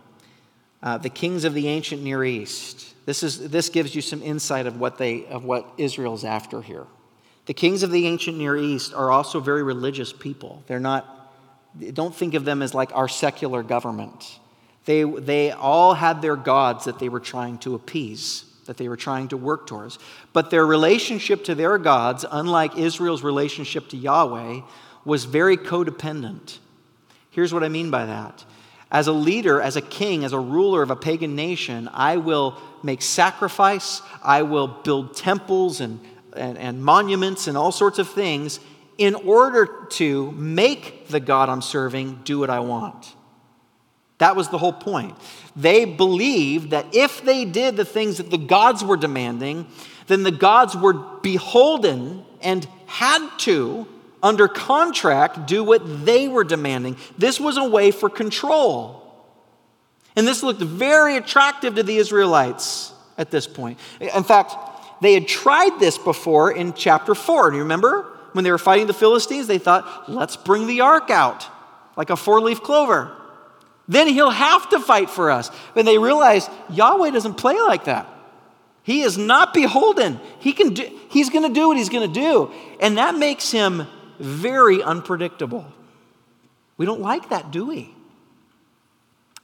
uh, 0.85 0.99
the 0.99 1.11
kings 1.11 1.45
of 1.45 1.55
the 1.55 1.67
ancient 1.67 2.03
Near 2.03 2.23
East 2.23 2.95
this, 3.07 3.23
is, 3.23 3.51
this 3.51 3.69
gives 3.69 3.95
you 3.95 4.01
some 4.01 4.23
insight 4.23 4.67
of 4.67 4.81
what, 4.81 4.99
they, 4.99 5.27
of 5.27 5.45
what 5.45 5.67
Israel's 5.77 6.25
after 6.25 6.63
here. 6.63 6.87
The 7.47 7.55
kings 7.55 7.83
of 7.83 7.91
the 7.91 8.07
ancient 8.07 8.39
Near 8.39 8.57
East 8.57 8.95
are 8.95 9.11
also 9.11 9.41
very 9.41 9.63
religious 9.63 10.13
people. 10.13 10.63
They're 10.67 10.81
not, 10.81 11.31
don't 11.93 12.15
think 12.15 12.35
of 12.35 12.47
them 12.47 12.63
as 12.63 12.73
like 12.73 12.95
our 12.95 13.09
secular 13.09 13.63
government. 13.63 14.39
They, 14.87 15.03
they 15.03 15.51
all 15.51 15.95
had 15.95 16.23
their 16.23 16.37
gods 16.37 16.87
that 16.87 16.99
they 16.99 17.11
were 17.11 17.21
trying 17.21 17.59
to 17.59 17.75
appease, 17.75 18.45
that 18.65 18.79
they 18.79 18.89
were 18.89 18.97
trying 18.97 19.29
to 19.29 19.37
work 19.37 19.67
towards. 19.67 19.99
But 20.33 20.51
their 20.51 20.65
relationship 20.65 21.45
to 21.45 21.55
their 21.55 21.77
gods, 21.77 22.25
unlike 22.31 22.79
Israel's 22.79 23.23
relationship 23.23 23.89
to 23.91 23.99
Yahweh, 23.99 24.63
was 25.05 25.27
very 25.27 25.59
codependent. 25.59 26.59
Here's 27.31 27.53
what 27.53 27.63
I 27.65 27.69
mean 27.69 27.91
by 27.91 28.07
that. 28.07 28.45
As 28.95 29.09
a 29.09 29.13
leader, 29.13 29.61
as 29.61 29.75
a 29.75 29.83
king, 29.83 30.25
as 30.25 30.33
a 30.33 30.39
ruler 30.39 30.81
of 30.81 30.93
a 30.93 30.95
pagan 30.95 31.35
nation, 31.35 31.91
I 31.93 32.19
will 32.19 32.57
make 32.85 33.03
sacrifice, 33.03 34.01
I 34.23 34.43
will 34.43 34.69
build 34.69 35.17
temples 35.17 35.81
and, 35.81 35.99
and, 36.37 36.57
and, 36.57 36.81
monuments 36.81 37.49
and 37.49 37.59
all 37.59 37.73
sorts 37.73 37.99
of 37.99 38.09
things 38.09 38.61
in 38.97 39.17
order 39.17 39.67
to 39.91 40.31
make 40.31 41.09
the 41.09 41.19
God 41.19 41.49
I'm 41.49 41.61
serving 41.61 42.21
do 42.23 42.39
what 42.39 42.51
I 42.51 42.61
want. 42.61 43.17
That 44.19 44.37
was 44.37 44.51
the 44.51 44.59
whole 44.59 44.73
point. 44.73 45.17
They 45.57 45.87
believed 45.87 46.71
that 46.71 46.95
if 46.95 47.21
they 47.25 47.45
did 47.45 47.77
the 47.77 47.85
things 47.85 48.19
that 48.19 48.31
the 48.31 48.39
gods 48.39 48.85
were 48.85 48.97
demanding, 48.97 49.67
then 50.07 50.23
the 50.23 50.31
gods 50.31 50.77
were 50.77 50.93
beholden 50.93 52.25
and 52.41 52.65
had 52.87 53.29
to 53.39 53.89
under 54.25 54.49
contract, 54.49 55.47
do 55.47 55.63
what 55.63 56.05
they 56.05 56.27
were 56.27 56.43
demanding. 56.43 56.97
This 57.19 57.39
was 57.39 57.59
a 57.59 57.65
way 57.65 57.91
for 57.91 58.09
control. 58.09 59.03
And 60.17 60.27
this 60.27 60.43
looked 60.43 60.63
very 60.63 61.17
attractive 61.17 61.75
to 61.75 61.83
the 61.83 61.99
Israelites 61.99 62.93
at 63.19 63.31
this 63.31 63.47
point. 63.47 63.79
In 64.01 64.25
fact, 64.25 64.55
they 65.03 65.13
had 65.13 65.29
tried 65.29 65.79
this 65.79 65.99
before 65.99 66.51
in 66.51 66.73
chapter 66.73 67.15
4. 67.15 67.51
Do 67.51 67.57
you 67.57 67.63
remember? 67.63 68.11
When 68.33 68.43
they 68.43 68.51
were 68.51 68.59
fighting 68.59 68.87
the 68.87 68.95
Philistines, 68.95 69.47
they 69.47 69.59
thought, 69.59 70.11
let's 70.11 70.37
bring 70.37 70.67
the 70.67 70.81
ark 70.81 71.11
out 71.11 71.47
like 71.97 72.11
a 72.11 72.17
four 72.17 72.41
leaf 72.41 72.63
clover. 72.63 73.13
Then 73.87 74.09
he'll 74.09 74.31
have 74.31 74.71
to 74.71 74.81
fight 74.81 75.11
for 75.11 75.31
us. 75.31 75.51
But 75.75 75.85
they 75.85 75.99
realized 75.99 76.51
Yahweh 76.71 77.11
doesn't 77.11 77.35
play 77.35 77.61
like 77.61 77.85
that. 77.85 78.09
He 78.83 79.03
is 79.03 79.17
not 79.17 79.55
beholden. 79.55 80.19
He 80.41 80.53
can 80.53 80.75
do, 80.75 81.01
he's 81.11 81.31
going 81.31 81.47
to 81.47 81.55
do 81.55 81.69
what 81.69 81.77
he's 81.77 81.89
going 81.89 82.13
to 82.13 82.21
do. 82.21 82.51
And 82.81 82.99
that 82.99 83.17
makes 83.17 83.51
him 83.51 83.87
very 84.19 84.83
unpredictable. 84.83 85.67
We 86.77 86.87
don't 86.87 87.01
like 87.01 87.31
that, 87.31 87.51
do 87.51 87.67
we? 87.67 87.95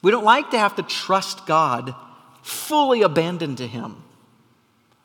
We 0.02 0.10
don't 0.10 0.24
like 0.24 0.50
to 0.50 0.58
have 0.58 0.76
to 0.76 0.82
trust 0.82 1.46
God 1.46 1.94
fully 2.42 3.02
abandoned 3.02 3.58
to 3.58 3.66
Him. 3.66 4.02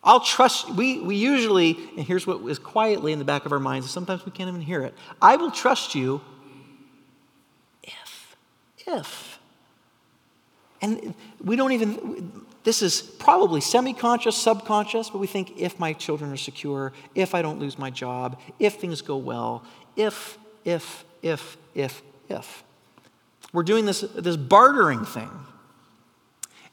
I'll 0.03 0.19
trust, 0.19 0.69
we, 0.69 0.99
we 0.99 1.15
usually, 1.15 1.77
and 1.97 2.05
here's 2.05 2.27
what 2.27 2.41
is 2.47 2.59
quietly 2.59 3.11
in 3.11 3.19
the 3.19 3.25
back 3.25 3.45
of 3.45 3.51
our 3.51 3.59
minds, 3.59 3.89
sometimes 3.89 4.23
we 4.25 4.31
can't 4.31 4.47
even 4.47 4.61
hear 4.61 4.83
it. 4.83 4.93
I 5.21 5.35
will 5.35 5.51
trust 5.51 5.95
you 5.95 6.21
if, 7.83 8.37
if. 8.85 9.39
And 10.81 11.15
we 11.43 11.55
don't 11.55 11.71
even, 11.71 12.45
this 12.65 12.81
is 12.81 12.99
probably 12.99 13.61
semi 13.61 13.93
conscious, 13.93 14.35
subconscious, 14.35 15.11
but 15.11 15.19
we 15.19 15.27
think 15.27 15.53
if 15.57 15.79
my 15.79 15.93
children 15.93 16.31
are 16.31 16.37
secure, 16.37 16.93
if 17.13 17.35
I 17.35 17.43
don't 17.43 17.59
lose 17.59 17.77
my 17.77 17.91
job, 17.91 18.39
if 18.57 18.73
things 18.73 19.03
go 19.03 19.17
well, 19.17 19.63
if, 19.95 20.39
if, 20.65 21.05
if, 21.21 21.57
if, 21.75 22.01
if. 22.27 22.63
We're 23.53 23.63
doing 23.63 23.85
this, 23.85 24.01
this 24.01 24.35
bartering 24.35 25.05
thing. 25.05 25.29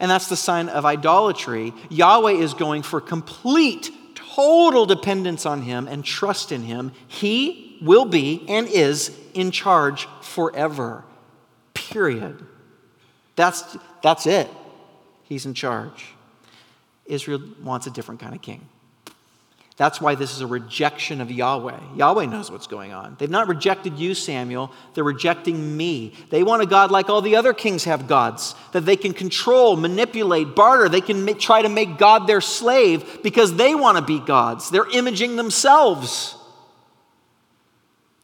And 0.00 0.10
that's 0.10 0.30
the 0.30 0.36
sign 0.36 0.70
of 0.70 0.86
idolatry. 0.86 1.74
Yahweh 1.90 2.32
is 2.32 2.54
going 2.54 2.82
for 2.82 2.98
complete, 2.98 3.90
total 4.14 4.86
dependence 4.86 5.44
on 5.44 5.60
Him 5.60 5.86
and 5.88 6.02
trust 6.02 6.52
in 6.52 6.62
Him. 6.62 6.92
He 7.06 7.78
will 7.82 8.06
be 8.06 8.46
and 8.48 8.66
is 8.66 9.14
in 9.34 9.50
charge 9.50 10.08
forever. 10.22 11.04
Period. 11.74 12.46
That's, 13.36 13.76
that's 14.02 14.26
it. 14.26 14.48
He's 15.32 15.46
in 15.46 15.54
charge. 15.54 16.12
Israel 17.06 17.40
wants 17.62 17.86
a 17.86 17.90
different 17.90 18.20
kind 18.20 18.34
of 18.34 18.42
king. 18.42 18.68
That's 19.78 19.98
why 19.98 20.14
this 20.14 20.34
is 20.34 20.42
a 20.42 20.46
rejection 20.46 21.22
of 21.22 21.30
Yahweh. 21.30 21.96
Yahweh 21.96 22.26
knows 22.26 22.50
what's 22.50 22.66
going 22.66 22.92
on. 22.92 23.16
They've 23.18 23.30
not 23.30 23.48
rejected 23.48 23.98
you, 23.98 24.12
Samuel. 24.12 24.70
They're 24.92 25.02
rejecting 25.02 25.74
me. 25.74 26.12
They 26.28 26.42
want 26.42 26.60
a 26.60 26.66
God 26.66 26.90
like 26.90 27.08
all 27.08 27.22
the 27.22 27.36
other 27.36 27.54
kings 27.54 27.84
have 27.84 28.06
gods, 28.06 28.54
that 28.72 28.84
they 28.84 28.94
can 28.94 29.14
control, 29.14 29.76
manipulate, 29.76 30.54
barter. 30.54 30.90
They 30.90 31.00
can 31.00 31.24
make, 31.24 31.40
try 31.40 31.62
to 31.62 31.70
make 31.70 31.96
God 31.96 32.26
their 32.26 32.42
slave 32.42 33.22
because 33.22 33.56
they 33.56 33.74
want 33.74 33.96
to 33.96 34.04
be 34.04 34.20
gods. 34.20 34.68
They're 34.68 34.90
imaging 34.90 35.36
themselves. 35.36 36.36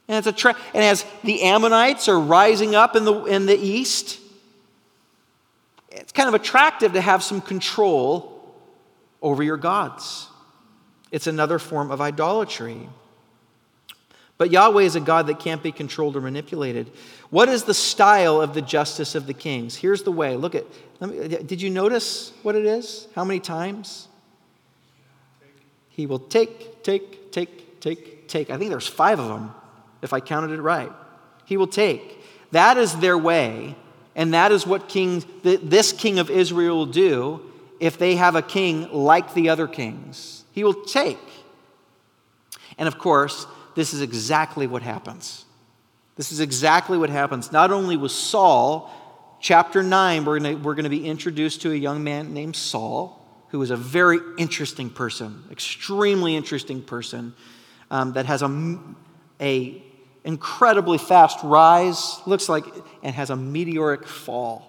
And, 0.09 0.19
it's 0.19 0.27
a 0.27 0.33
tra- 0.33 0.57
and 0.75 0.85
as 0.85 1.07
the 1.25 1.43
Ammonites 1.45 2.07
are 2.07 2.21
rising 2.21 2.75
up 2.75 2.97
in 2.97 3.07
the, 3.07 3.25
in 3.25 3.47
the 3.47 3.59
east, 3.59 4.21
it's 5.91 6.13
kind 6.13 6.29
of 6.29 6.35
attractive 6.35 6.93
to 6.93 7.01
have 7.01 7.23
some 7.23 7.41
control 7.41 8.55
over 9.23 9.43
your 9.43 9.57
gods. 9.57 10.29
It's 11.11 11.27
another 11.27 11.59
form 11.59 11.91
of 11.91 12.01
idolatry. 12.01 12.89
But 14.37 14.53
Yahweh 14.53 14.83
is 14.83 14.95
a 14.95 15.01
God 15.01 15.27
that 15.27 15.41
can't 15.41 15.63
be 15.63 15.73
controlled 15.73 16.17
or 16.17 16.21
manipulated. 16.21 16.91
What 17.31 17.49
is 17.49 17.65
the 17.65 17.75
style 17.75 18.41
of 18.41 18.55
the 18.55 18.63
justice 18.63 19.15
of 19.15 19.27
the 19.27 19.35
kings? 19.35 19.75
Here's 19.75 20.05
the 20.05 20.13
way. 20.13 20.37
Look 20.37 20.55
at, 20.55 20.65
me, 21.01 21.29
did 21.29 21.61
you 21.61 21.71
notice 21.71 22.33
what 22.43 22.55
it 22.55 22.65
is? 22.65 23.09
How 23.15 23.25
many 23.25 23.41
times? 23.41 24.07
He 25.89 26.07
will 26.07 26.21
take, 26.21 26.85
take, 26.85 27.33
take, 27.33 27.81
take, 27.81 28.29
take. 28.29 28.51
I 28.51 28.57
think 28.57 28.71
there's 28.71 28.87
five 28.87 29.19
of 29.19 29.29
them, 29.29 29.53
if 30.03 30.13
I 30.13 30.21
counted 30.21 30.53
it 30.53 30.63
right. 30.63 30.93
He 31.45 31.57
will 31.57 31.67
take. 31.67 32.23
That 32.53 32.79
is 32.79 32.97
their 32.99 33.19
way, 33.19 33.75
and 34.19 34.35
that 34.35 34.51
is 34.51 34.67
what 34.67 34.89
king, 34.89 35.23
this 35.45 35.93
king 35.93 36.19
of 36.19 36.29
Israel 36.29 36.79
will 36.79 36.87
do 36.87 37.41
if 37.79 37.99
they 37.99 38.17
have 38.17 38.35
a 38.35 38.43
king 38.43 38.93
like 38.93 39.33
the 39.33 39.49
other 39.49 39.69
kings. 39.69 40.43
He 40.51 40.65
will 40.65 40.75
take. 40.75 41.21
And 42.79 42.89
of 42.89 42.99
course, 42.99 43.47
this 43.77 43.95
is 43.95 44.01
exactly 44.03 44.67
what 44.67 44.83
happens. 44.83 45.45
This 46.17 46.33
is 46.33 46.41
exactly 46.41 46.99
what 46.99 47.11
happens. 47.11 47.53
Not 47.53 47.71
only 47.71 47.97
was 47.97 48.13
Saul, 48.13 48.91
chapter 49.41 49.85
9, 49.85 50.25
we're 50.25 50.41
going 50.41 50.63
we're 50.65 50.75
to 50.75 50.89
be 50.89 51.07
introduced 51.07 51.63
to 51.63 51.71
a 51.71 51.77
young 51.77 52.03
man 52.03 52.35
named 52.35 52.57
Saul, 52.57 53.25
who 53.51 53.63
is 53.63 53.71
a 53.71 53.77
very 53.77 54.19
interesting 54.37 54.91
person, 54.91 55.45
extremely 55.53 56.35
interesting 56.35 56.83
person, 56.83 57.35
um, 57.93 58.15
that 58.15 58.27
has 58.27 58.43
a, 58.43 58.79
a 59.41 59.81
incredibly 60.25 60.99
fast 60.99 61.39
rise, 61.43 62.21
looks 62.27 62.49
like, 62.49 62.65
and 63.03 63.15
has 63.15 63.31
a 63.31 63.37
meteoric 63.37 64.07
fall. 64.07 64.65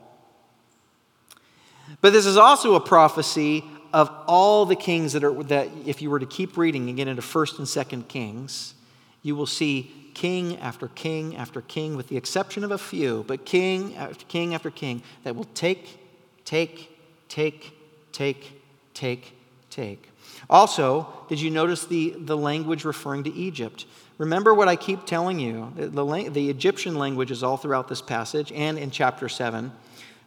But 2.02 2.14
this 2.14 2.26
is 2.26 2.38
also 2.38 2.76
a 2.76 2.80
prophecy 2.80 3.64
of 3.92 4.10
all 4.28 4.66
the 4.66 4.76
kings 4.76 5.14
that 5.14 5.24
are 5.24 5.44
that 5.46 5.70
if 5.86 6.02
you 6.02 6.10
were 6.10 6.20
to 6.20 6.26
keep 6.26 6.58
reading 6.58 6.88
and 6.88 6.98
get 6.98 7.08
into 7.08 7.22
first 7.22 7.58
and 7.58 7.68
second 7.68 8.08
kings, 8.08 8.76
you 9.24 9.36
will 9.36 9.48
see 9.48 10.12
king 10.14 10.58
after 10.58 10.88
king 10.90 11.36
after 11.36 11.62
king, 11.62 11.96
with 11.96 12.08
the 12.08 12.18
exception 12.18 12.64
of 12.64 12.72
a 12.72 12.78
few, 12.78 13.24
but 13.28 13.46
king 13.46 13.96
after 13.96 14.26
king 14.26 14.54
after 14.54 14.70
king 14.70 15.02
that 15.24 15.36
will 15.36 15.48
take, 15.56 15.98
take, 16.46 16.92
take, 17.30 17.74
take, 18.12 18.62
take, 18.94 19.34
take. 19.70 20.10
Also, 20.50 21.08
did 21.28 21.40
you 21.42 21.50
notice 21.50 21.86
the, 21.86 22.16
the 22.18 22.38
language 22.38 22.86
referring 22.86 23.24
to 23.24 23.34
Egypt? 23.34 23.86
Remember 24.20 24.54
what 24.54 24.68
I 24.68 24.76
keep 24.76 25.06
telling 25.06 25.40
you. 25.40 25.72
The, 25.76 26.30
the, 26.30 26.50
Egyptian 26.50 26.96
language 26.96 27.32
is 27.32 27.42
all 27.42 27.56
throughout 27.56 27.88
this 27.88 28.02
passage 28.02 28.52
and 28.52 28.78
in 28.78 28.92
chapter 28.92 29.30
7. 29.30 29.72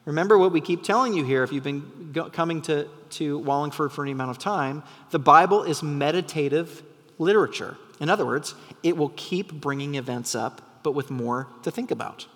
Remember 0.07 0.39
what 0.39 0.51
we 0.51 0.63
keep 0.63 0.83
telling 0.83 1.13
you 1.13 1.25
here 1.25 1.45
if 1.45 1.53
you've 1.53 1.63
been 1.63 2.11
go- 2.13 2.31
coming 2.31 2.63
to, 2.63 2.89
to 3.11 3.39
Wallingford 3.39 3.93
for 3.93 4.03
any 4.03 4.13
amount 4.13 4.31
of 4.31 4.39
time. 4.39 4.83
The 5.11 5.19
Bible 5.19 5.63
is 5.63 5.83
meditative 5.83 6.83
literature. 7.19 7.77
In 8.01 8.09
other 8.09 8.25
words, 8.25 8.55
it 8.83 8.97
will 8.97 9.13
keep 9.15 9.53
bringing 9.53 9.97
events 9.97 10.35
up, 10.35 10.63
but 10.83 10.93
with 10.93 11.11
more 11.11 11.47
to 11.63 11.71
think 11.71 11.91
about. 11.91 12.27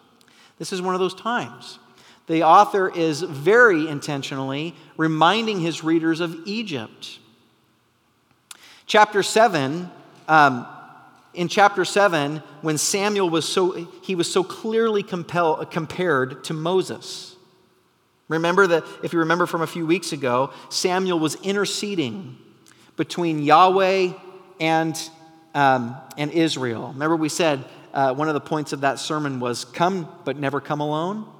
This 0.58 0.74
is 0.74 0.82
one 0.82 0.94
of 0.94 1.00
those 1.00 1.14
times. 1.14 1.78
The 2.26 2.42
author 2.42 2.94
is 2.94 3.22
very 3.22 3.88
intentionally 3.88 4.74
reminding 4.98 5.60
his 5.60 5.82
readers 5.82 6.20
of 6.20 6.36
Egypt. 6.44 7.18
Chapter 8.84 9.22
7, 9.22 9.90
um, 10.28 10.66
in 11.36 11.48
chapter 11.48 11.84
7, 11.84 12.42
when 12.62 12.78
Samuel 12.78 13.30
was 13.30 13.46
so, 13.46 13.72
he 14.02 14.14
was 14.14 14.30
so 14.32 14.42
clearly 14.42 15.02
compel, 15.02 15.64
compared 15.66 16.42
to 16.44 16.54
Moses. 16.54 17.36
Remember 18.28 18.66
that, 18.66 18.84
if 19.04 19.12
you 19.12 19.20
remember 19.20 19.46
from 19.46 19.62
a 19.62 19.66
few 19.66 19.86
weeks 19.86 20.12
ago, 20.12 20.52
Samuel 20.68 21.18
was 21.18 21.36
interceding 21.36 22.36
between 22.96 23.42
Yahweh 23.42 24.12
and, 24.58 25.10
um, 25.54 25.96
and 26.16 26.32
Israel. 26.32 26.88
Remember, 26.88 27.16
we 27.16 27.28
said 27.28 27.64
uh, 27.94 28.14
one 28.14 28.28
of 28.28 28.34
the 28.34 28.40
points 28.40 28.72
of 28.72 28.80
that 28.80 28.98
sermon 28.98 29.38
was 29.38 29.64
come, 29.64 30.08
but 30.24 30.36
never 30.36 30.60
come 30.60 30.80
alone. 30.80 31.30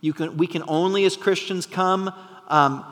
You 0.00 0.12
can, 0.12 0.36
we 0.36 0.46
can 0.46 0.62
only, 0.68 1.04
as 1.04 1.16
Christians, 1.16 1.66
come 1.66 2.12
um, 2.48 2.84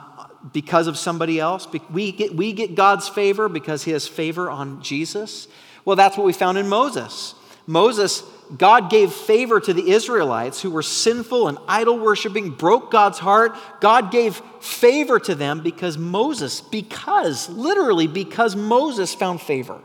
because 0.51 0.87
of 0.87 0.97
somebody 0.97 1.39
else. 1.39 1.67
We 1.91 2.11
get, 2.11 2.35
we 2.35 2.51
get 2.51 2.75
God's 2.75 3.07
favor 3.07 3.47
because 3.47 3.83
he 3.83 3.91
has 3.91 4.07
favor 4.07 4.49
on 4.49 4.81
Jesus. 4.81 5.47
Well, 5.85 5.95
that's 5.95 6.17
what 6.17 6.25
we 6.25 6.33
found 6.33 6.57
in 6.57 6.67
Moses. 6.67 7.35
Moses, 7.67 8.23
God 8.57 8.89
gave 8.89 9.11
favor 9.11 9.59
to 9.59 9.73
the 9.73 9.91
Israelites 9.91 10.61
who 10.61 10.71
were 10.71 10.83
sinful 10.83 11.47
and 11.47 11.57
idol 11.67 11.97
worshiping, 11.97 12.51
broke 12.51 12.91
God's 12.91 13.19
heart. 13.19 13.55
God 13.79 14.11
gave 14.11 14.41
favor 14.59 15.19
to 15.19 15.35
them 15.35 15.61
because 15.61 15.97
Moses, 15.97 16.61
because, 16.61 17.49
literally, 17.49 18.07
because 18.07 18.55
Moses 18.55 19.13
found 19.13 19.41
favor. 19.41 19.79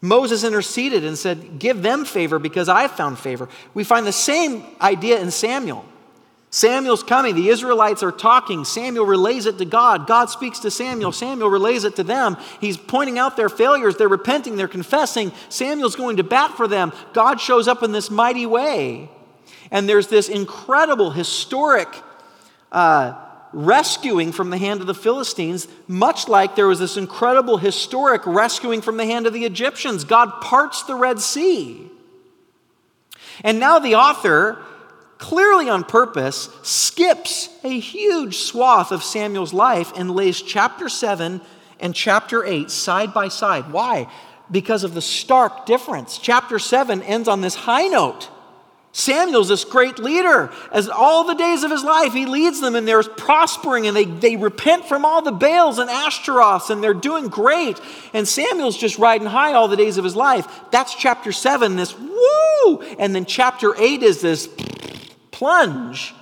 Moses 0.00 0.44
interceded 0.44 1.04
and 1.04 1.18
said, 1.18 1.58
Give 1.58 1.82
them 1.82 2.04
favor 2.04 2.38
because 2.38 2.68
I 2.68 2.88
found 2.88 3.18
favor. 3.18 3.48
We 3.74 3.84
find 3.84 4.06
the 4.06 4.12
same 4.12 4.64
idea 4.80 5.20
in 5.20 5.30
Samuel. 5.30 5.84
Samuel's 6.50 7.02
coming. 7.02 7.34
The 7.34 7.50
Israelites 7.50 8.02
are 8.02 8.12
talking. 8.12 8.64
Samuel 8.64 9.04
relays 9.04 9.44
it 9.44 9.58
to 9.58 9.64
God. 9.66 10.06
God 10.06 10.30
speaks 10.30 10.60
to 10.60 10.70
Samuel. 10.70 11.12
Samuel 11.12 11.50
relays 11.50 11.84
it 11.84 11.96
to 11.96 12.02
them. 12.02 12.38
He's 12.60 12.78
pointing 12.78 13.18
out 13.18 13.36
their 13.36 13.50
failures. 13.50 13.96
They're 13.96 14.08
repenting. 14.08 14.56
They're 14.56 14.66
confessing. 14.66 15.32
Samuel's 15.50 15.96
going 15.96 16.16
to 16.16 16.24
bat 16.24 16.56
for 16.56 16.66
them. 16.66 16.92
God 17.12 17.40
shows 17.40 17.68
up 17.68 17.82
in 17.82 17.92
this 17.92 18.10
mighty 18.10 18.46
way. 18.46 19.10
And 19.70 19.86
there's 19.86 20.06
this 20.06 20.30
incredible, 20.30 21.10
historic 21.10 21.88
uh, 22.72 23.14
rescuing 23.52 24.32
from 24.32 24.48
the 24.48 24.56
hand 24.58 24.80
of 24.80 24.86
the 24.86 24.94
Philistines, 24.94 25.68
much 25.86 26.28
like 26.28 26.56
there 26.56 26.66
was 26.66 26.78
this 26.78 26.96
incredible, 26.96 27.58
historic 27.58 28.24
rescuing 28.24 28.80
from 28.80 28.96
the 28.96 29.04
hand 29.04 29.26
of 29.26 29.34
the 29.34 29.44
Egyptians. 29.44 30.04
God 30.04 30.40
parts 30.40 30.82
the 30.84 30.94
Red 30.94 31.20
Sea. 31.20 31.90
And 33.44 33.60
now 33.60 33.78
the 33.78 33.94
author 33.96 34.58
clearly 35.18 35.68
on 35.68 35.84
purpose, 35.84 36.48
skips 36.62 37.48
a 37.64 37.78
huge 37.78 38.38
swath 38.38 38.92
of 38.92 39.02
Samuel's 39.02 39.52
life 39.52 39.92
and 39.96 40.10
lays 40.10 40.40
chapter 40.40 40.88
7 40.88 41.40
and 41.80 41.94
chapter 41.94 42.44
8 42.44 42.70
side 42.70 43.12
by 43.12 43.28
side. 43.28 43.72
Why? 43.72 44.10
Because 44.50 44.84
of 44.84 44.94
the 44.94 45.02
stark 45.02 45.66
difference. 45.66 46.18
Chapter 46.18 46.58
7 46.58 47.02
ends 47.02 47.28
on 47.28 47.40
this 47.40 47.54
high 47.54 47.88
note. 47.88 48.30
Samuel's 48.92 49.48
this 49.48 49.64
great 49.64 49.98
leader. 49.98 50.50
As 50.72 50.88
all 50.88 51.24
the 51.24 51.34
days 51.34 51.62
of 51.62 51.70
his 51.70 51.84
life, 51.84 52.12
he 52.14 52.26
leads 52.26 52.60
them 52.60 52.74
and 52.74 52.88
they're 52.88 53.02
prospering 53.02 53.86
and 53.86 53.96
they, 53.96 54.06
they 54.06 54.36
repent 54.36 54.86
from 54.86 55.04
all 55.04 55.22
the 55.22 55.30
Baals 55.30 55.78
and 55.78 55.90
Ashtaroths 55.90 56.70
and 56.70 56.82
they're 56.82 56.94
doing 56.94 57.28
great. 57.28 57.80
And 58.14 58.26
Samuel's 58.26 58.76
just 58.76 58.98
riding 58.98 59.28
high 59.28 59.52
all 59.52 59.68
the 59.68 59.76
days 59.76 59.98
of 59.98 60.04
his 60.04 60.16
life. 60.16 60.46
That's 60.70 60.94
chapter 60.94 61.32
7, 61.32 61.76
this 61.76 61.96
woo! 61.96 62.80
And 62.98 63.14
then 63.14 63.24
chapter 63.24 63.74
8 63.76 64.02
is 64.02 64.20
this 64.20 64.48
plunge. 65.38 66.14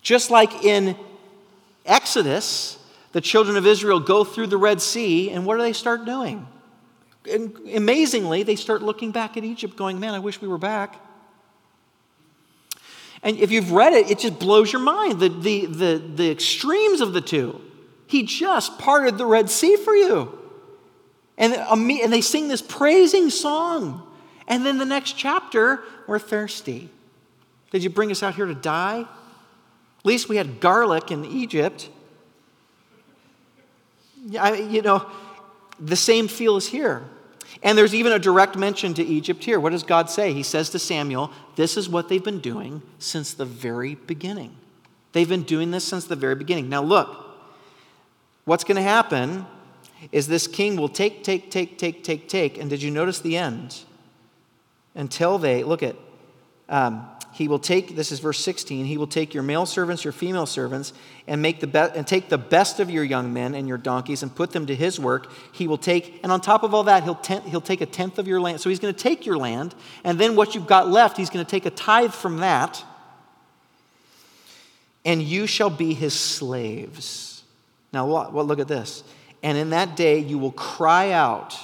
Just 0.00 0.30
like 0.30 0.64
in 0.64 0.96
Exodus, 1.84 2.78
the 3.12 3.20
children 3.20 3.58
of 3.58 3.66
Israel 3.66 4.00
go 4.00 4.24
through 4.24 4.46
the 4.46 4.56
Red 4.56 4.80
Sea, 4.80 5.30
and 5.30 5.44
what 5.44 5.56
do 5.56 5.62
they 5.62 5.74
start 5.74 6.06
doing? 6.06 6.46
And 7.30 7.54
amazingly, 7.74 8.42
they 8.42 8.56
start 8.56 8.82
looking 8.82 9.10
back 9.10 9.36
at 9.36 9.44
Egypt, 9.44 9.76
going, 9.76 10.00
Man, 10.00 10.14
I 10.14 10.20
wish 10.20 10.40
we 10.40 10.48
were 10.48 10.58
back. 10.58 10.98
And 13.22 13.38
if 13.38 13.50
you've 13.50 13.72
read 13.72 13.92
it, 13.92 14.10
it 14.10 14.18
just 14.18 14.38
blows 14.38 14.72
your 14.72 14.82
mind 14.82 15.20
the, 15.20 15.28
the, 15.28 15.66
the, 15.66 16.02
the 16.14 16.30
extremes 16.30 17.00
of 17.00 17.12
the 17.12 17.22
two. 17.22 17.60
He 18.06 18.22
just 18.22 18.78
parted 18.78 19.16
the 19.18 19.26
Red 19.26 19.50
Sea 19.50 19.76
for 19.76 19.94
you. 19.94 20.38
And, 21.36 21.54
and 21.54 22.12
they 22.12 22.20
sing 22.20 22.48
this 22.48 22.62
praising 22.62 23.28
song. 23.28 24.06
And 24.46 24.64
then 24.64 24.78
the 24.78 24.84
next 24.84 25.12
chapter, 25.12 25.82
we're 26.06 26.18
thirsty. 26.18 26.90
Did 27.74 27.82
you 27.82 27.90
bring 27.90 28.12
us 28.12 28.22
out 28.22 28.36
here 28.36 28.46
to 28.46 28.54
die? 28.54 29.00
At 29.00 30.06
least 30.06 30.28
we 30.28 30.36
had 30.36 30.60
garlic 30.60 31.10
in 31.10 31.24
Egypt. 31.24 31.90
I, 34.38 34.58
you 34.58 34.80
know, 34.80 35.10
the 35.80 35.96
same 35.96 36.28
feel 36.28 36.56
is 36.56 36.68
here. 36.68 37.02
And 37.64 37.76
there's 37.76 37.92
even 37.92 38.12
a 38.12 38.20
direct 38.20 38.54
mention 38.54 38.94
to 38.94 39.02
Egypt 39.02 39.42
here. 39.42 39.58
What 39.58 39.72
does 39.72 39.82
God 39.82 40.08
say? 40.08 40.32
He 40.32 40.44
says 40.44 40.70
to 40.70 40.78
Samuel, 40.78 41.32
This 41.56 41.76
is 41.76 41.88
what 41.88 42.08
they've 42.08 42.22
been 42.22 42.38
doing 42.38 42.80
since 43.00 43.34
the 43.34 43.44
very 43.44 43.96
beginning. 43.96 44.54
They've 45.10 45.28
been 45.28 45.42
doing 45.42 45.72
this 45.72 45.82
since 45.82 46.04
the 46.04 46.14
very 46.14 46.36
beginning. 46.36 46.68
Now, 46.68 46.84
look, 46.84 47.26
what's 48.44 48.62
going 48.62 48.76
to 48.76 48.82
happen 48.82 49.46
is 50.12 50.28
this 50.28 50.46
king 50.46 50.76
will 50.76 50.88
take, 50.88 51.24
take, 51.24 51.50
take, 51.50 51.76
take, 51.76 52.04
take, 52.04 52.28
take. 52.28 52.56
And 52.56 52.70
did 52.70 52.84
you 52.84 52.92
notice 52.92 53.18
the 53.18 53.36
end? 53.36 53.80
Until 54.94 55.38
they, 55.38 55.64
look 55.64 55.82
at, 55.82 55.96
um, 56.68 57.08
he 57.34 57.48
will 57.48 57.58
take 57.58 57.96
this 57.96 58.12
is 58.12 58.20
verse 58.20 58.38
16 58.38 58.86
he 58.86 58.96
will 58.96 59.06
take 59.06 59.34
your 59.34 59.42
male 59.42 59.66
servants 59.66 60.04
your 60.04 60.12
female 60.12 60.46
servants 60.46 60.92
and 61.26 61.40
make 61.40 61.60
the 61.60 61.66
best 61.66 61.94
and 61.96 62.06
take 62.06 62.28
the 62.28 62.38
best 62.38 62.80
of 62.80 62.90
your 62.90 63.02
young 63.02 63.32
men 63.32 63.54
and 63.54 63.66
your 63.66 63.78
donkeys 63.78 64.22
and 64.22 64.34
put 64.34 64.50
them 64.52 64.66
to 64.66 64.74
his 64.74 65.00
work. 65.00 65.30
He 65.52 65.66
will 65.66 65.78
take 65.78 66.20
and 66.22 66.30
on 66.30 66.40
top 66.40 66.62
of 66.62 66.74
all 66.74 66.84
that 66.84 67.02
he'll, 67.02 67.14
ten- 67.14 67.42
he'll 67.42 67.60
take 67.60 67.80
a 67.80 67.86
tenth 67.86 68.18
of 68.18 68.28
your 68.28 68.40
land. 68.40 68.60
So 68.60 68.68
he's 68.68 68.78
going 68.78 68.94
to 68.94 69.00
take 69.00 69.24
your 69.24 69.38
land 69.38 69.74
and 70.02 70.18
then 70.18 70.36
what 70.36 70.54
you've 70.54 70.66
got 70.66 70.88
left 70.88 71.16
he's 71.16 71.30
going 71.30 71.44
to 71.44 71.50
take 71.50 71.66
a 71.66 71.70
tithe 71.70 72.12
from 72.12 72.38
that 72.38 72.84
and 75.04 75.22
you 75.22 75.46
shall 75.46 75.70
be 75.70 75.94
his 75.94 76.18
slaves. 76.18 77.42
Now 77.92 78.06
look 78.06 78.58
at 78.58 78.68
this. 78.68 79.02
And 79.42 79.56
in 79.56 79.70
that 79.70 79.96
day 79.96 80.18
you 80.18 80.38
will 80.38 80.52
cry 80.52 81.12
out 81.12 81.56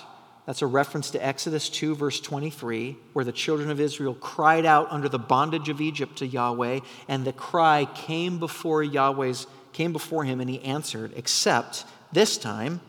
that's 0.51 0.63
a 0.63 0.67
reference 0.67 1.13
to 1.13 1.25
Exodus 1.25 1.69
2, 1.69 1.95
verse 1.95 2.21
23, 2.21 2.97
where 3.13 3.25
the 3.25 3.31
children 3.31 3.71
of 3.71 3.79
Israel 3.79 4.15
cried 4.15 4.67
out 4.67 4.91
under 4.91 5.09
the 5.09 5.17
bondage 5.17 5.69
of 5.69 5.81
Egypt 5.81 6.17
to 6.17 6.27
Yahweh, 6.27 6.81
and 7.07 7.25
the 7.25 7.33
cry 7.33 7.87
came 7.95 8.41
before 8.41 8.83
Yahweh's 8.83 9.47
came 9.73 9.93
before 9.93 10.25
him, 10.25 10.41
and 10.41 10.51
he 10.51 10.61
answered, 10.63 11.13
except 11.15 11.85
this 12.11 12.37
time 12.37 12.81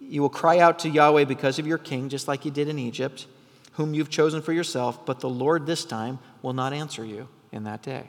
you 0.00 0.20
will 0.20 0.28
cry 0.28 0.58
out 0.58 0.80
to 0.80 0.88
Yahweh 0.88 1.26
because 1.26 1.60
of 1.60 1.66
your 1.68 1.78
king, 1.78 2.08
just 2.08 2.26
like 2.26 2.44
you 2.44 2.50
did 2.50 2.66
in 2.66 2.76
Egypt, 2.76 3.28
whom 3.74 3.94
you've 3.94 4.10
chosen 4.10 4.42
for 4.42 4.52
yourself, 4.52 5.06
but 5.06 5.20
the 5.20 5.30
Lord 5.30 5.64
this 5.64 5.84
time 5.84 6.18
will 6.42 6.54
not 6.54 6.72
answer 6.72 7.04
you 7.04 7.28
in 7.52 7.62
that 7.62 7.84
day. 7.84 8.02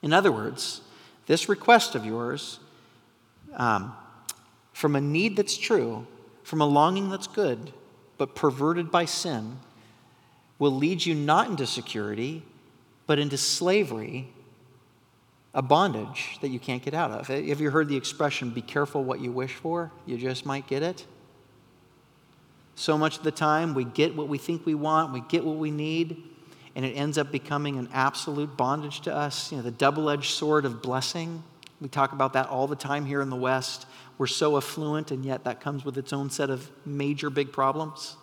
In 0.00 0.14
other 0.14 0.32
words, 0.32 0.80
this 1.26 1.50
request 1.50 1.94
of 1.94 2.06
yours, 2.06 2.60
um, 3.52 3.94
from 4.72 4.96
a 4.96 5.00
need 5.00 5.36
that's 5.36 5.56
true, 5.56 6.06
from 6.42 6.60
a 6.60 6.66
longing 6.66 7.10
that's 7.10 7.26
good, 7.26 7.72
but 8.18 8.34
perverted 8.34 8.90
by 8.90 9.04
sin, 9.04 9.58
will 10.58 10.74
lead 10.74 11.04
you 11.04 11.14
not 11.14 11.48
into 11.48 11.66
security, 11.66 12.42
but 13.06 13.18
into 13.18 13.36
slavery, 13.36 14.28
a 15.54 15.62
bondage 15.62 16.38
that 16.40 16.48
you 16.48 16.58
can't 16.58 16.82
get 16.82 16.94
out 16.94 17.10
of. 17.10 17.28
Have 17.28 17.60
you 17.60 17.70
heard 17.70 17.88
the 17.88 17.96
expression, 17.96 18.50
be 18.50 18.62
careful 18.62 19.04
what 19.04 19.20
you 19.20 19.30
wish 19.32 19.54
for? 19.54 19.90
You 20.06 20.16
just 20.16 20.46
might 20.46 20.66
get 20.66 20.82
it? 20.82 21.04
So 22.74 22.96
much 22.96 23.18
of 23.18 23.24
the 23.24 23.32
time, 23.32 23.74
we 23.74 23.84
get 23.84 24.16
what 24.16 24.28
we 24.28 24.38
think 24.38 24.64
we 24.64 24.74
want, 24.74 25.12
we 25.12 25.20
get 25.28 25.44
what 25.44 25.56
we 25.56 25.70
need, 25.70 26.22
and 26.74 26.84
it 26.86 26.92
ends 26.92 27.18
up 27.18 27.30
becoming 27.30 27.76
an 27.76 27.88
absolute 27.92 28.56
bondage 28.56 29.02
to 29.02 29.14
us. 29.14 29.50
You 29.52 29.58
know, 29.58 29.62
the 29.62 29.70
double 29.70 30.08
edged 30.08 30.30
sword 30.30 30.64
of 30.64 30.80
blessing. 30.80 31.42
We 31.82 31.88
talk 31.88 32.12
about 32.12 32.32
that 32.32 32.46
all 32.48 32.66
the 32.66 32.76
time 32.76 33.04
here 33.04 33.20
in 33.20 33.28
the 33.28 33.36
West. 33.36 33.86
We're 34.18 34.26
so 34.26 34.56
affluent, 34.56 35.10
and 35.10 35.24
yet 35.24 35.44
that 35.44 35.60
comes 35.60 35.84
with 35.84 35.98
its 35.98 36.12
own 36.12 36.30
set 36.30 36.50
of 36.50 36.70
major 36.86 37.30
big 37.30 37.52
problems. 37.52 38.16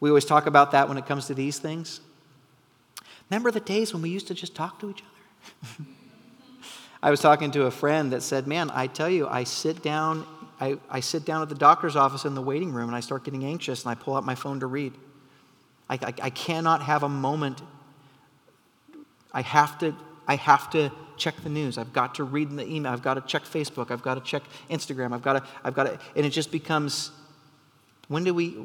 We 0.00 0.08
always 0.10 0.24
talk 0.24 0.46
about 0.46 0.72
that 0.72 0.88
when 0.88 0.98
it 0.98 1.06
comes 1.06 1.26
to 1.26 1.34
these 1.34 1.58
things. 1.58 2.00
Remember 3.30 3.50
the 3.50 3.60
days 3.60 3.92
when 3.92 4.02
we 4.02 4.10
used 4.10 4.28
to 4.28 4.34
just 4.34 4.54
talk 4.54 4.78
to 4.80 4.90
each 4.90 5.02
other? 5.02 5.84
I 7.02 7.10
was 7.10 7.20
talking 7.20 7.50
to 7.52 7.64
a 7.64 7.70
friend 7.70 8.12
that 8.12 8.22
said, 8.22 8.46
Man, 8.46 8.70
I 8.70 8.86
tell 8.86 9.08
you, 9.10 9.26
I 9.26 9.44
sit 9.44 9.82
down 9.82 10.26
I, 10.62 10.78
I 10.88 11.00
sit 11.00 11.24
down 11.24 11.42
at 11.42 11.48
the 11.48 11.56
doctor's 11.56 11.96
office 11.96 12.24
in 12.24 12.36
the 12.36 12.40
waiting 12.40 12.72
room 12.72 12.86
and 12.86 12.94
I 12.94 13.00
start 13.00 13.24
getting 13.24 13.44
anxious 13.44 13.82
and 13.82 13.90
I 13.90 13.96
pull 13.96 14.14
out 14.14 14.24
my 14.24 14.36
phone 14.36 14.60
to 14.60 14.66
read. 14.68 14.92
I, 15.90 15.94
I, 15.94 16.14
I 16.22 16.30
cannot 16.30 16.82
have 16.82 17.02
a 17.02 17.08
moment. 17.08 17.60
I 19.32 19.42
have 19.42 19.76
to, 19.80 19.96
I 20.28 20.36
have 20.36 20.70
to 20.70 20.92
check 21.22 21.36
the 21.42 21.48
news. 21.48 21.78
I've 21.78 21.92
got 21.92 22.16
to 22.16 22.24
read 22.24 22.50
the 22.50 22.66
email. 22.66 22.92
I've 22.92 23.02
got 23.02 23.14
to 23.14 23.20
check 23.20 23.44
Facebook. 23.44 23.90
I've 23.90 24.02
got 24.02 24.14
to 24.14 24.20
check 24.20 24.42
Instagram. 24.68 25.14
I've 25.14 25.22
got 25.22 25.34
to, 25.34 25.42
I've 25.62 25.74
got 25.74 25.84
to, 25.84 25.98
and 26.16 26.26
it 26.26 26.30
just 26.30 26.50
becomes, 26.50 27.12
when 28.08 28.24
do 28.24 28.34
we, 28.34 28.56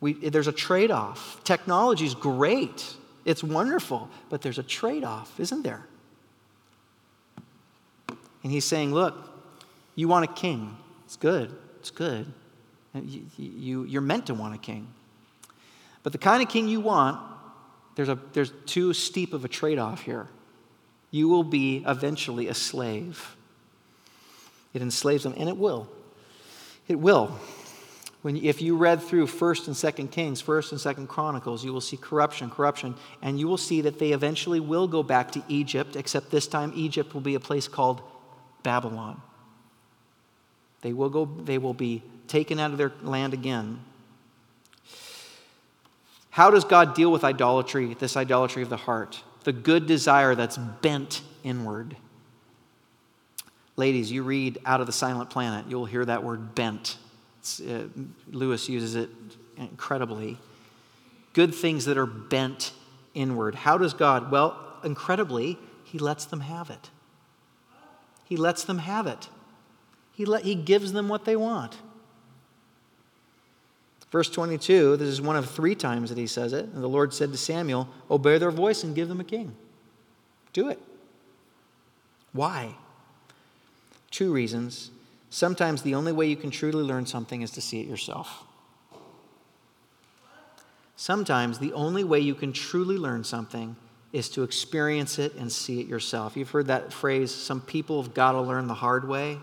we 0.00 0.12
there's 0.12 0.48
a 0.48 0.52
trade 0.52 0.90
off. 0.90 1.42
Technology 1.44 2.04
is 2.04 2.14
great, 2.14 2.94
it's 3.24 3.42
wonderful, 3.42 4.10
but 4.28 4.42
there's 4.42 4.58
a 4.58 4.62
trade 4.62 5.04
off, 5.04 5.40
isn't 5.40 5.62
there? 5.62 5.86
And 8.42 8.52
he's 8.52 8.64
saying, 8.64 8.92
look, 8.92 9.14
you 9.94 10.08
want 10.08 10.24
a 10.24 10.32
king. 10.32 10.76
It's 11.06 11.16
good. 11.16 11.50
It's 11.80 11.90
good. 11.90 12.26
You, 12.94 13.26
you, 13.36 13.84
you're 13.84 14.02
meant 14.02 14.26
to 14.26 14.34
want 14.34 14.54
a 14.54 14.58
king. 14.58 14.88
But 16.02 16.12
the 16.12 16.18
kind 16.18 16.42
of 16.42 16.48
king 16.48 16.68
you 16.68 16.80
want, 16.80 17.20
there's, 17.96 18.08
a, 18.08 18.18
there's 18.32 18.52
too 18.66 18.92
steep 18.92 19.32
of 19.32 19.44
a 19.44 19.48
trade 19.48 19.78
off 19.78 20.02
here. 20.02 20.28
You 21.10 21.28
will 21.28 21.44
be 21.44 21.84
eventually 21.86 22.48
a 22.48 22.54
slave. 22.54 23.36
It 24.74 24.82
enslaves 24.82 25.24
them, 25.24 25.34
and 25.36 25.48
it 25.48 25.56
will. 25.56 25.88
It 26.86 26.98
will. 26.98 27.38
When, 28.22 28.36
if 28.36 28.60
you 28.60 28.76
read 28.76 29.00
through 29.00 29.26
1st 29.26 29.68
and 29.68 29.76
2nd 29.76 30.10
Kings, 30.10 30.42
1st 30.42 30.72
and 30.72 30.80
2nd 30.96 31.08
Chronicles, 31.08 31.64
you 31.64 31.72
will 31.72 31.80
see 31.80 31.96
corruption, 31.96 32.50
corruption, 32.50 32.94
and 33.22 33.38
you 33.38 33.46
will 33.46 33.56
see 33.56 33.80
that 33.82 33.98
they 33.98 34.12
eventually 34.12 34.60
will 34.60 34.88
go 34.88 35.02
back 35.02 35.30
to 35.32 35.42
Egypt, 35.48 35.94
except 35.94 36.30
this 36.30 36.46
time 36.46 36.72
Egypt 36.74 37.14
will 37.14 37.20
be 37.20 37.36
a 37.36 37.40
place 37.40 37.68
called 37.68 38.02
Babylon. 38.62 39.22
They 40.80 40.92
will, 40.92 41.10
go, 41.10 41.24
they 41.24 41.58
will 41.58 41.74
be 41.74 42.02
taken 42.26 42.58
out 42.58 42.72
of 42.72 42.78
their 42.78 42.92
land 43.02 43.34
again. 43.34 43.80
How 46.30 46.50
does 46.50 46.64
God 46.64 46.94
deal 46.94 47.10
with 47.10 47.24
idolatry, 47.24 47.94
this 47.94 48.16
idolatry 48.16 48.62
of 48.62 48.68
the 48.68 48.76
heart? 48.76 49.22
The 49.48 49.54
good 49.54 49.86
desire 49.86 50.34
that's 50.34 50.58
bent 50.58 51.22
inward. 51.42 51.96
Ladies, 53.76 54.12
you 54.12 54.22
read 54.22 54.58
Out 54.66 54.82
of 54.82 54.86
the 54.86 54.92
Silent 54.92 55.30
Planet, 55.30 55.64
you'll 55.70 55.86
hear 55.86 56.04
that 56.04 56.22
word 56.22 56.54
bent. 56.54 56.98
Uh, 57.66 57.84
Lewis 58.30 58.68
uses 58.68 58.94
it 58.94 59.08
incredibly. 59.56 60.36
Good 61.32 61.54
things 61.54 61.86
that 61.86 61.96
are 61.96 62.04
bent 62.04 62.72
inward. 63.14 63.54
How 63.54 63.78
does 63.78 63.94
God? 63.94 64.30
Well, 64.30 64.54
incredibly, 64.84 65.58
He 65.82 65.98
lets 65.98 66.26
them 66.26 66.40
have 66.40 66.68
it. 66.68 66.90
He 68.26 68.36
lets 68.36 68.64
them 68.64 68.76
have 68.76 69.06
it. 69.06 69.30
He, 70.12 70.26
let, 70.26 70.42
he 70.44 70.56
gives 70.56 70.92
them 70.92 71.08
what 71.08 71.24
they 71.24 71.36
want. 71.36 71.78
Verse 74.10 74.30
22, 74.30 74.96
this 74.96 75.08
is 75.08 75.20
one 75.20 75.36
of 75.36 75.50
three 75.50 75.74
times 75.74 76.08
that 76.08 76.18
he 76.18 76.26
says 76.26 76.52
it. 76.52 76.64
And 76.66 76.82
the 76.82 76.88
Lord 76.88 77.12
said 77.12 77.30
to 77.32 77.38
Samuel, 77.38 77.88
Obey 78.10 78.38
their 78.38 78.50
voice 78.50 78.82
and 78.82 78.94
give 78.94 79.08
them 79.08 79.20
a 79.20 79.24
king. 79.24 79.54
Do 80.52 80.68
it. 80.70 80.80
Why? 82.32 82.74
Two 84.10 84.32
reasons. 84.32 84.90
Sometimes 85.28 85.82
the 85.82 85.94
only 85.94 86.12
way 86.12 86.26
you 86.26 86.36
can 86.36 86.50
truly 86.50 86.82
learn 86.82 87.04
something 87.04 87.42
is 87.42 87.50
to 87.52 87.60
see 87.60 87.80
it 87.80 87.86
yourself. 87.86 88.44
Sometimes 90.96 91.58
the 91.58 91.74
only 91.74 92.02
way 92.02 92.18
you 92.18 92.34
can 92.34 92.52
truly 92.52 92.96
learn 92.96 93.24
something 93.24 93.76
is 94.12 94.30
to 94.30 94.42
experience 94.42 95.18
it 95.18 95.34
and 95.34 95.52
see 95.52 95.80
it 95.80 95.86
yourself. 95.86 96.34
You've 96.34 96.50
heard 96.50 96.68
that 96.68 96.94
phrase, 96.94 97.32
some 97.32 97.60
people 97.60 98.02
have 98.02 98.14
got 98.14 98.32
to 98.32 98.40
learn 98.40 98.68
the 98.68 98.74
hard 98.74 99.06
way 99.06 99.38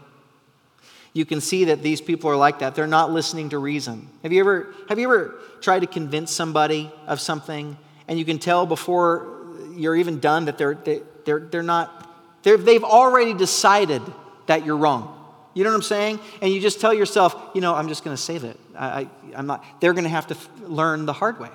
you 1.15 1.23
can 1.25 1.39
see 1.39 1.63
that 1.65 1.81
these 1.81 2.01
people 2.01 2.29
are 2.29 2.35
like 2.35 2.59
that. 2.59 2.75
They're 2.75 2.87
not 2.87 3.09
listening 3.09 3.47
to 3.49 3.57
reason. 3.57 4.09
Have 4.21 4.33
you 4.33 4.41
ever, 4.41 4.73
have 4.89 4.99
you 4.99 5.05
ever 5.05 5.35
tried 5.61 5.79
to 5.79 5.87
convince 5.87 6.29
somebody 6.29 6.91
of 7.07 7.21
something 7.21 7.77
and 8.09 8.19
you 8.19 8.25
can 8.25 8.37
tell 8.37 8.65
before 8.65 9.25
you're 9.73 9.95
even 9.95 10.19
done 10.19 10.45
that 10.45 10.57
they're, 10.57 10.75
they're, 10.75 11.39
they're 11.39 11.63
not, 11.63 12.43
they're, 12.43 12.57
they've 12.57 12.83
already 12.83 13.33
decided 13.33 14.01
that 14.47 14.65
you're 14.65 14.75
wrong. 14.75 15.13
You 15.53 15.63
know 15.63 15.69
what 15.69 15.77
I'm 15.77 15.83
saying? 15.83 16.19
And 16.41 16.51
you 16.51 16.59
just 16.59 16.81
tell 16.81 16.93
yourself, 16.93 17.33
you 17.55 17.61
know, 17.61 17.73
I'm 17.73 17.87
just 17.87 18.03
going 18.03 18.15
to 18.15 18.21
save 18.21 18.43
it. 18.43 18.59
I, 18.77 19.07
I, 19.33 19.39
am 19.39 19.47
not, 19.47 19.63
they're 19.79 19.93
going 19.93 20.03
to 20.03 20.09
have 20.09 20.27
to 20.27 20.35
f- 20.35 20.49
learn 20.63 21.05
the 21.05 21.13
hard 21.13 21.39
way. 21.39 21.49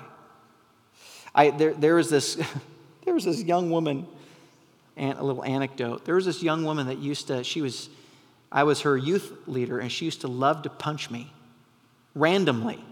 I, 1.35 1.51
there, 1.51 1.75
there 1.75 1.93
was 1.93 2.09
this, 2.09 2.33
there 3.05 3.13
was 3.13 3.25
this 3.25 3.43
young 3.43 3.69
woman, 3.69 4.07
and 4.97 5.19
a 5.19 5.23
little 5.23 5.45
anecdote. 5.45 6.03
There 6.03 6.15
was 6.15 6.25
this 6.25 6.41
young 6.41 6.65
woman 6.65 6.87
that 6.87 6.97
used 6.97 7.27
to, 7.27 7.43
she 7.43 7.61
was, 7.61 7.89
I 8.51 8.63
was 8.63 8.81
her 8.81 8.97
youth 8.97 9.31
leader, 9.47 9.79
and 9.79 9.91
she 9.91 10.05
used 10.05 10.21
to 10.21 10.27
love 10.27 10.63
to 10.63 10.69
punch 10.69 11.09
me 11.09 11.31
randomly. 12.13 12.83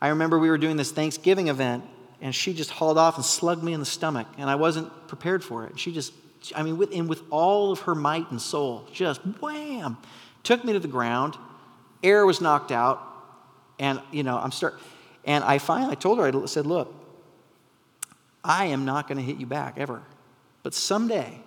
I 0.00 0.08
remember 0.08 0.38
we 0.38 0.50
were 0.50 0.58
doing 0.58 0.76
this 0.76 0.90
Thanksgiving 0.90 1.46
event, 1.48 1.84
and 2.20 2.34
she 2.34 2.54
just 2.54 2.70
hauled 2.70 2.98
off 2.98 3.16
and 3.16 3.24
slugged 3.24 3.62
me 3.62 3.72
in 3.72 3.80
the 3.80 3.86
stomach, 3.86 4.26
and 4.36 4.50
I 4.50 4.56
wasn't 4.56 4.90
prepared 5.06 5.44
for 5.44 5.64
it. 5.66 5.78
She 5.78 5.92
just, 5.92 6.12
I 6.56 6.64
mean, 6.64 6.76
with, 6.76 6.92
and 6.92 7.08
with 7.08 7.22
all 7.30 7.70
of 7.70 7.80
her 7.80 7.94
might 7.94 8.28
and 8.32 8.40
soul, 8.40 8.84
just 8.92 9.20
wham, 9.40 9.96
took 10.42 10.64
me 10.64 10.72
to 10.72 10.80
the 10.80 10.88
ground. 10.88 11.36
Air 12.02 12.26
was 12.26 12.40
knocked 12.40 12.72
out, 12.72 13.00
and 13.78 14.00
you 14.10 14.24
know, 14.24 14.36
I'm 14.36 14.50
start, 14.50 14.80
and 15.24 15.44
I 15.44 15.58
finally 15.58 15.92
I 15.92 15.94
told 15.94 16.18
her, 16.18 16.24
I 16.24 16.46
said, 16.46 16.66
look, 16.66 16.92
I 18.44 18.66
am 18.66 18.84
not 18.84 19.06
going 19.06 19.18
to 19.18 19.24
hit 19.24 19.36
you 19.36 19.46
back 19.46 19.74
ever, 19.78 20.02
but 20.64 20.74
someday 20.74 21.38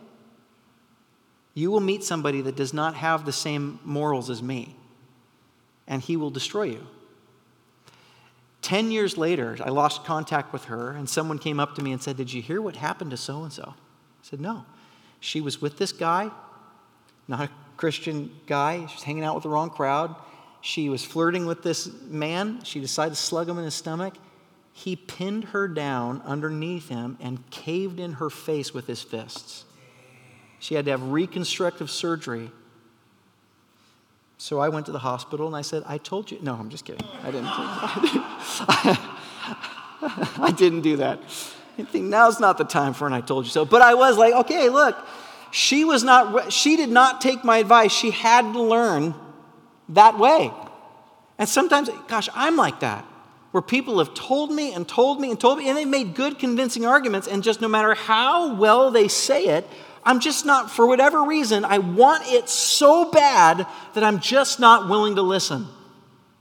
you 1.56 1.72
will 1.72 1.80
meet 1.80 2.03
somebody 2.03 2.41
that 2.41 2.56
does 2.56 2.74
not 2.74 2.95
have 2.95 3.26
the 3.26 3.32
same 3.32 3.80
morals 3.84 4.30
as 4.30 4.43
me, 4.43 4.76
and 5.88 6.01
he 6.01 6.18
will 6.18 6.30
destroy 6.30 6.64
you. 6.64 6.86
Ten 8.62 8.91
years 8.91 9.18
later, 9.18 9.58
I 9.64 9.70
lost 9.70 10.03
contact 10.03 10.51
with 10.51 10.66
her, 10.66 10.91
and 10.91 11.10
someone 11.10 11.39
came 11.39 11.60
up 11.60 11.76
to 11.76 11.82
me 11.82 11.91
and 11.91 12.01
said, 12.01 12.18
Did 12.18 12.34
you 12.34 12.41
hear 12.41 12.62
what 12.62 12.76
happened 12.76 13.12
to 13.12 13.18
so 13.18 13.43
and 13.43 13.53
so? 13.53 13.74
I 13.74 14.22
said, 14.22 14.41
No. 14.41 14.66
She 15.22 15.39
was 15.39 15.62
with 15.62 15.78
this 15.78 15.91
guy, 15.91 16.30
not 17.28 17.41
a 17.41 17.49
Christian 17.78 18.32
guy. 18.47 18.86
She 18.88 18.95
was 18.95 19.03
hanging 19.03 19.24
out 19.24 19.36
with 19.36 19.43
the 19.43 19.49
wrong 19.49 19.70
crowd. 19.70 20.16
She 20.62 20.89
was 20.89 21.06
flirting 21.06 21.45
with 21.45 21.64
this 21.64 21.89
man. 22.03 22.64
She 22.64 22.80
decided 22.80 23.16
to 23.16 23.22
slug 23.22 23.47
him 23.47 23.58
in 23.58 23.64
his 23.64 23.76
stomach. 23.76 24.16
He 24.74 24.95
pinned 24.95 25.45
her 25.45 25.68
down 25.68 26.22
underneath 26.26 26.89
him 26.89 27.18
and 27.22 27.49
caved 27.49 27.99
in 27.99 28.14
her 28.14 28.30
face 28.30 28.74
with 28.74 28.88
his 28.88 29.01
fists. 29.01 29.64
She 30.60 30.76
had 30.76 30.86
to 30.86 30.91
have 30.91 31.03
reconstructive 31.03 31.91
surgery. 31.91 32.49
So 34.38 34.60
I 34.60 34.70
went 34.70 34.86
to 34.88 34.91
the 34.91 34.99
hospital 34.99 35.47
and 35.47 35.56
I 35.56 35.62
said, 35.62 35.84
I 35.86 35.97
told 35.97 36.32
you. 36.32 36.39
No, 36.41 36.56
I'm 36.56 36.70
just 36.70 36.86
kidding. 36.86 37.08
I 37.24 37.32
didn't. 37.32 37.47
I 40.39 40.53
didn't 40.56 40.82
do 40.82 40.97
that. 40.97 41.20
I 41.78 41.84
think 41.84 42.06
now's 42.06 42.39
not 42.39 42.58
the 42.58 42.64
time 42.64 42.93
for 42.93 43.08
an 43.08 43.14
I 43.14 43.22
told 43.22 43.45
you 43.45 43.51
so. 43.51 43.66
But 43.66 43.82
I 43.82 43.95
was 43.95 44.18
like, 44.18 44.34
okay, 44.34 44.70
look, 44.70 44.97
she 45.51 45.86
was 45.86 46.03
not, 46.03 46.51
she 46.51 46.76
did 46.76 46.89
not 46.89 47.22
take 47.22 47.43
my 47.43 47.60
advice. 47.60 47.91
She 47.91 48.12
had 48.12 48.53
to 48.53 48.62
learn 48.62 49.16
that 49.89 50.18
way. 50.18 50.51
And 51.38 51.49
sometimes, 51.49 51.89
gosh, 52.08 52.30
I'm 52.34 52.56
like 52.56 52.80
that, 52.80 53.06
where 53.51 53.62
people 53.62 53.99
have 53.99 54.14
told 54.14 54.51
me 54.51 54.74
and 54.74 54.88
told 54.88 55.20
me 55.20 55.32
and 55.32 55.39
told 55.39 55.58
me, 55.58 55.68
and 55.68 55.78
they 55.78 55.86
made 55.86 56.16
good, 56.16 56.39
convincing 56.39 56.86
arguments, 56.86 57.28
and 57.28 57.43
just 57.43 57.62
no 57.62 57.68
matter 57.68 57.93
how 57.93 58.56
well 58.56 58.91
they 58.91 59.08
say 59.08 59.47
it, 59.47 59.68
I'm 60.06 60.20
just 60.20 60.45
not, 60.45 60.70
for 60.70 60.86
whatever 60.86 61.24
reason, 61.24 61.66
I 61.66 61.80
want 61.80 62.24
it 62.28 62.47
so 62.47 63.10
bad 63.10 63.66
that 63.95 64.03
I'm 64.03 64.20
just 64.20 64.60
not 64.60 64.88
willing 64.88 65.16
to 65.16 65.24
listen. 65.24 65.68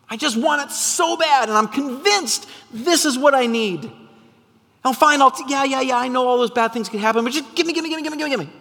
I 0.09 0.19
just 0.19 0.37
want 0.37 0.63
it 0.63 0.71
so 0.71 1.17
bad, 1.17 1.49
and 1.49 1.57
I'm 1.57 1.69
convinced 1.69 2.47
this 2.71 3.07
is 3.07 3.17
what 3.17 3.35
I 3.35 3.47
need. 3.47 3.91
I'll 4.85 4.93
find 4.93 5.23
I'll 5.23 5.31
t- 5.31 5.45
yeah, 5.49 5.65
yeah, 5.65 5.81
yeah, 5.81 5.97
I 5.97 6.09
know 6.09 6.29
all 6.29 6.37
those 6.37 6.51
bad 6.51 6.75
things 6.75 6.91
could 6.91 7.01
happen, 7.01 7.25
but 7.25 7.33
just 7.33 7.55
give 7.55 7.67
me, 7.67 7.73
give 7.73 7.83
me, 7.83 7.89
give 7.89 7.97
me, 7.97 8.03
give 8.03 8.13
me, 8.13 8.19
give 8.19 8.29
me, 8.29 8.37
give 8.37 8.47
me. 8.47 8.53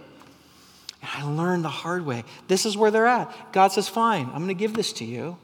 And 1.01 1.12
I 1.14 1.24
learned 1.28 1.66
the 1.66 1.70
hard 1.70 2.06
way. 2.06 2.24
This 2.47 2.66
is 2.66 2.78
where 2.78 2.89
they're 2.89 3.06
at. 3.06 3.51
God 3.51 3.74
says, 3.74 3.89
fine, 3.89 4.28
I'm 4.28 4.38
going 4.38 4.47
to 4.47 4.54
give 4.54 4.74
this 4.74 4.93
to 4.93 5.06
you, 5.06 5.38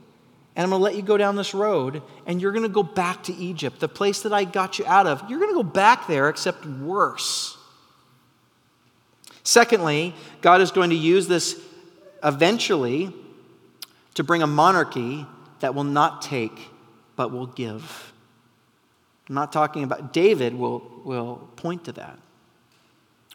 and 0.55 0.63
I'm 0.63 0.69
going 0.69 0.79
to 0.79 0.83
let 0.83 0.95
you 0.95 1.01
go 1.01 1.17
down 1.17 1.35
this 1.35 1.53
road, 1.53 2.01
and 2.25 2.41
you're 2.41 2.53
going 2.53 2.63
to 2.63 2.69
go 2.69 2.81
back 2.81 3.23
to 3.23 3.35
Egypt, 3.35 3.81
the 3.81 3.89
place 3.89 4.21
that 4.21 4.31
I 4.31 4.45
got 4.45 4.79
you 4.79 4.85
out 4.85 5.05
of. 5.05 5.29
You're 5.29 5.39
going 5.39 5.51
to 5.51 5.63
go 5.63 5.69
back 5.69 6.07
there, 6.07 6.29
except 6.29 6.65
worse. 6.65 7.57
Secondly, 9.49 10.13
God 10.41 10.61
is 10.61 10.69
going 10.69 10.91
to 10.91 10.95
use 10.95 11.27
this 11.27 11.59
eventually 12.23 13.11
to 14.13 14.23
bring 14.23 14.43
a 14.43 14.47
monarchy 14.47 15.25
that 15.61 15.73
will 15.73 15.83
not 15.83 16.21
take, 16.21 16.67
but 17.15 17.31
will 17.31 17.47
give. 17.47 18.13
I'm 19.27 19.33
not 19.33 19.51
talking 19.51 19.83
about 19.83 20.13
David, 20.13 20.53
will, 20.53 20.83
will 21.03 21.49
point 21.55 21.85
to 21.85 21.91
that. 21.93 22.19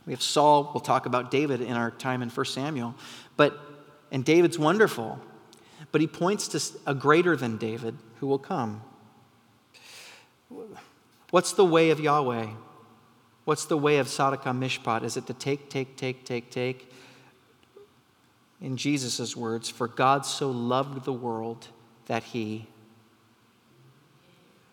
We 0.07 0.12
have 0.12 0.23
Saul, 0.23 0.71
we'll 0.73 0.83
talk 0.83 1.07
about 1.07 1.33
David 1.33 1.61
in 1.61 1.73
our 1.73 1.91
time 1.91 2.23
in 2.23 2.29
1 2.29 2.47
Samuel. 2.47 2.95
But, 3.37 3.59
and 4.12 4.25
David's 4.25 4.57
wonderful, 4.57 5.19
but 5.91 6.01
he 6.01 6.07
points 6.07 6.47
to 6.47 6.79
a 6.87 6.95
greater 6.95 7.35
than 7.35 7.57
David 7.57 7.97
who 8.21 8.29
will 8.29 8.39
come. 8.39 8.83
What's 11.31 11.55
the 11.55 11.65
way 11.65 11.91
of 11.91 11.99
Yahweh? 11.99 12.51
What's 13.45 13.67
the 13.67 13.77
way 13.77 13.99
of 13.99 14.07
Tzedakah 14.07 14.57
Mishpat? 14.59 15.05
Is 15.05 15.17
it 15.17 15.27
to 15.27 15.35
take, 15.35 15.69
take, 15.69 15.97
take, 15.97 16.25
take, 16.25 16.51
take? 16.51 16.91
In 18.61 18.77
Jesus' 18.77 19.37
words, 19.37 19.69
for 19.69 19.87
God 19.87 20.25
so 20.25 20.51
loved 20.51 21.05
the 21.05 21.13
world 21.13 21.69
that 22.07 22.23
he 22.23 22.67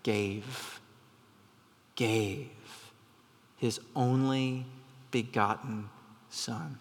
gave, 0.04 0.80
gave 1.96 2.50
his 3.58 3.80
only 3.96 4.66
begotten 5.12 5.90
Son. 6.30 6.80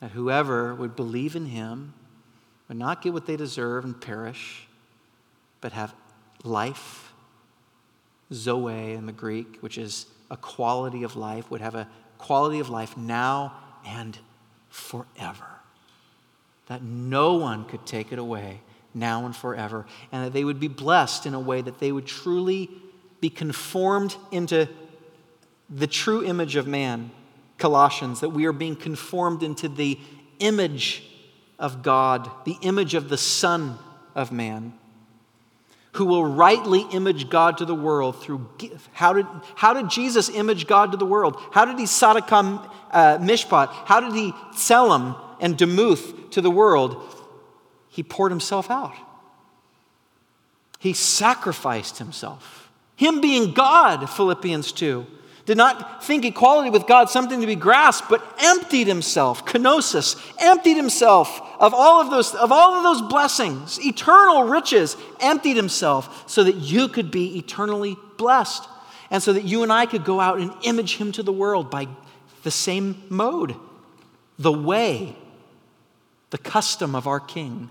That 0.00 0.10
whoever 0.10 0.74
would 0.74 0.94
believe 0.94 1.34
in 1.34 1.46
him 1.46 1.94
would 2.68 2.76
not 2.76 3.00
get 3.02 3.14
what 3.14 3.26
they 3.26 3.36
deserve 3.36 3.84
and 3.84 3.98
perish, 3.98 4.68
but 5.60 5.72
have 5.72 5.94
life, 6.44 7.07
zoe 8.32 8.92
in 8.92 9.06
the 9.06 9.12
Greek, 9.12 9.58
which 9.60 9.78
is 9.78 10.06
a 10.30 10.36
quality 10.36 11.02
of 11.02 11.16
life, 11.16 11.50
would 11.50 11.60
have 11.60 11.74
a 11.74 11.88
quality 12.18 12.58
of 12.58 12.68
life 12.68 12.96
now 12.96 13.54
and 13.86 14.18
forever. 14.68 15.46
That 16.66 16.82
no 16.82 17.34
one 17.34 17.64
could 17.64 17.86
take 17.86 18.12
it 18.12 18.18
away 18.18 18.60
now 18.94 19.24
and 19.24 19.34
forever. 19.34 19.86
And 20.12 20.26
that 20.26 20.32
they 20.32 20.44
would 20.44 20.60
be 20.60 20.68
blessed 20.68 21.26
in 21.26 21.34
a 21.34 21.40
way 21.40 21.62
that 21.62 21.78
they 21.78 21.92
would 21.92 22.06
truly 22.06 22.70
be 23.20 23.30
conformed 23.30 24.16
into 24.30 24.68
the 25.70 25.86
true 25.86 26.24
image 26.24 26.56
of 26.56 26.66
man. 26.66 27.10
Colossians, 27.56 28.20
that 28.20 28.28
we 28.28 28.46
are 28.46 28.52
being 28.52 28.76
conformed 28.76 29.42
into 29.42 29.68
the 29.68 29.98
image 30.38 31.02
of 31.58 31.82
God, 31.82 32.30
the 32.44 32.56
image 32.62 32.94
of 32.94 33.08
the 33.08 33.18
Son 33.18 33.78
of 34.14 34.30
Man, 34.30 34.77
who 35.98 36.04
will 36.04 36.24
rightly 36.24 36.82
image 36.92 37.28
God 37.28 37.58
to 37.58 37.64
the 37.64 37.74
world 37.74 38.22
through. 38.22 38.48
gift. 38.56 38.88
How 38.92 39.12
did, 39.12 39.26
how 39.56 39.74
did 39.74 39.90
Jesus 39.90 40.28
image 40.28 40.68
God 40.68 40.92
to 40.92 40.96
the 40.96 41.04
world? 41.04 41.36
How 41.50 41.64
did 41.64 41.76
he 41.76 41.86
Sadakam 41.86 42.70
uh, 42.92 43.18
Mishpat? 43.18 43.68
How 43.70 43.98
did 43.98 44.14
he 44.14 44.30
Tselem 44.52 45.20
and 45.40 45.58
Demuth 45.58 46.30
to 46.30 46.40
the 46.40 46.52
world? 46.52 47.02
He 47.88 48.04
poured 48.04 48.30
himself 48.30 48.70
out. 48.70 48.94
He 50.78 50.92
sacrificed 50.92 51.98
himself. 51.98 52.70
Him 52.94 53.20
being 53.20 53.52
God, 53.52 54.08
Philippians 54.08 54.70
2 54.70 55.04
did 55.48 55.56
not 55.56 56.04
think 56.04 56.26
equality 56.26 56.68
with 56.68 56.86
God 56.86 57.08
something 57.08 57.40
to 57.40 57.46
be 57.46 57.56
grasped, 57.56 58.10
but 58.10 58.22
emptied 58.38 58.86
himself, 58.86 59.46
kenosis, 59.46 60.14
emptied 60.38 60.76
himself 60.76 61.40
of 61.58 61.72
all 61.72 62.02
of 62.02 62.10
those, 62.10 62.34
of 62.34 62.52
all 62.52 62.74
of 62.74 62.82
those 62.82 63.00
blessings, 63.08 63.80
eternal 63.80 64.42
riches, 64.42 64.94
emptied 65.20 65.56
himself 65.56 66.28
so 66.28 66.44
that 66.44 66.56
you 66.56 66.86
could 66.86 67.10
be 67.10 67.38
eternally 67.38 67.96
blessed. 68.18 68.68
And 69.10 69.22
so 69.22 69.32
that 69.32 69.44
you 69.44 69.62
and 69.62 69.72
I 69.72 69.86
could 69.86 70.04
go 70.04 70.20
out 70.20 70.38
and 70.38 70.52
image 70.64 70.96
him 70.96 71.12
to 71.12 71.22
the 71.22 71.32
world 71.32 71.70
by 71.70 71.88
the 72.42 72.50
same 72.50 73.02
mode. 73.08 73.56
The 74.38 74.52
way, 74.52 75.16
the 76.28 76.36
custom 76.36 76.94
of 76.94 77.06
our 77.06 77.20
King 77.20 77.70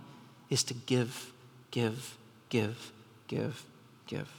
is 0.49 0.63
to 0.63 0.73
give, 0.73 1.31
give, 1.69 2.17
give, 2.49 2.91
give, 3.27 3.63
give. 4.07 4.36